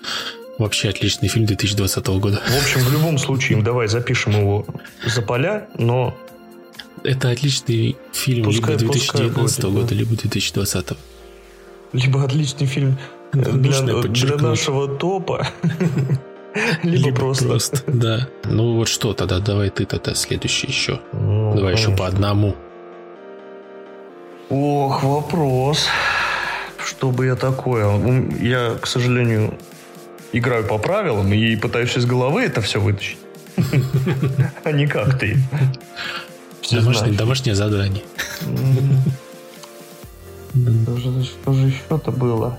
Вообще 0.60 0.90
отличный 0.90 1.30
фильм 1.30 1.46
2020 1.46 2.08
года. 2.08 2.42
В 2.48 2.58
общем, 2.62 2.82
в 2.82 2.92
любом 2.92 3.18
случае, 3.18 3.62
давай 3.62 3.88
запишем 3.88 4.34
его 4.34 4.66
за 5.06 5.22
поля, 5.22 5.68
но... 5.78 6.16
Это 7.04 7.32
отличный 7.32 7.98
фильм 8.14 8.46
пускай, 8.46 8.78
либо 8.78 8.94
2019 8.94 9.64
будет, 9.64 9.74
года, 9.74 9.88
да. 9.90 9.96
либо 9.96 10.16
2020. 10.16 10.88
Либо 11.94 12.24
отличный 12.24 12.68
фильм 12.68 12.98
для, 13.34 13.82
для 14.08 14.38
нашего 14.38 14.88
топа. 14.88 15.48
Либо, 16.84 17.08
либо 17.08 17.18
просто. 17.18 17.48
просто. 17.48 17.84
Да. 17.88 18.28
Ну 18.44 18.76
вот 18.76 18.88
что 18.88 19.14
тогда, 19.14 19.40
давай 19.40 19.72
ты 19.72 19.86
тогда 19.86 20.14
следующий 20.14 20.68
еще. 20.68 21.00
Ну, 21.12 21.56
давай 21.56 21.74
конечно. 21.74 21.90
еще 21.90 21.98
по 21.98 22.06
одному. 22.06 22.56
Ох, 24.50 25.04
вопрос. 25.04 25.88
Что 26.86 27.10
бы 27.10 27.26
я 27.26 27.36
такое? 27.36 27.88
Я, 28.40 28.76
к 28.80 28.86
сожалению, 28.86 29.58
играю 30.34 30.66
по 30.66 30.78
правилам 30.78 31.32
и 31.32 31.56
пытаюсь 31.56 31.96
из 31.96 32.06
головы 32.06 32.44
это 32.44 32.62
все 32.62 32.82
вытащить. 32.82 33.18
А 34.64 34.72
не 34.72 34.88
как 34.88 35.20
ты. 35.20 35.38
Домашнее 36.72 37.56
задание. 37.56 38.04
Что 40.54 41.54
же 41.54 41.68
еще-то 41.68 42.12
было? 42.12 42.58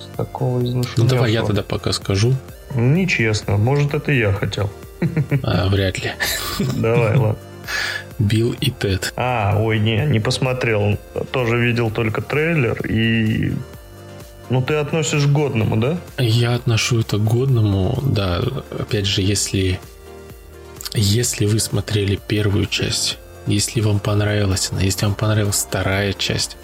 С 0.00 0.16
такого 0.16 0.62
из 0.62 0.74
Ну 0.74 1.04
давай 1.04 1.32
я 1.32 1.42
тогда 1.42 1.62
пока 1.62 1.92
скажу. 1.92 2.34
Нечестно. 2.74 3.56
Может, 3.56 3.94
это 3.94 4.12
я 4.12 4.32
хотел. 4.32 4.70
А, 5.42 5.68
вряд 5.68 5.98
ли. 6.02 6.12
Давай, 6.58 7.16
ладно. 7.16 7.36
Билл 8.18 8.54
и 8.60 8.70
Тед. 8.70 9.12
А, 9.16 9.56
ой, 9.58 9.78
не, 9.78 10.06
не 10.06 10.20
посмотрел. 10.20 10.98
Тоже 11.32 11.58
видел 11.58 11.90
только 11.90 12.22
трейлер 12.22 12.80
и 12.86 13.52
ну, 14.48 14.62
ты 14.62 14.74
относишь 14.74 15.24
к 15.24 15.32
годному, 15.32 15.76
да? 15.76 15.98
Я 16.18 16.54
отношу 16.54 17.00
это 17.00 17.18
к 17.18 17.24
годному, 17.24 17.98
да. 18.02 18.42
Опять 18.70 19.06
же, 19.06 19.22
если, 19.22 19.80
если 20.94 21.46
вы 21.46 21.58
смотрели 21.58 22.18
первую 22.28 22.66
часть, 22.66 23.18
если 23.46 23.80
вам 23.80 23.98
понравилась 23.98 24.68
она, 24.70 24.82
если 24.82 25.06
вам 25.06 25.14
понравилась 25.14 25.66
вторая 25.68 26.12
часть, 26.12 26.56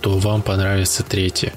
то 0.00 0.18
вам 0.18 0.42
понравится 0.42 1.02
третья. 1.02 1.52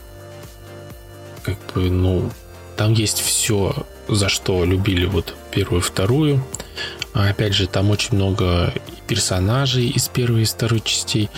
Как 1.43 1.57
бы, 1.73 1.89
ну, 1.89 2.31
там 2.75 2.93
есть 2.93 3.19
все, 3.19 3.85
за 4.07 4.29
что 4.29 4.65
любили 4.65 5.05
вот 5.05 5.35
первую 5.51 5.81
и 5.81 5.83
вторую. 5.83 6.43
А 7.13 7.29
опять 7.29 7.53
же, 7.53 7.67
там 7.67 7.91
очень 7.91 8.15
много 8.15 8.73
персонажей 9.07 9.87
из 9.87 10.07
первой 10.07 10.43
и 10.43 10.45
второй 10.45 10.81
частей. 10.81 11.29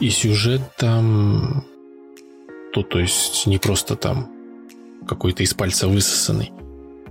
И 0.00 0.10
сюжет 0.10 0.62
там 0.76 1.64
то, 2.82 2.90
то 2.90 2.98
есть 3.00 3.46
не 3.46 3.58
просто 3.58 3.96
там 3.96 4.30
какой-то 5.06 5.42
из 5.42 5.54
пальца 5.54 5.88
высосанный. 5.88 6.52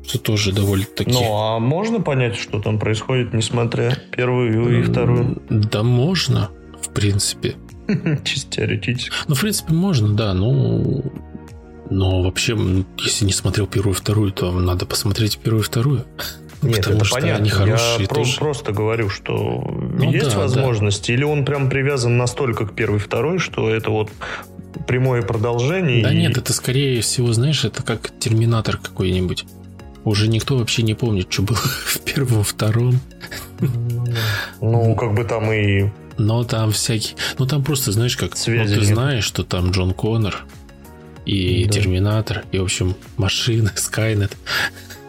Что 0.05 0.19
тоже 0.19 0.53
довольно-таки... 0.53 1.11
Ну, 1.11 1.35
а 1.35 1.59
можно 1.59 1.99
понять, 1.99 2.35
что 2.35 2.61
там 2.61 2.79
происходит, 2.79 3.33
несмотря 3.33 3.97
первую 4.11 4.79
и 4.79 4.83
вторую? 4.83 5.41
Да 5.49 5.83
можно, 5.83 6.49
в 6.81 6.93
принципе. 6.93 7.55
Чисто 8.23 8.57
теоретически. 8.57 9.11
Ну, 9.27 9.35
в 9.35 9.41
принципе, 9.41 9.73
можно, 9.73 10.13
да, 10.13 10.33
ну... 10.33 11.03
Но 11.89 12.21
вообще, 12.21 12.57
если 12.97 13.25
не 13.25 13.31
смотрел 13.31 13.65
первую 13.65 13.95
и 13.95 13.97
вторую, 13.97 14.31
то 14.31 14.51
надо 14.51 14.85
посмотреть 14.85 15.37
первую 15.39 15.63
и 15.63 15.65
вторую. 15.65 16.05
Нет, 16.61 16.77
Потому 16.77 16.97
это 16.97 17.05
что 17.05 17.15
понятно. 17.15 17.41
Они 17.41 17.49
хорошие 17.49 18.01
Я 18.01 18.07
тоже. 18.07 18.37
просто 18.37 18.71
говорю, 18.71 19.09
что 19.09 19.33
ну, 19.35 20.11
есть 20.11 20.31
да, 20.31 20.39
возможность, 20.39 21.07
да. 21.07 21.13
или 21.13 21.23
он 21.23 21.45
прям 21.45 21.69
привязан 21.69 22.17
настолько 22.17 22.65
к 22.65 22.73
первой 22.73 22.97
и 22.97 22.99
второй, 22.99 23.37
что 23.37 23.69
это 23.69 23.91
вот 23.91 24.09
прямое 24.87 25.21
продолжение. 25.21 26.03
Да 26.03 26.11
и... 26.11 26.17
нет, 26.17 26.37
это 26.37 26.53
скорее 26.53 27.01
всего, 27.01 27.33
знаешь, 27.33 27.65
это 27.65 27.83
как 27.83 28.11
Терминатор 28.19 28.77
какой-нибудь. 28.77 29.45
Уже 30.03 30.27
никто 30.27 30.57
вообще 30.57 30.83
не 30.83 30.93
помнит, 30.93 31.27
что 31.29 31.43
было 31.43 31.57
в 31.85 31.99
первом, 31.99 32.43
втором. 32.43 32.99
Ну, 34.61 34.95
как 34.95 35.13
бы 35.13 35.23
там 35.23 35.51
и... 35.51 35.89
Но 36.17 36.43
там 36.43 36.71
всякие... 36.71 37.15
Ну, 37.37 37.45
там 37.45 37.63
просто, 37.63 37.91
знаешь, 37.91 38.17
как... 38.17 38.37
Связи 38.37 38.73
ну, 38.73 38.79
ты 38.79 38.85
знаешь, 38.85 39.23
что 39.23 39.43
там 39.43 39.71
Джон 39.71 39.93
Коннор 39.93 40.45
и 41.25 41.65
да. 41.65 41.71
Терминатор, 41.71 42.45
и, 42.51 42.59
в 42.59 42.63
общем, 42.63 42.95
машина, 43.17 43.71
Скайнет, 43.75 44.35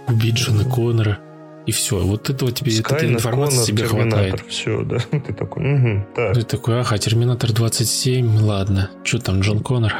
убить 0.09 0.35
Джона 0.35 0.65
Коннора 0.65 1.19
и 1.69 1.71
все. 1.71 1.99
Вот 1.99 2.31
этого 2.31 2.51
тебе 2.51 2.73
Skynet, 2.73 2.97
этой 2.97 3.13
информации 3.13 3.73
тебе 3.73 3.85
хватает. 3.85 4.43
Все, 4.49 4.83
да. 4.85 4.99
Ты 5.11 5.35
такой, 5.35 5.75
угу, 5.75 6.07
так. 6.17 6.35
Ты 6.35 6.43
такой, 6.43 6.81
ага, 6.81 6.97
Терминатор 6.97 7.53
27, 7.53 8.41
ладно. 8.41 8.91
Что 9.05 9.19
там, 9.19 9.41
Джон 9.41 9.61
Коннор? 9.61 9.95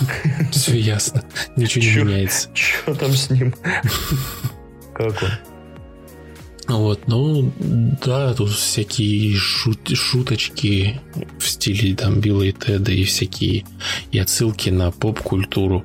Все 0.52 0.78
ясно. 0.78 1.24
Ничего 1.56 1.84
не 1.84 2.12
меняется. 2.12 2.50
Что 2.52 2.94
там 2.94 3.12
с 3.12 3.30
ним? 3.30 3.54
Как 4.94 5.22
он? 5.22 5.30
Вот, 6.68 7.06
ну, 7.06 7.50
да, 7.58 8.34
тут 8.34 8.50
всякие 8.50 9.36
шут, 9.36 9.88
шуточки 9.96 11.00
в 11.38 11.48
стиле 11.48 11.94
там 11.94 12.20
Билла 12.20 12.42
и 12.42 12.52
Теда 12.52 12.92
и 12.92 13.04
всякие 13.04 13.64
и 14.10 14.18
отсылки 14.18 14.68
на 14.68 14.90
поп-культуру 14.90 15.84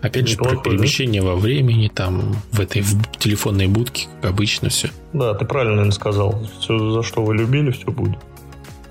Опять 0.00 0.28
же, 0.28 0.36
про 0.36 0.56
перемещение 0.56 1.22
во 1.22 1.36
времени, 1.36 1.88
там, 1.88 2.36
в 2.52 2.60
этой 2.60 2.82
в 2.82 3.18
телефонной 3.18 3.66
будке, 3.66 4.08
как 4.20 4.30
обычно 4.32 4.68
все. 4.68 4.90
Да, 5.12 5.34
ты 5.34 5.44
правильно, 5.44 5.76
наверное, 5.76 5.92
сказал. 5.94 6.46
Все, 6.60 6.90
за 6.90 7.02
что 7.02 7.22
вы 7.24 7.34
любили, 7.36 7.70
все 7.70 7.90
будет. 7.90 8.18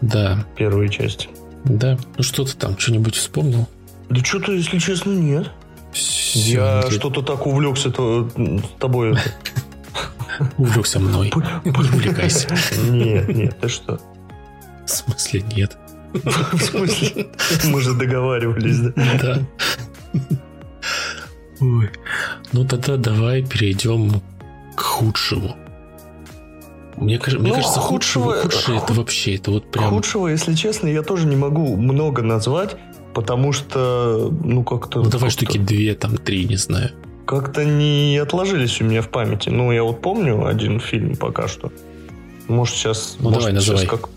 Да. 0.01 0.45
Первые 0.55 0.89
части. 0.89 1.29
Да. 1.65 1.97
Ну 2.17 2.23
что 2.23 2.45
ты 2.45 2.55
там, 2.55 2.77
что-нибудь 2.77 3.15
вспомнил? 3.15 3.67
Да 4.09 4.23
что-то, 4.23 4.53
если 4.53 4.79
честно, 4.79 5.11
нет. 5.11 5.51
Все, 5.91 6.39
Я 6.53 6.81
нет. 6.83 6.93
что-то 6.93 7.21
так 7.21 7.45
увлекся 7.47 7.89
то, 7.91 8.29
с 8.35 8.79
тобой. 8.79 9.15
Увлекся 10.57 10.99
мной. 10.99 11.31
Увлекайся. 11.65 12.47
Нет, 12.89 13.27
нет, 13.35 13.59
ты 13.59 13.67
что? 13.67 13.99
В 14.85 14.89
смысле 14.89 15.43
нет? 15.55 15.77
В 16.13 16.59
смысле? 16.61 17.27
Мы 17.65 17.81
же 17.81 17.93
договаривались, 17.93 18.79
да? 18.79 18.93
Да. 19.21 19.39
Ой. 21.61 21.89
Ну 22.51 22.65
тогда 22.65 22.97
давай 22.97 23.43
перейдем 23.43 24.21
к 24.75 24.81
худшему. 24.81 25.55
Мне, 26.97 27.19
мне 27.25 27.49
ну, 27.49 27.55
кажется, 27.55 27.79
худшего, 27.79 28.33
худшее 28.41 28.79
это 28.79 28.93
вообще, 28.93 29.35
это 29.35 29.51
вот 29.51 29.71
прям... 29.71 29.89
Худшего, 29.89 30.27
если 30.27 30.53
честно, 30.53 30.87
я 30.87 31.01
тоже 31.01 31.27
не 31.27 31.37
могу 31.37 31.77
много 31.77 32.23
назвать, 32.23 32.75
потому 33.13 33.53
что, 33.53 34.33
ну, 34.43 34.63
как-то... 34.63 35.01
Ну, 35.01 35.09
давай 35.09 35.29
штуки 35.29 35.57
две, 35.57 35.95
там, 35.95 36.17
три, 36.17 36.43
не 36.45 36.57
знаю. 36.57 36.91
Как-то 37.25 37.63
не 37.63 38.17
отложились 38.17 38.81
у 38.81 38.83
меня 38.83 39.01
в 39.01 39.09
памяти. 39.09 39.49
Ну, 39.49 39.71
я 39.71 39.83
вот 39.83 40.01
помню 40.01 40.45
один 40.45 40.81
фильм 40.81 41.15
пока 41.15 41.47
что. 41.47 41.71
Может, 42.49 42.75
сейчас... 42.75 43.15
Ну, 43.19 43.29
может, 43.29 43.39
давай, 43.39 43.53
называй. 43.53 43.81
Сейчас 43.81 43.89
как... 43.89 44.09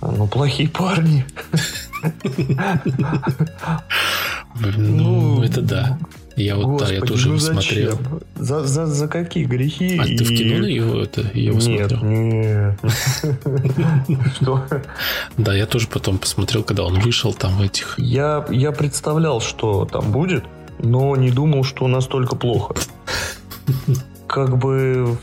А, 0.00 0.12
ну, 0.12 0.28
плохие 0.28 0.68
парни. 0.68 1.26
Ну, 4.76 5.42
это 5.42 5.62
да. 5.62 5.98
Я 6.38 6.54
вот, 6.54 6.66
Господи, 6.66 6.90
да, 6.90 6.94
я 6.94 7.00
тоже 7.00 7.28
ну 7.30 7.38
смотрел. 7.40 7.98
За, 8.36 8.62
за, 8.64 8.86
за 8.86 9.08
какие 9.08 9.44
грехи? 9.44 9.98
А 9.98 10.06
и... 10.06 10.16
ты 10.16 10.24
в 10.24 10.28
кино 10.28 10.66
его, 10.66 11.00
это, 11.00 11.22
его 11.34 11.58
нет, 11.58 11.90
смотрел? 11.90 12.04
Нет, 12.04 12.80
Что? 14.36 14.64
Да, 15.36 15.54
я 15.54 15.66
тоже 15.66 15.88
потом 15.88 16.18
посмотрел, 16.18 16.62
когда 16.62 16.84
он 16.84 17.00
вышел 17.00 17.34
там 17.34 17.56
в 17.56 17.62
этих... 17.62 17.98
Я, 17.98 18.46
я 18.50 18.70
представлял, 18.70 19.40
что 19.40 19.84
там 19.84 20.12
будет, 20.12 20.44
но 20.78 21.16
не 21.16 21.32
думал, 21.32 21.64
что 21.64 21.88
настолько 21.88 22.36
плохо. 22.36 22.76
Как 24.28 24.56
бы... 24.58 25.18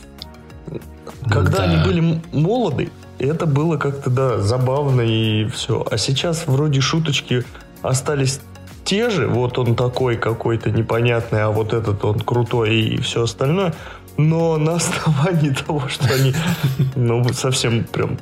Когда 1.30 1.60
да. 1.60 1.64
они 1.64 1.86
были 1.86 2.22
молоды, 2.34 2.90
это 3.20 3.46
было 3.46 3.78
как-то, 3.78 4.10
да, 4.10 4.40
забавно 4.40 5.02
и 5.02 5.46
все. 5.46 5.86
А 5.90 5.98
сейчас 5.98 6.48
вроде 6.48 6.82
шуточки 6.82 7.44
остались 7.82 8.40
те 8.84 9.10
же, 9.10 9.28
вот 9.28 9.58
он 9.58 9.76
такой 9.76 10.16
какой-то 10.16 10.70
непонятный, 10.70 11.44
а 11.44 11.50
вот 11.50 11.74
этот 11.74 12.06
он 12.06 12.20
крутой 12.20 12.76
и 12.76 13.02
все 13.02 13.24
остальное, 13.24 13.74
но 14.18 14.58
на 14.58 14.76
основании 14.76 15.50
того, 15.68 15.88
что 15.88 16.14
они 16.14 16.34
ну, 16.96 17.24
совсем 17.34 17.84
прям... 17.84 18.18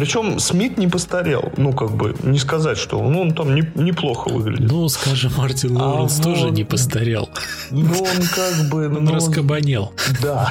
Причем 0.00 0.38
Смит 0.38 0.78
не 0.78 0.88
постарел. 0.88 1.52
Ну, 1.58 1.74
как 1.74 1.90
бы, 1.90 2.16
не 2.22 2.38
сказать, 2.38 2.78
что 2.78 3.02
ну, 3.02 3.20
он 3.20 3.34
там 3.34 3.54
не, 3.54 3.70
неплохо 3.74 4.30
выглядит. 4.30 4.72
Ну, 4.72 4.88
скажем, 4.88 5.30
Мартин 5.36 5.76
а 5.76 5.88
Лоуренс 5.88 6.20
а 6.20 6.22
тоже 6.22 6.46
вот, 6.46 6.54
не 6.54 6.64
постарел. 6.64 7.28
Ну, 7.70 7.82
он 7.82 8.22
как 8.34 8.70
бы... 8.70 8.86
Он 8.86 9.04
ну, 9.04 9.14
раскабанел. 9.14 9.92
Да. 10.22 10.50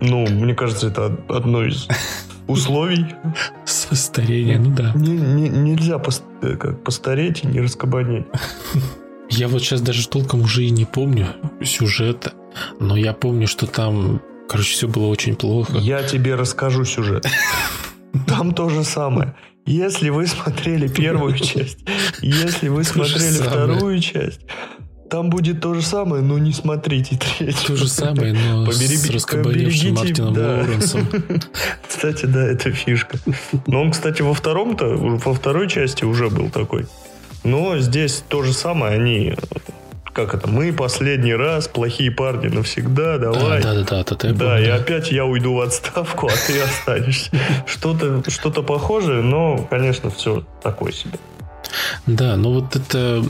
Ну, 0.00 0.26
мне 0.26 0.56
кажется, 0.56 0.88
это 0.88 1.16
одно 1.28 1.64
из 1.64 1.86
условий. 2.48 3.06
Старения, 3.64 4.58
ну 4.58 4.74
да. 4.74 4.92
Не, 4.96 5.12
не, 5.12 5.48
нельзя 5.48 6.02
э, 6.42 6.56
постареть 6.84 7.44
и 7.44 7.46
не 7.46 7.60
раскабанеть. 7.60 8.26
Я 9.30 9.46
вот 9.46 9.62
сейчас 9.62 9.82
даже 9.82 10.08
толком 10.08 10.42
уже 10.42 10.64
и 10.64 10.70
не 10.70 10.84
помню 10.84 11.28
сюжета, 11.62 12.32
но 12.80 12.96
я 12.96 13.12
помню, 13.12 13.46
что 13.46 13.68
там, 13.68 14.20
короче, 14.48 14.72
все 14.72 14.88
было 14.88 15.06
очень 15.06 15.36
плохо. 15.36 15.78
Я 15.78 16.02
тебе 16.02 16.34
расскажу 16.34 16.84
сюжет. 16.84 17.26
Там 18.26 18.52
то 18.52 18.68
же 18.68 18.84
самое. 18.84 19.34
Если 19.66 20.10
вы 20.10 20.26
смотрели 20.26 20.88
первую 20.88 21.38
часть, 21.38 21.78
если 22.20 22.68
вы 22.68 22.84
смотрели 22.84 23.38
вторую 23.38 23.98
часть, 24.00 24.40
там 25.08 25.30
будет 25.30 25.60
то 25.60 25.74
же 25.74 25.82
самое, 25.82 26.22
но 26.22 26.38
не 26.38 26.52
смотрите 26.52 27.16
третью. 27.16 27.66
То 27.66 27.76
же 27.76 27.88
самое, 27.88 28.32
но 28.32 28.66
Побери... 28.66 28.96
с 28.96 29.08
раскабаневшим 29.08 29.94
Мартином 29.94 30.34
да. 30.34 30.56
Лоуренсом. 30.58 31.08
Кстати, 31.88 32.26
да, 32.26 32.44
это 32.44 32.72
фишка. 32.72 33.18
Но 33.66 33.82
он, 33.82 33.92
кстати, 33.92 34.22
во 34.22 34.34
втором-то, 34.34 34.96
во 34.96 35.34
второй 35.34 35.68
части 35.68 36.04
уже 36.04 36.30
был 36.30 36.50
такой. 36.50 36.86
Но 37.44 37.78
здесь 37.78 38.24
то 38.26 38.42
же 38.42 38.52
самое, 38.52 38.94
они 38.94 39.34
как 40.14 40.34
это, 40.34 40.48
мы 40.48 40.72
последний 40.72 41.34
раз, 41.34 41.68
плохие 41.68 42.10
парни 42.10 42.48
навсегда, 42.48 43.18
давай. 43.18 43.62
Да, 43.62 43.74
да, 43.74 43.82
да, 43.82 44.00
это 44.00 44.14
ты 44.14 44.32
Да, 44.32 44.60
и 44.60 44.66
опять 44.66 45.10
я 45.10 45.24
уйду 45.26 45.54
в 45.54 45.60
отставку, 45.60 46.28
а 46.28 46.32
ты 46.46 46.60
останешься. 46.60 47.30
Что-то 47.66 48.22
что 48.30 48.50
похожее, 48.62 49.22
но, 49.22 49.66
конечно, 49.68 50.10
все 50.10 50.44
такое 50.62 50.92
себе. 50.92 51.18
Да, 52.06 52.36
ну 52.36 52.54
вот 52.54 52.76
это 52.76 53.24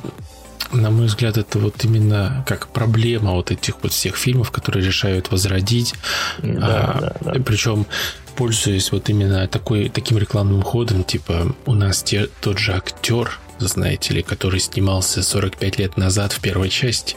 на 0.72 0.91
мой 0.91 1.07
взгляд, 1.07 1.39
это 1.39 1.59
вот 1.59 1.85
именно 1.85 2.45
как 2.47 2.68
проблема 2.68 3.32
вот 3.32 3.51
этих 3.51 3.76
вот 3.82 3.93
всех 3.93 4.16
фильмов, 4.16 4.51
которые 4.51 4.85
решают 4.85 5.30
возродить. 5.30 5.95
Да, 6.43 6.66
а, 6.66 7.01
да, 7.01 7.16
да. 7.20 7.41
Причем 7.45 7.87
пользуясь 8.35 8.91
вот 8.93 9.09
именно 9.09 9.47
такой, 9.47 9.89
таким 9.89 10.18
рекламным 10.18 10.62
ходом, 10.62 11.05
типа 11.05 11.55
у 11.66 11.74
нас 11.74 12.03
те, 12.03 12.26
тот 12.41 12.59
же 12.59 12.72
актер, 12.72 13.39
знаете 13.59 14.14
ли, 14.14 14.22
который 14.22 14.61
снимался 14.61 15.22
45 15.22 15.78
лет 15.78 15.96
назад 15.96 16.32
в 16.32 16.40
первой 16.40 16.68
части. 16.68 17.16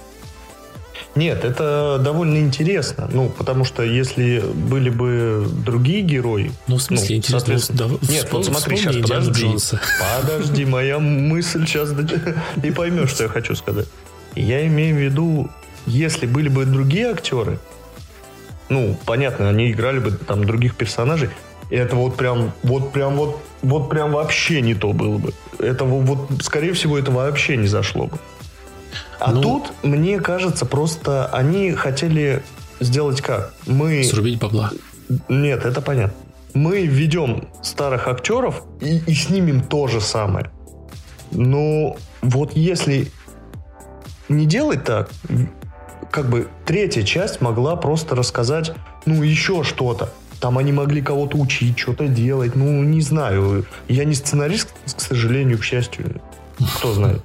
Нет, 1.15 1.43
это 1.43 1.99
довольно 1.99 2.37
интересно. 2.37 3.09
Ну, 3.11 3.29
потому 3.29 3.63
что 3.63 3.81
если 3.81 4.39
были 4.39 4.89
бы 4.89 5.47
другие 5.65 6.01
герои... 6.01 6.51
Ну, 6.67 6.77
в 6.77 6.81
смысле, 6.81 7.07
ну, 7.09 7.15
интересно. 7.15 7.57
Да, 7.69 7.85
Нет, 8.07 8.27
вот 8.31 8.45
смотри, 8.45 8.77
сейчас, 8.77 8.95
подожди. 8.97 9.41
Джонса. 9.41 9.81
Подожди, 10.21 10.65
моя 10.65 10.99
мысль 10.99 11.65
сейчас 11.65 11.89
не 12.57 12.71
поймешь, 12.71 13.09
что 13.09 13.23
я 13.23 13.29
хочу 13.29 13.55
сказать. 13.55 13.87
Я 14.35 14.67
имею 14.67 14.95
в 14.95 14.99
виду, 14.99 15.49
если 15.87 16.27
были 16.27 16.49
бы 16.49 16.65
другие 16.65 17.07
актеры, 17.07 17.59
ну, 18.69 18.99
понятно, 19.05 19.49
они 19.49 19.71
играли 19.71 19.99
бы 19.99 20.11
там 20.11 20.45
других 20.45 20.75
персонажей, 20.75 21.29
и 21.29 21.31
это 21.69 21.95
вот 21.95 22.15
прям, 22.15 22.51
вот 22.63 22.91
прям, 22.91 23.15
вот, 23.15 23.39
вот 23.61 23.89
прям 23.89 24.11
вообще 24.11 24.61
не 24.61 24.75
то 24.75 24.93
было 24.93 25.17
бы. 25.17 25.33
Это 25.59 25.85
вот, 25.85 26.29
скорее 26.41 26.73
всего, 26.73 26.97
это 26.97 27.11
вообще 27.11 27.57
не 27.57 27.67
зашло 27.67 28.07
бы. 28.07 28.17
А 29.19 29.31
ну, 29.31 29.41
тут, 29.41 29.73
мне 29.83 30.19
кажется, 30.19 30.65
просто 30.65 31.25
они 31.27 31.71
хотели 31.71 32.43
сделать 32.79 33.21
как? 33.21 33.53
Мы... 33.65 34.03
Срубить 34.03 34.39
бабла. 34.39 34.71
Нет, 35.27 35.65
это 35.65 35.81
понятно. 35.81 36.17
Мы 36.53 36.85
ведем 36.85 37.47
старых 37.61 38.07
актеров 38.07 38.63
и, 38.81 38.99
и 38.99 39.13
снимем 39.13 39.61
то 39.61 39.87
же 39.87 40.01
самое. 40.01 40.51
Но 41.31 41.97
вот 42.21 42.55
если 42.55 43.11
не 44.29 44.45
делать 44.45 44.83
так, 44.83 45.09
как 46.11 46.29
бы 46.29 46.47
третья 46.65 47.03
часть 47.03 47.41
могла 47.41 47.75
просто 47.75 48.15
рассказать, 48.15 48.71
ну, 49.05 49.23
еще 49.23 49.63
что-то. 49.63 50.09
Там 50.39 50.57
они 50.57 50.71
могли 50.71 51.01
кого-то 51.01 51.37
учить, 51.37 51.79
что-то 51.79 52.07
делать. 52.07 52.55
Ну, 52.55 52.83
не 52.83 53.01
знаю. 53.01 53.65
Я 53.87 54.05
не 54.05 54.13
сценарист, 54.13 54.73
к 54.85 55.01
сожалению, 55.01 55.57
к 55.57 55.63
счастью. 55.63 56.21
Кто 56.77 56.93
знает. 56.93 57.21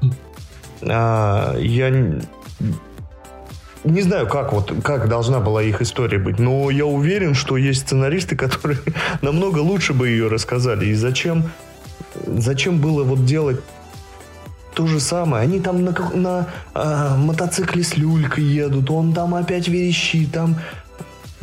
А, 0.82 1.56
я 1.58 1.90
не 3.84 4.02
знаю, 4.02 4.28
как 4.28 4.52
вот 4.52 4.72
как 4.82 5.08
должна 5.08 5.40
была 5.40 5.62
их 5.62 5.82
история 5.82 6.18
быть, 6.18 6.38
но 6.38 6.70
я 6.70 6.86
уверен, 6.86 7.34
что 7.34 7.56
есть 7.56 7.82
сценаристы, 7.82 8.36
которые 8.36 8.78
намного 9.22 9.58
лучше 9.58 9.92
бы 9.92 10.08
ее 10.08 10.28
рассказали. 10.28 10.86
И 10.86 10.94
зачем, 10.94 11.50
зачем 12.26 12.78
было 12.78 13.04
вот 13.04 13.24
делать 13.24 13.60
то 14.74 14.86
же 14.86 15.00
самое. 15.00 15.42
Они 15.42 15.60
там 15.60 15.84
на, 15.84 15.92
на 16.14 16.48
а, 16.74 17.16
мотоцикле 17.16 17.82
с 17.82 17.96
люлькой 17.96 18.44
едут, 18.44 18.90
он 18.90 19.12
там 19.12 19.34
опять 19.34 19.68
верещит, 19.68 20.32
там. 20.32 20.56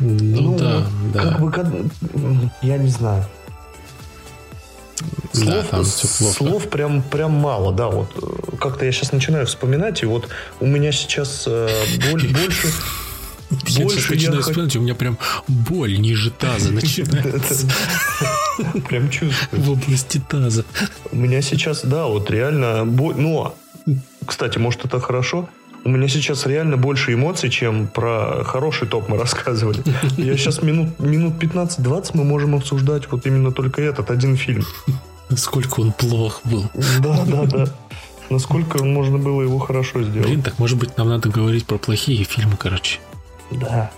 Ну, 0.00 0.52
ну 0.52 0.58
да, 0.58 0.86
как 1.12 1.38
да. 1.38 1.64
бы, 1.64 2.50
я 2.62 2.78
не 2.78 2.88
знаю. 2.88 3.24
Слов, 5.32 5.46
да, 5.46 5.62
там 5.62 5.84
слов 5.84 6.68
прям, 6.68 7.02
прям 7.02 7.32
мало, 7.32 7.72
да, 7.72 7.88
вот 7.88 8.12
как-то 8.58 8.84
я 8.84 8.92
сейчас 8.92 9.12
начинаю 9.12 9.46
вспоминать, 9.46 10.02
и 10.02 10.06
вот 10.06 10.28
у 10.58 10.66
меня 10.66 10.92
сейчас 10.92 11.44
э, 11.46 11.68
боль, 12.10 12.28
больше... 12.32 12.68
Я 13.66 13.84
больше 13.84 14.14
я 14.14 14.16
начинаю 14.16 14.42
вспоминать, 14.42 14.76
у 14.76 14.80
меня 14.80 14.94
прям 14.94 15.18
боль 15.48 15.98
ниже 15.98 16.30
таза 16.30 16.72
начинается. 16.72 17.68
Прям 18.88 19.10
чувствую. 19.10 19.62
В 19.62 19.70
области 19.70 20.22
таза. 20.28 20.64
У 21.10 21.16
меня 21.16 21.42
сейчас, 21.42 21.84
да, 21.84 22.06
вот 22.06 22.30
реально 22.30 22.84
боль. 22.84 23.16
Ну, 23.16 23.52
кстати, 24.24 24.58
может, 24.58 24.84
это 24.84 25.00
хорошо. 25.00 25.48
У 25.84 25.88
меня 25.88 26.08
сейчас 26.08 26.46
реально 26.46 26.76
больше 26.76 27.14
эмоций, 27.14 27.48
чем 27.48 27.88
про 27.88 28.44
хороший 28.44 28.86
топ 28.86 29.08
мы 29.08 29.16
рассказывали. 29.18 29.82
Я 30.16 30.36
сейчас 30.36 30.62
минут, 30.62 30.98
минут 30.98 31.42
15-20 31.42 32.10
мы 32.14 32.24
можем 32.24 32.54
обсуждать 32.54 33.10
вот 33.10 33.26
именно 33.26 33.52
только 33.52 33.82
этот 33.82 34.10
один 34.10 34.36
фильм. 34.36 34.64
Насколько 35.30 35.80
он 35.80 35.92
плох 35.92 36.40
был. 36.44 36.68
Да, 37.00 37.24
да, 37.24 37.44
да. 37.44 37.64
насколько 38.30 38.84
можно 38.84 39.16
было 39.18 39.42
его 39.42 39.58
хорошо 39.58 40.02
сделать. 40.02 40.26
Блин, 40.26 40.42
так 40.42 40.58
может 40.58 40.76
быть 40.78 40.96
нам 40.96 41.08
надо 41.08 41.28
говорить 41.28 41.66
про 41.66 41.78
плохие 41.78 42.24
фильмы, 42.24 42.56
короче. 42.58 42.98
Да. 43.50 43.90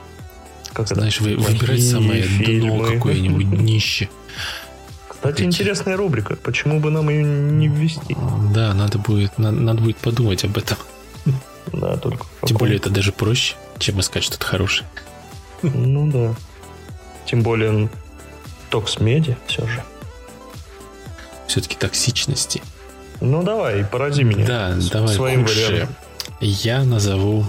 Как 0.73 0.89
Знаешь, 0.89 1.21
вы, 1.21 1.37
выбирать 1.37 1.83
самое 1.83 2.23
фильмы. 2.23 2.79
дно 2.79 2.85
какое-нибудь 2.85 3.51
днище. 3.51 4.09
Кстати, 5.09 5.41
Эти... 5.43 5.45
интересная 5.45 5.97
рубрика. 5.97 6.37
Почему 6.37 6.81
бы 6.81 6.91
нам 6.91 7.09
ее 7.09 7.23
не 7.23 7.69
ввести? 7.69 8.17
Да, 8.55 8.73
надо 8.75 8.99
будет, 8.99 9.39
надо, 9.39 9.57
надо 9.57 9.83
будет 9.83 9.97
подумать 9.99 10.45
об 10.45 10.57
этом. 10.57 10.79
Да, 11.73 11.97
только. 11.97 12.27
Тем 12.45 12.57
более 12.57 12.77
это 12.77 12.91
даже 12.91 13.13
проще, 13.13 13.57
чем 13.79 14.01
искать 14.01 14.25
что-то 14.25 14.45
хорошее. 14.47 14.89
Ну 15.63 16.11
да. 16.11 16.35
Тем 17.25 17.43
более 17.43 17.89
Токс 18.71 18.99
Медиа 18.99 19.37
все 19.47 19.67
же. 19.67 19.83
Все-таки 21.47 21.77
токсичности. 21.77 22.63
Ну 23.21 23.43
давай, 23.43 23.85
порази 23.85 24.23
меня. 24.25 24.47
Да, 24.47 24.75
давай. 24.91 25.15
Своим 25.15 25.43
худшее. 25.43 25.67
вариантом. 25.69 25.97
Я 26.41 26.83
назову 26.83 27.47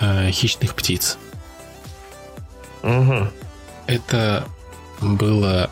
э, 0.00 0.30
хищных 0.30 0.74
птиц. 0.74 1.18
Угу. 2.82 3.28
Это 3.86 4.44
было, 5.00 5.70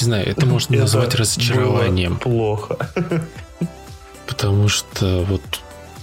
не 0.00 0.04
знаю, 0.04 0.26
это 0.26 0.46
можно 0.46 0.74
это 0.74 0.82
назвать 0.82 1.14
разочарованием. 1.14 2.16
плохо. 2.18 2.76
Потому 4.26 4.68
что 4.68 5.24
вот 5.28 5.42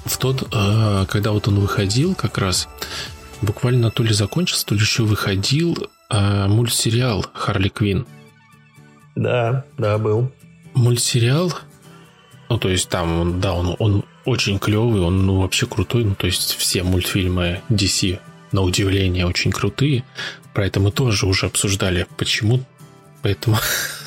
в 0.10 0.18
тот, 0.18 0.48
э, 0.52 1.06
когда 1.08 1.32
вот 1.32 1.48
он 1.48 1.60
выходил, 1.60 2.16
как 2.16 2.38
раз 2.38 2.68
буквально 3.42 3.92
то 3.92 4.04
ли 4.04 4.14
закончился, 4.14 4.66
то 4.66 4.76
ли 4.76 4.82
еще 4.82 5.04
выходил 5.04 5.78
э, 6.10 6.48
мультсериал 6.48 7.26
Харли 7.34 7.70
Квин. 7.70 8.06
Да, 9.16 9.66
да, 9.78 9.98
был. 9.98 10.32
Мультсериал, 10.74 11.54
ну 12.50 12.58
то 12.58 12.70
есть 12.70 12.90
там, 12.90 13.40
да, 13.40 13.54
он, 13.54 13.76
он 13.80 14.04
очень 14.26 14.60
клевый, 14.60 15.02
он 15.02 15.26
ну, 15.26 15.42
вообще 15.42 15.68
крутой, 15.68 16.04
ну 16.04 16.16
то 16.16 16.26
есть 16.26 16.56
все 16.56 16.84
мультфильмы 16.84 17.62
DC 17.70 18.20
на 18.52 18.62
удивление 18.62 19.28
очень 19.28 19.52
крутые. 19.52 20.04
Про 20.54 20.66
это 20.66 20.80
мы 20.80 20.92
тоже 20.92 21.28
уже 21.28 21.46
обсуждали, 21.46 22.08
почему. 22.18 22.62
Поэтому 23.22 23.58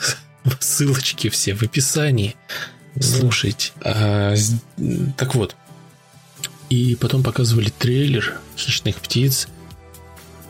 ссылочки 0.61 1.29
все 1.29 1.55
в 1.55 1.63
описании. 1.63 2.35
Слушайте. 3.01 3.73
А, 3.83 4.35
так 5.17 5.35
вот, 5.35 5.57
и 6.73 6.95
потом 6.95 7.23
показывали 7.23 7.69
трейлер 7.69 8.41
«Хищных 8.57 8.97
птиц», 8.97 9.49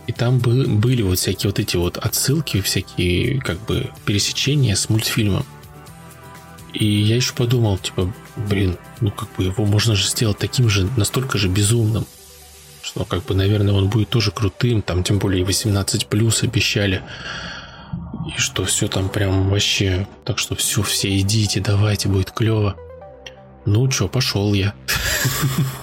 и 0.07 0.13
там 0.13 0.39
были 0.39 1.03
вот 1.03 1.19
всякие 1.19 1.49
вот 1.51 1.59
эти 1.59 1.77
вот 1.77 1.97
отсылки, 1.97 2.61
всякие 2.61 3.41
как 3.41 3.59
бы 3.67 3.91
пересечения 4.05 4.77
с 4.77 4.89
мультфильмом. 4.89 5.45
И 6.75 6.85
я 6.85 7.17
еще 7.17 7.33
подумал, 7.35 7.77
типа, 7.77 8.15
блин, 8.37 8.79
ну 9.01 9.11
как 9.11 9.35
бы 9.37 9.43
его 9.43 9.67
можно 9.67 9.97
же 9.97 10.07
сделать 10.07 10.39
таким 10.39 10.69
же, 10.69 10.89
настолько 10.97 11.39
же 11.39 11.49
безумным, 11.49 12.07
что 12.83 13.05
как 13.05 13.25
бы, 13.25 13.35
наверное, 13.35 13.75
он 13.75 13.89
будет 13.89 14.09
тоже 14.09 14.31
крутым, 14.31 14.81
там 14.81 15.03
тем 15.03 15.19
более 15.19 15.45
18 15.45 16.07
плюс 16.07 16.45
обещали. 16.45 17.03
И 18.29 18.39
что 18.41 18.65
все 18.65 18.87
там 18.87 19.09
прям 19.09 19.51
вообще, 19.51 20.07
так 20.25 20.39
что 20.39 20.55
все, 20.55 20.83
все 20.83 21.19
идите, 21.19 21.61
давайте, 21.61 22.09
будет 22.09 22.31
клево. 22.31 22.77
Ну 23.65 23.91
что, 23.91 24.07
пошел 24.07 24.55
я. 24.55 24.73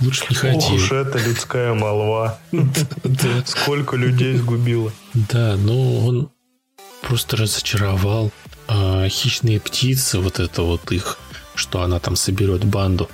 Лучше 0.00 0.24
не 0.30 0.36
ходи. 0.36 0.56
Ох 0.56 0.72
уж 0.72 0.92
это 0.92 1.18
людская 1.18 1.74
молва. 1.74 2.38
Сколько 3.46 3.96
людей 3.96 4.36
сгубило. 4.36 4.92
Да, 5.14 5.56
но 5.56 6.06
он 6.06 6.30
просто 7.02 7.36
разочаровал. 7.36 8.30
А, 8.68 9.08
хищные 9.08 9.60
птицы, 9.60 10.20
вот 10.20 10.38
это 10.38 10.62
вот 10.62 10.92
их, 10.92 11.18
что 11.54 11.82
она 11.82 11.98
там 11.98 12.16
соберет 12.16 12.64
банду. 12.64 13.08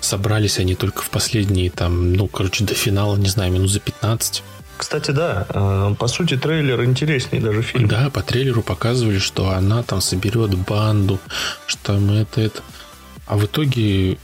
Собрались 0.00 0.58
они 0.58 0.74
только 0.74 1.02
в 1.02 1.10
последние 1.10 1.70
там, 1.70 2.12
ну, 2.12 2.28
короче, 2.28 2.64
до 2.64 2.74
финала, 2.74 3.16
не 3.16 3.28
знаю, 3.28 3.50
минут 3.50 3.70
за 3.70 3.80
15. 3.80 4.42
Кстати, 4.76 5.12
да, 5.12 5.46
а, 5.48 5.94
по 5.94 6.06
сути, 6.06 6.36
трейлер 6.36 6.84
интереснее 6.84 7.40
даже 7.42 7.62
фильм. 7.62 7.88
Да, 7.88 8.10
по 8.10 8.22
трейлеру 8.22 8.62
показывали, 8.62 9.18
что 9.18 9.50
она 9.50 9.82
там 9.82 10.00
соберет 10.00 10.54
банду, 10.54 11.18
что 11.66 11.94
мы 11.94 12.16
это, 12.16 12.40
это. 12.40 12.62
А 13.26 13.36
в 13.36 13.46
итоге 13.46 14.18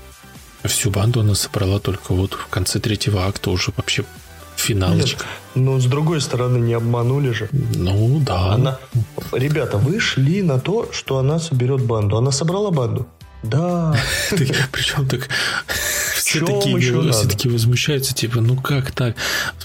Всю 0.64 0.90
банду 0.90 1.20
она 1.20 1.34
собрала 1.34 1.78
только 1.78 2.12
вот 2.12 2.34
в 2.34 2.46
конце 2.48 2.80
третьего 2.80 3.26
акта 3.26 3.50
уже 3.50 3.72
вообще 3.76 4.04
финалочка. 4.56 5.24
Нет, 5.54 5.66
но 5.66 5.80
с 5.80 5.86
другой 5.86 6.20
стороны 6.20 6.58
не 6.58 6.74
обманули 6.74 7.30
же. 7.32 7.48
Ну 7.52 8.20
да. 8.20 8.52
Она... 8.52 8.78
Ребята, 9.32 9.78
вы 9.78 10.00
шли 10.00 10.42
на 10.42 10.60
то, 10.60 10.90
что 10.92 11.18
она 11.18 11.38
соберет 11.38 11.82
банду. 11.82 12.16
Она 12.16 12.30
собрала 12.30 12.70
банду? 12.70 13.06
Да. 13.42 13.96
Причем 14.30 15.08
так 15.08 15.28
все 16.14 16.44
такие, 16.44 16.78
все 16.78 17.28
такие 17.28 17.50
возмущаются, 17.50 18.14
типа, 18.14 18.40
ну 18.40 18.56
как 18.56 18.92
так? 18.92 19.16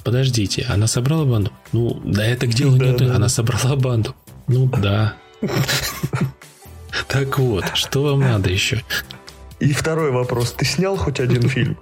Подождите, 0.03 0.65
она 0.69 0.87
собрала 0.87 1.25
банду? 1.25 1.51
Ну, 1.73 2.01
да 2.03 2.25
это 2.25 2.47
к 2.47 2.53
делу 2.53 2.77
нет, 2.77 3.01
она 3.01 3.29
собрала 3.29 3.75
банду. 3.75 4.15
Ну 4.47 4.67
да. 4.67 5.15
Так 7.09 7.39
вот, 7.39 7.65
что 7.73 8.03
вам 8.03 8.21
надо 8.21 8.49
еще? 8.49 8.81
И 9.59 9.71
второй 9.73 10.11
вопрос. 10.11 10.51
Ты 10.53 10.65
снял 10.65 10.97
хоть 10.97 11.19
один 11.19 11.47
фильм? 11.49 11.77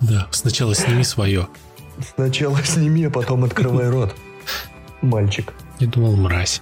Да, 0.00 0.26
сначала 0.30 0.74
сними 0.74 1.04
свое. 1.04 1.48
Сначала 2.14 2.62
сними, 2.62 3.04
а 3.04 3.10
потом 3.10 3.44
открывай 3.44 3.88
рот. 3.88 4.14
Мальчик. 5.02 5.52
Я 5.78 5.86
думал, 5.86 6.16
мразь. 6.16 6.60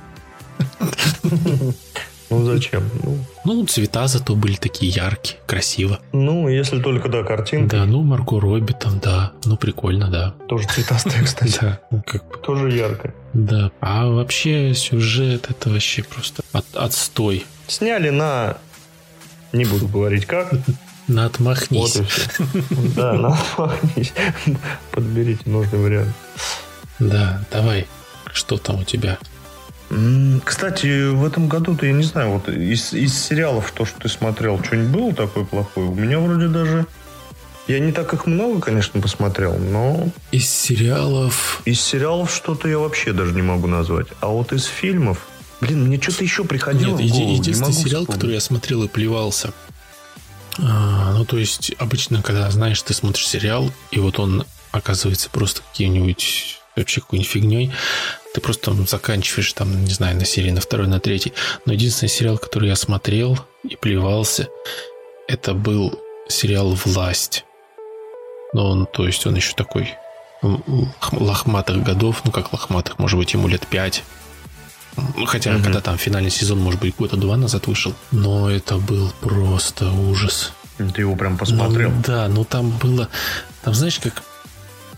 Ну 2.30 2.44
зачем? 2.44 2.82
Ну, 3.02 3.18
ну, 3.44 3.66
цвета 3.66 4.06
зато 4.08 4.34
были 4.34 4.56
такие 4.56 4.90
яркие, 4.90 5.38
красиво. 5.46 6.00
Ну, 6.12 6.48
если 6.48 6.80
только, 6.80 7.08
да, 7.08 7.22
картинка. 7.22 7.76
Да, 7.76 7.84
ну, 7.84 8.02
Марго 8.02 8.40
Робби 8.40 8.72
там, 8.72 8.98
да. 8.98 9.32
Ну, 9.44 9.56
прикольно, 9.56 10.08
да. 10.08 10.34
Тоже 10.48 10.66
цветастая, 10.66 11.22
кстати. 11.22 11.58
Да, 11.60 11.80
ну, 11.90 12.02
как 12.04 12.26
бы. 12.28 12.38
Тоже 12.38 12.70
ярко. 12.70 13.14
Да. 13.34 13.70
А 13.80 14.08
вообще 14.08 14.74
сюжет 14.74 15.48
это 15.50 15.70
вообще 15.70 16.02
просто 16.02 16.42
от, 16.52 16.64
отстой. 16.74 17.44
Сняли 17.66 18.10
на 18.10 18.56
не 19.54 19.64
буду 19.64 19.88
говорить 19.88 20.26
как. 20.26 20.52
На 21.06 21.26
отмахнись. 21.26 21.96
Вот. 21.96 22.04
Да, 22.96 23.12
на 23.14 23.28
отмахнись. 23.28 24.12
Подберите 24.90 25.42
нужный 25.46 25.78
вариант. 25.78 26.14
Да, 26.98 27.44
давай. 27.50 27.86
Что 28.32 28.56
там 28.56 28.80
у 28.80 28.84
тебя? 28.84 29.18
Кстати, 30.44 31.10
в 31.10 31.24
этом 31.24 31.48
году-то, 31.48 31.86
я 31.86 31.92
не 31.92 32.02
знаю, 32.02 32.30
вот 32.30 32.48
из, 32.48 32.92
из 32.94 33.16
сериалов, 33.16 33.70
то, 33.72 33.84
что 33.84 34.00
ты 34.00 34.08
смотрел, 34.08 34.62
что-нибудь 34.64 34.90
было 34.90 35.14
такое 35.14 35.44
плохое? 35.44 35.88
У 35.88 35.94
меня 35.94 36.18
вроде 36.18 36.48
даже... 36.48 36.86
Я 37.66 37.78
не 37.80 37.92
так 37.92 38.12
их 38.12 38.26
много, 38.26 38.60
конечно, 38.60 39.00
посмотрел, 39.00 39.56
но... 39.56 40.08
Из 40.32 40.48
сериалов... 40.48 41.62
Из 41.64 41.80
сериалов 41.80 42.34
что-то 42.34 42.68
я 42.68 42.78
вообще 42.78 43.12
даже 43.12 43.32
не 43.32 43.42
могу 43.42 43.66
назвать. 43.68 44.08
А 44.20 44.28
вот 44.28 44.52
из 44.52 44.64
фильмов... 44.64 45.26
Блин, 45.66 45.86
мне 45.86 46.00
что-то 46.00 46.24
еще 46.24 46.44
приходило 46.44 46.96
Нет, 46.98 47.10
в 47.10 47.12
голову, 47.14 47.32
единственный 47.32 47.72
сериал, 47.72 48.02
вспомнить. 48.02 48.08
который 48.08 48.34
я 48.34 48.40
смотрел 48.40 48.82
и 48.84 48.88
плевался. 48.88 49.52
А, 50.58 51.14
ну, 51.14 51.24
то 51.24 51.38
есть, 51.38 51.72
обычно, 51.78 52.22
когда, 52.22 52.50
знаешь, 52.50 52.82
ты 52.82 52.92
смотришь 52.92 53.26
сериал, 53.26 53.72
и 53.90 53.98
вот 53.98 54.18
он 54.18 54.44
оказывается 54.72 55.30
просто 55.30 55.62
каким-нибудь 55.62 56.58
вообще 56.76 57.00
какой-нибудь 57.00 57.30
фигней, 57.30 57.72
ты 58.34 58.40
просто 58.40 58.72
там, 58.72 58.86
заканчиваешь 58.86 59.52
там, 59.52 59.84
не 59.84 59.92
знаю, 59.92 60.16
на 60.16 60.24
серии 60.24 60.50
на 60.50 60.60
второй, 60.60 60.86
на 60.86 61.00
третий. 61.00 61.32
Но 61.66 61.72
единственный 61.72 62.08
сериал, 62.08 62.36
который 62.36 62.68
я 62.68 62.76
смотрел 62.76 63.38
и 63.62 63.76
плевался, 63.76 64.48
это 65.28 65.54
был 65.54 65.98
сериал 66.28 66.74
«Власть». 66.84 67.44
Но 68.52 68.70
он, 68.70 68.86
то 68.86 69.06
есть, 69.06 69.24
он 69.26 69.34
еще 69.34 69.54
такой 69.54 69.94
лохматых 71.12 71.82
годов, 71.82 72.22
ну 72.24 72.30
как 72.30 72.52
лохматых, 72.52 72.98
может 72.98 73.18
быть, 73.18 73.32
ему 73.32 73.48
лет 73.48 73.66
пять, 73.66 74.04
хотя, 75.26 75.50
mm-hmm. 75.50 75.62
когда 75.62 75.80
там 75.80 75.98
финальный 75.98 76.30
сезон, 76.30 76.58
может 76.58 76.80
быть, 76.80 76.96
года 76.96 77.16
два 77.16 77.36
назад 77.36 77.66
вышел. 77.66 77.94
Но 78.10 78.50
это 78.50 78.76
был 78.76 79.12
просто 79.20 79.90
ужас. 79.90 80.52
Ты 80.76 81.02
его 81.02 81.16
прям 81.16 81.38
посмотрел? 81.38 81.90
Ну, 81.90 82.02
да, 82.06 82.28
ну 82.28 82.44
там 82.44 82.70
было... 82.70 83.08
Там, 83.62 83.74
знаешь, 83.74 83.98
как... 84.00 84.22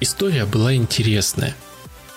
История 0.01 0.45
была 0.45 0.75
интересная. 0.75 1.55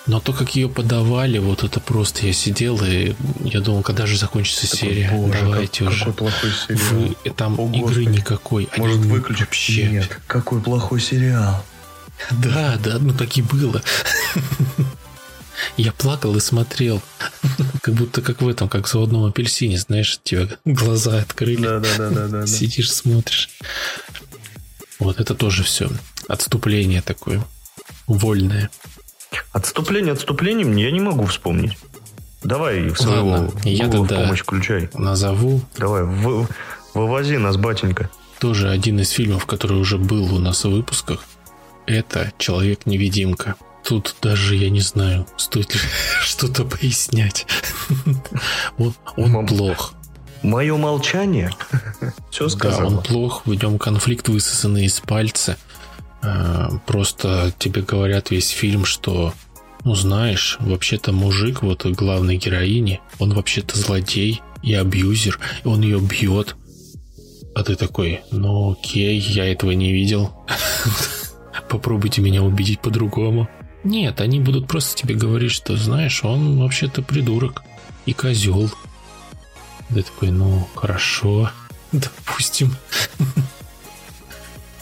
Но 0.06 0.18
то, 0.18 0.32
как 0.32 0.56
ее 0.56 0.68
подавали, 0.68 1.38
вот 1.38 1.62
это 1.62 1.78
просто 1.78 2.26
я 2.26 2.32
сидел 2.32 2.82
и 2.82 3.14
я 3.44 3.60
думал, 3.60 3.82
когда 3.82 4.06
же 4.06 4.16
закончится 4.16 4.68
Такой, 4.70 4.88
серия. 4.88 5.10
Боже, 5.12 5.38
Давайте 5.40 5.84
как, 5.84 5.92
уже. 5.92 5.98
Какой 6.00 6.14
плохой 6.14 6.50
сериал. 6.50 7.14
Вы, 7.24 7.30
там 7.32 7.60
О, 7.60 7.68
игры 7.68 8.04
Господи. 8.04 8.08
никакой. 8.08 8.68
Может, 8.76 8.98
выключить 8.98 9.46
вообще. 9.46 9.86
Нет, 9.86 10.20
какой 10.26 10.60
плохой 10.60 11.00
сериал. 11.00 11.64
Да, 12.30 12.76
да, 12.82 12.98
ну 12.98 13.12
так 13.12 13.36
и 13.36 13.42
было. 13.42 13.82
Я 15.76 15.92
плакал 15.92 16.36
и 16.36 16.40
смотрел. 16.40 17.02
Как 17.82 17.94
будто 17.94 18.20
как 18.20 18.42
в 18.42 18.48
этом, 18.48 18.68
как 18.68 18.86
в 18.86 18.90
заводном 18.90 19.24
апельсине, 19.24 19.78
знаешь, 19.78 20.18
тебя 20.22 20.48
глаза 20.64 21.18
открыли. 21.18 21.62
Да, 21.62 21.80
да, 21.80 22.10
да, 22.10 22.28
да, 22.28 22.46
Сидишь, 22.46 22.92
смотришь. 22.92 23.48
Вот 24.98 25.18
это 25.18 25.34
тоже 25.34 25.62
все. 25.62 25.88
Отступление 26.28 27.00
такое. 27.00 27.42
Вольное. 28.06 28.70
Отступление 29.52 30.12
отступлением 30.12 30.76
я 30.76 30.90
не 30.90 31.00
могу 31.00 31.24
вспомнить. 31.24 31.78
Давай 32.42 32.88
в 32.88 32.98
своего 32.98 33.30
Ладно, 33.30 33.60
я 33.64 33.88
тогда 33.88 34.20
помощь 34.20 34.40
включай. 34.40 34.90
Назову. 34.94 35.62
Давай, 35.76 36.04
в, 36.04 36.48
Вывози 36.94 37.36
нас, 37.36 37.56
батенька. 37.56 38.10
Тоже 38.38 38.70
один 38.70 38.98
из 39.00 39.10
фильмов, 39.10 39.46
который 39.46 39.78
уже 39.78 39.98
был 39.98 40.34
у 40.34 40.38
нас 40.38 40.64
в 40.64 40.70
выпусках. 40.70 41.24
Это 41.86 42.32
«Человек-невидимка». 42.38 43.56
Тут 43.84 44.14
даже, 44.22 44.56
я 44.56 44.70
не 44.70 44.80
знаю, 44.80 45.26
стоит 45.36 45.74
ли 45.74 45.80
что-то 46.22 46.64
пояснять. 46.64 47.46
Он, 48.78 48.94
он 49.16 49.46
плох. 49.46 49.94
Мое 50.42 50.76
молчание 50.76 51.50
все 52.30 52.48
сказал. 52.48 52.80
Да, 52.80 52.86
он 52.86 53.02
плох, 53.02 53.42
в 53.44 53.52
нем 53.52 53.78
конфликт 53.78 54.28
высосанный 54.28 54.86
из 54.86 54.98
пальца. 55.00 55.58
А, 56.22 56.70
просто 56.86 57.52
тебе 57.58 57.82
говорят 57.82 58.30
весь 58.30 58.48
фильм, 58.48 58.86
что, 58.86 59.34
ну 59.84 59.94
знаешь, 59.94 60.56
вообще-то 60.60 61.12
мужик, 61.12 61.62
вот 61.62 61.84
главной 61.84 62.36
героини, 62.36 63.00
он 63.18 63.34
вообще-то 63.34 63.78
злодей 63.78 64.40
и 64.62 64.72
абьюзер, 64.72 65.38
и 65.64 65.68
он 65.68 65.82
ее 65.82 66.00
бьет. 66.00 66.56
А 67.54 67.62
ты 67.62 67.76
такой, 67.76 68.20
ну 68.30 68.72
окей, 68.72 69.18
я 69.18 69.50
этого 69.50 69.72
не 69.72 69.92
видел. 69.92 70.32
Попробуйте 71.68 72.22
меня 72.22 72.42
убедить 72.42 72.80
по-другому. 72.80 73.48
Нет, 73.84 74.20
они 74.20 74.40
будут 74.40 74.68
просто 74.68 74.96
тебе 74.96 75.14
говорить, 75.14 75.52
что, 75.52 75.76
знаешь, 75.76 76.22
он 76.24 76.58
вообще-то 76.58 77.02
придурок 77.02 77.62
и 78.06 78.12
козел. 78.12 78.70
Ты 79.88 80.02
такой, 80.02 80.30
ну, 80.30 80.68
хорошо, 80.74 81.50
допустим. 81.92 82.74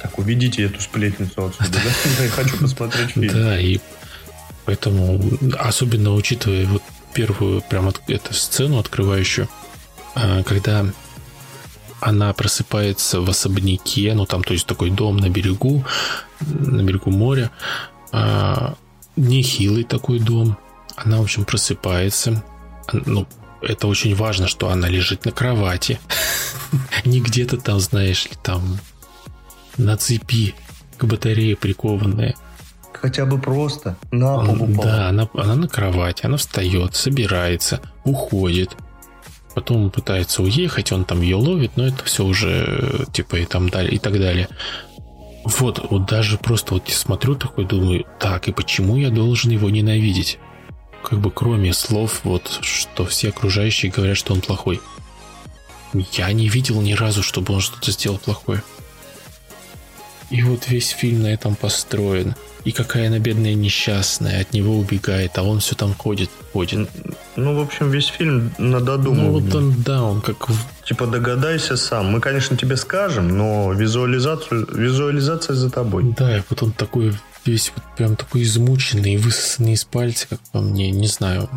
Так, 0.03 0.19
увидите 0.19 0.65
эту 0.65 0.81
сплетницу 0.81 1.47
отсюда, 1.47 1.79
да? 1.85 2.23
Я 2.25 2.31
хочу 2.31 2.57
посмотреть 2.59 3.11
фильм. 3.11 3.33
Да, 3.33 3.59
и 3.59 3.79
поэтому, 4.65 5.21
особенно 5.59 6.15
учитывая 6.15 6.67
вот 6.67 6.83
первую 7.15 7.63
прям 7.63 7.93
эту 8.07 8.35
сцену 8.35 8.79
открывающую, 8.79 9.49
а, 10.15 10.43
когда 10.43 10.87
она 12.01 12.33
просыпается 12.33 13.21
в 13.21 13.29
особняке, 13.29 14.15
ну 14.15 14.27
там, 14.27 14.45
то 14.45 14.53
есть 14.53 14.67
такой 14.67 14.91
дом 14.91 15.17
на 15.17 15.29
берегу, 15.29 15.85
на 16.41 16.83
берегу 16.83 17.11
моря, 17.11 17.51
а, 18.13 18.75
нехилый 19.19 19.85
такой 19.85 20.19
дом. 20.19 20.57
Она, 20.97 21.19
в 21.19 21.23
общем, 21.23 21.45
просыпается. 21.45 22.45
Ну, 22.93 23.27
это 23.61 23.87
очень 23.87 24.15
важно, 24.15 24.49
что 24.49 24.71
она 24.71 24.89
лежит 24.89 25.25
на 25.25 25.33
кровати. 25.33 26.01
Не 27.05 27.21
где-то 27.21 27.59
там, 27.59 27.81
знаешь 27.81 28.27
ли, 28.27 28.33
там 28.43 28.79
на 29.77 29.97
цепи 29.97 30.55
к 30.97 31.05
батарее 31.05 31.57
прикованная. 31.57 32.35
Хотя 32.93 33.27
бы 33.27 33.39
просто 33.39 33.97
на 34.11 34.39
пол 34.39 34.63
упала. 34.63 34.83
Да, 34.83 35.09
она, 35.09 35.29
она 35.35 35.55
на 35.55 35.69
кровати, 35.69 36.27
она 36.27 36.37
встает, 36.37 36.97
собирается, 36.97 37.81
уходит. 38.05 38.77
Потом 39.55 39.91
пытается 39.91 40.43
уехать, 40.43 40.93
он 40.93 41.05
там 41.05 41.21
ее 41.21 41.37
ловит, 41.37 41.77
но 41.77 41.87
это 41.87 42.05
все 42.05 42.25
уже 42.25 43.07
типа 43.13 43.37
и 43.37 43.45
там 43.45 43.69
далее 43.69 43.93
и 43.93 43.99
так 43.99 44.15
далее. 44.15 44.49
Вот, 45.49 45.91
вот 45.91 46.05
даже 46.05 46.37
просто 46.37 46.75
вот 46.75 46.91
смотрю 46.91 47.35
такой, 47.35 47.65
думаю, 47.65 48.05
так, 48.19 48.49
и 48.49 48.53
почему 48.53 48.97
я 48.97 49.09
должен 49.09 49.51
его 49.51 49.71
ненавидеть? 49.71 50.39
Как 51.03 51.21
бы 51.21 51.31
кроме 51.31 51.73
слов, 51.73 52.21
вот, 52.25 52.59
что 52.61 53.07
все 53.07 53.31
окружающие 53.31 53.91
говорят, 53.91 54.19
что 54.19 54.35
он 54.35 54.43
плохой. 54.43 54.83
Я 56.13 56.31
не 56.33 56.51
видел 56.51 56.83
ни 56.83 56.93
разу, 56.93 57.23
чтобы 57.23 57.55
он 57.55 57.61
что-то 57.61 57.91
сделал 57.93 58.19
плохое. 58.19 58.63
И 60.29 60.43
вот 60.43 60.69
весь 60.69 60.91
фильм 60.91 61.23
на 61.23 61.29
этом 61.29 61.57
построен. 61.57 62.35
И 62.65 62.73
какая 62.73 63.09
она 63.09 63.19
бедная 63.19 63.55
несчастная, 63.55 64.41
от 64.41 64.53
него 64.53 64.77
убегает, 64.77 65.39
а 65.39 65.43
он 65.43 65.61
все 65.61 65.75
там 65.75 65.95
ходит, 65.95 66.31
ходит. 66.53 66.89
Ну, 67.37 67.55
в 67.55 67.61
общем, 67.61 67.91
весь 67.91 68.07
фильм 68.07 68.53
на 68.59 68.81
додумывание. 68.81 69.31
Ну, 69.31 69.41
вот 69.41 69.55
он, 69.55 69.83
да, 69.83 70.03
он 70.03 70.21
как... 70.21 70.49
Типа, 70.85 71.07
догадайся 71.07 71.77
сам. 71.77 72.07
Мы, 72.07 72.21
конечно, 72.21 72.57
тебе 72.57 72.77
скажем, 72.77 73.37
но 73.37 73.73
визуализацию, 73.73 74.67
визуализация 74.75 75.55
за 75.55 75.71
тобой. 75.71 76.15
Да, 76.17 76.39
и 76.39 76.43
вот 76.49 76.63
он 76.63 76.73
такой 76.73 77.15
весь 77.45 77.73
вот 77.75 77.85
прям 77.97 78.17
такой 78.17 78.43
измученный, 78.43 79.17
высосанный 79.17 79.73
из 79.73 79.85
пальца, 79.85 80.29
как 80.29 80.41
по 80.53 80.61
мне, 80.61 80.91
не 80.91 81.07
знаю. 81.07 81.49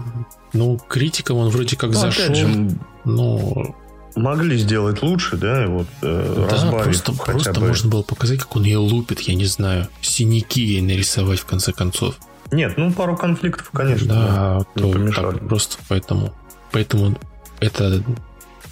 Ну, 0.53 0.77
критикам 0.77 1.37
он 1.37 1.49
вроде 1.49 1.77
как 1.77 1.91
ну, 1.91 1.99
зашел, 1.99 2.35
же, 2.35 2.75
но 3.05 3.75
могли 4.15 4.57
сделать 4.57 5.01
лучше, 5.01 5.37
да, 5.37 5.67
вот 5.67 5.87
э, 6.01 6.47
да, 6.49 6.71
просто, 6.71 7.13
хотя 7.13 7.31
просто 7.31 7.59
бы. 7.59 7.67
можно 7.67 7.89
было 7.89 8.01
показать, 8.01 8.39
как 8.39 8.55
он 8.55 8.63
ее 8.63 8.77
лупит, 8.77 9.21
я 9.21 9.35
не 9.35 9.45
знаю, 9.45 9.87
синяки 10.01 10.61
ей 10.61 10.81
нарисовать 10.81 11.39
в 11.39 11.45
конце 11.45 11.71
концов. 11.71 12.15
Нет, 12.51 12.73
ну 12.77 12.91
пару 12.91 13.15
конфликтов, 13.15 13.69
конечно, 13.71 14.07
да, 14.07 14.65
да 14.75 14.81
то 14.81 15.11
так, 15.13 15.47
просто 15.47 15.77
поэтому, 15.87 16.33
поэтому 16.71 17.17
это 17.59 18.03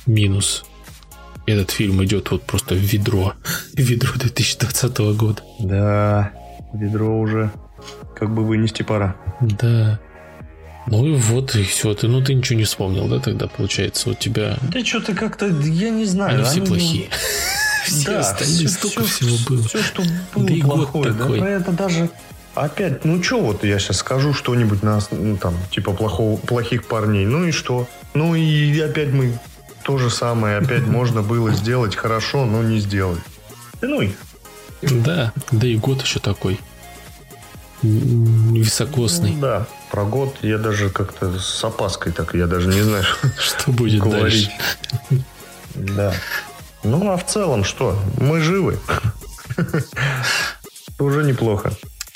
минус. 0.06 0.66
Этот 1.46 1.72
фильм 1.72 2.04
идет 2.04 2.30
вот 2.30 2.44
просто 2.44 2.76
в 2.76 2.78
ведро, 2.78 3.34
в 3.74 3.80
ведро 3.80 4.12
2020 4.16 4.98
года. 5.16 5.42
Да, 5.60 6.32
ведро 6.74 7.20
уже 7.20 7.52
как 8.16 8.34
бы 8.34 8.44
вынести 8.44 8.84
пора. 8.84 9.16
Да. 9.42 10.00
Ну 10.92 11.06
и 11.06 11.16
вот, 11.16 11.56
и 11.56 11.64
все. 11.64 11.94
Ты, 11.94 12.08
ну, 12.08 12.22
ты 12.22 12.34
ничего 12.34 12.58
не 12.58 12.66
вспомнил, 12.66 13.08
да, 13.08 13.20
тогда, 13.20 13.48
получается, 13.48 14.10
у 14.10 14.14
тебя... 14.14 14.58
Да 14.62 14.84
что 14.84 15.02
ты 15.02 15.14
как-то, 15.14 15.48
я 15.48 15.90
не 15.90 16.06
знаю. 16.06 16.36
Они 16.36 16.44
все 16.44 16.62
плохие. 16.62 17.10
Все 17.86 18.12
да, 18.12 18.20
остальные 18.20 18.68
все, 18.68 18.70
столько 18.70 19.04
все, 19.04 19.26
всего 19.26 19.38
было. 19.48 19.68
Все, 19.68 19.82
что 19.82 20.04
было 20.36 20.48
да 20.48 20.66
плохое. 20.66 21.14
Да, 21.14 21.26
про 21.26 21.50
это 21.50 21.72
даже... 21.72 22.10
Опять, 22.54 23.06
ну 23.06 23.24
что 23.24 23.40
вот 23.40 23.64
я 23.64 23.80
сейчас 23.80 23.98
скажу 23.98 24.34
что-нибудь 24.34 24.84
на, 24.84 25.00
ну, 25.12 25.38
там, 25.38 25.56
типа 25.72 25.94
плохого, 25.94 26.38
плохих 26.38 26.86
парней. 26.86 27.26
Ну 27.26 27.46
и 27.46 27.52
что? 27.52 27.88
Ну 28.14 28.36
и 28.36 28.80
опять 28.82 29.14
мы 29.14 29.40
то 29.84 29.98
же 29.98 30.10
самое. 30.10 30.58
Опять 30.58 30.84
можно 30.88 31.22
было 31.22 31.52
сделать 31.52 31.96
хорошо, 31.96 32.46
но 32.46 32.62
не 32.62 32.80
сделать. 32.80 33.22
Да 33.82 33.88
ну 33.88 34.02
их. 34.02 34.12
Да, 34.82 35.32
да 35.52 35.68
и 35.68 35.78
год 35.78 36.02
еще 36.04 36.20
такой. 36.20 36.60
Високосный. 37.82 39.36
Да, 39.40 39.68
про 39.92 40.06
год 40.06 40.38
я 40.42 40.58
даже 40.58 40.90
как-то 40.90 41.40
с 41.40 41.64
опаской 41.64 42.12
так, 42.12 42.36
я 42.36 42.48
даже 42.48 42.68
не 42.68 42.82
знаю, 42.82 43.04
что 43.38 43.72
будет 43.72 44.02
говорить. 44.02 44.50
Да. 45.76 46.14
Ну, 46.84 47.10
а 47.10 47.18
в 47.18 47.26
целом 47.26 47.64
что? 47.64 48.00
Мы 48.20 48.42
живы. 48.42 48.80
Уже 51.00 51.24
неплохо. 51.24 51.72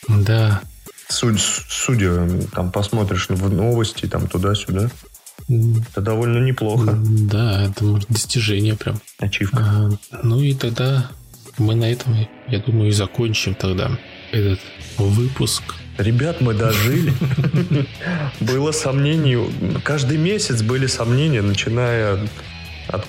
Да. 0.07 0.61
Судь, 1.09 1.39
судя, 1.39 2.28
там 2.53 2.71
посмотришь 2.71 3.30
в 3.30 3.53
новости, 3.53 4.07
там 4.07 4.28
туда-сюда. 4.28 4.89
Это 5.47 6.01
довольно 6.01 6.39
неплохо. 6.39 6.93
Да, 6.95 7.63
это 7.63 7.84
может 7.84 8.09
достижение 8.09 8.76
прям. 8.76 8.99
Ачивка. 9.19 9.57
А, 9.59 9.89
ну 10.24 10.39
и 10.39 10.53
тогда 10.53 11.09
мы 11.57 11.76
на 11.76 11.86
этом, 11.86 12.28
я 12.47 12.59
думаю, 12.59 12.89
и 12.89 12.93
закончим 12.93 13.55
тогда 13.55 13.91
этот 14.32 14.59
выпуск. 14.97 15.63
Ребят, 15.97 16.41
мы 16.41 16.53
дожили. 16.53 17.13
Было 18.39 18.71
сомнений. 18.71 19.37
Каждый 19.83 20.17
месяц 20.17 20.61
были 20.61 20.87
сомнения, 20.87 21.41
начиная 21.41 22.19
от 22.87 23.05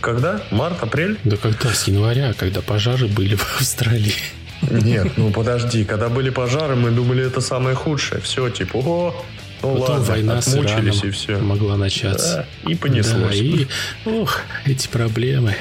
когда? 0.00 0.42
Март, 0.50 0.82
апрель? 0.82 1.18
Да 1.24 1.36
когда? 1.36 1.72
С 1.72 1.88
января, 1.88 2.32
когда 2.34 2.60
пожары 2.60 3.08
были 3.08 3.34
в 3.34 3.56
Австралии. 3.56 4.14
Нет, 4.62 5.16
ну 5.16 5.30
подожди, 5.30 5.84
когда 5.84 6.08
были 6.08 6.30
пожары, 6.30 6.76
мы 6.76 6.90
думали, 6.90 7.24
это 7.24 7.40
самое 7.40 7.74
худшее. 7.74 8.20
Все, 8.20 8.48
типа, 8.50 8.76
о, 8.76 9.24
ну 9.62 9.76
Потом 9.76 9.96
ладно, 9.98 10.04
война 10.04 10.42
с 10.42 10.54
Ираном 10.54 10.90
и 10.90 11.10
все. 11.10 11.38
могла 11.38 11.76
начаться. 11.76 12.46
Да, 12.64 12.70
и 12.70 12.74
понеслось. 12.74 13.38
Да, 13.38 13.44
и, 13.44 13.66
ох, 14.04 14.40
эти 14.64 14.88
проблемы, 14.88 15.56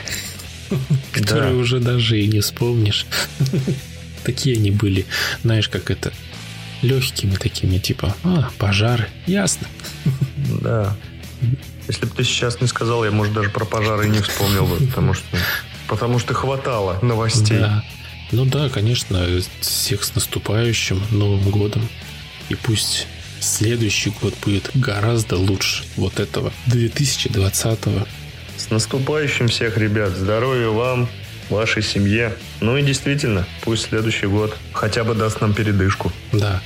которые 1.12 1.54
да. 1.54 1.58
уже 1.58 1.80
даже 1.80 2.20
и 2.20 2.28
не 2.28 2.42
вспомнишь. 2.42 3.06
Такие 4.24 4.58
они 4.58 4.72
были, 4.72 5.06
знаешь, 5.44 5.70
как 5.70 5.90
это, 5.90 6.12
легкими 6.82 7.36
такими, 7.36 7.78
типа, 7.78 8.16
а, 8.24 8.50
пожары, 8.58 9.08
ясно. 9.26 9.68
Да. 10.62 10.96
Если 11.88 12.06
бы 12.06 12.12
ты 12.16 12.24
сейчас 12.24 12.60
не 12.62 12.68
сказал, 12.68 13.06
я, 13.06 13.12
может, 13.12 13.34
даже 13.34 13.50
про 13.50 13.66
пожары 13.66 14.08
и 14.08 14.10
не 14.10 14.20
вспомнил 14.20 14.66
бы, 14.66 14.86
потому 14.88 15.14
что, 15.14 15.26
потому 15.88 16.20
что 16.20 16.34
хватало 16.34 17.00
новостей. 17.02 17.60
Да. 17.60 17.84
Ну 18.32 18.46
да, 18.46 18.70
конечно, 18.70 19.26
всех 19.62 20.04
с 20.04 20.14
наступающим 20.14 21.02
Новым 21.12 21.50
годом. 21.50 21.88
И 22.50 22.56
пусть 22.56 23.08
следующий 23.40 24.12
год 24.22 24.34
будет 24.44 24.70
гораздо 24.74 25.38
лучше 25.38 25.84
вот 25.96 26.20
этого 26.20 26.52
2020 26.66 27.80
-го. 27.80 28.08
С 28.58 28.70
наступающим 28.70 29.48
всех, 29.48 29.78
ребят. 29.78 30.12
Здоровья 30.16 30.70
вам, 30.70 31.08
вашей 31.50 31.82
семье. 31.84 32.34
Ну 32.62 32.78
и 32.78 32.84
действительно, 32.84 33.46
пусть 33.62 33.90
следующий 33.90 34.28
год 34.28 34.56
хотя 34.74 35.04
бы 35.04 35.14
даст 35.14 35.42
нам 35.42 35.54
передышку. 35.54 36.12
Да. 36.32 36.62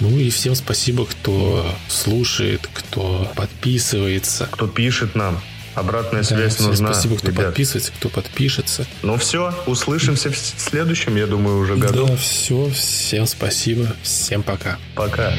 Ну 0.00 0.16
и 0.18 0.28
всем 0.30 0.54
спасибо, 0.54 1.06
кто 1.06 1.66
слушает, 1.88 2.68
кто 2.72 3.30
подписывается. 3.34 4.48
Кто 4.50 4.66
пишет 4.66 5.14
нам. 5.14 5.40
Обратная 5.74 6.22
да, 6.22 6.28
связь 6.28 6.58
нужна. 6.58 6.92
Спасибо, 6.92 7.16
кто 7.16 7.28
ребят. 7.28 7.46
подписывается, 7.46 7.92
кто 7.92 8.08
подпишется. 8.08 8.86
Ну 9.02 9.18
все, 9.18 9.54
услышимся 9.66 10.30
в 10.30 10.36
следующем, 10.36 11.16
я 11.16 11.26
думаю, 11.26 11.58
уже 11.58 11.76
году. 11.76 12.06
Да, 12.06 12.16
все, 12.16 12.70
всем 12.70 13.26
спасибо, 13.26 13.94
всем 14.02 14.42
пока. 14.42 14.78
Пока. 14.94 15.34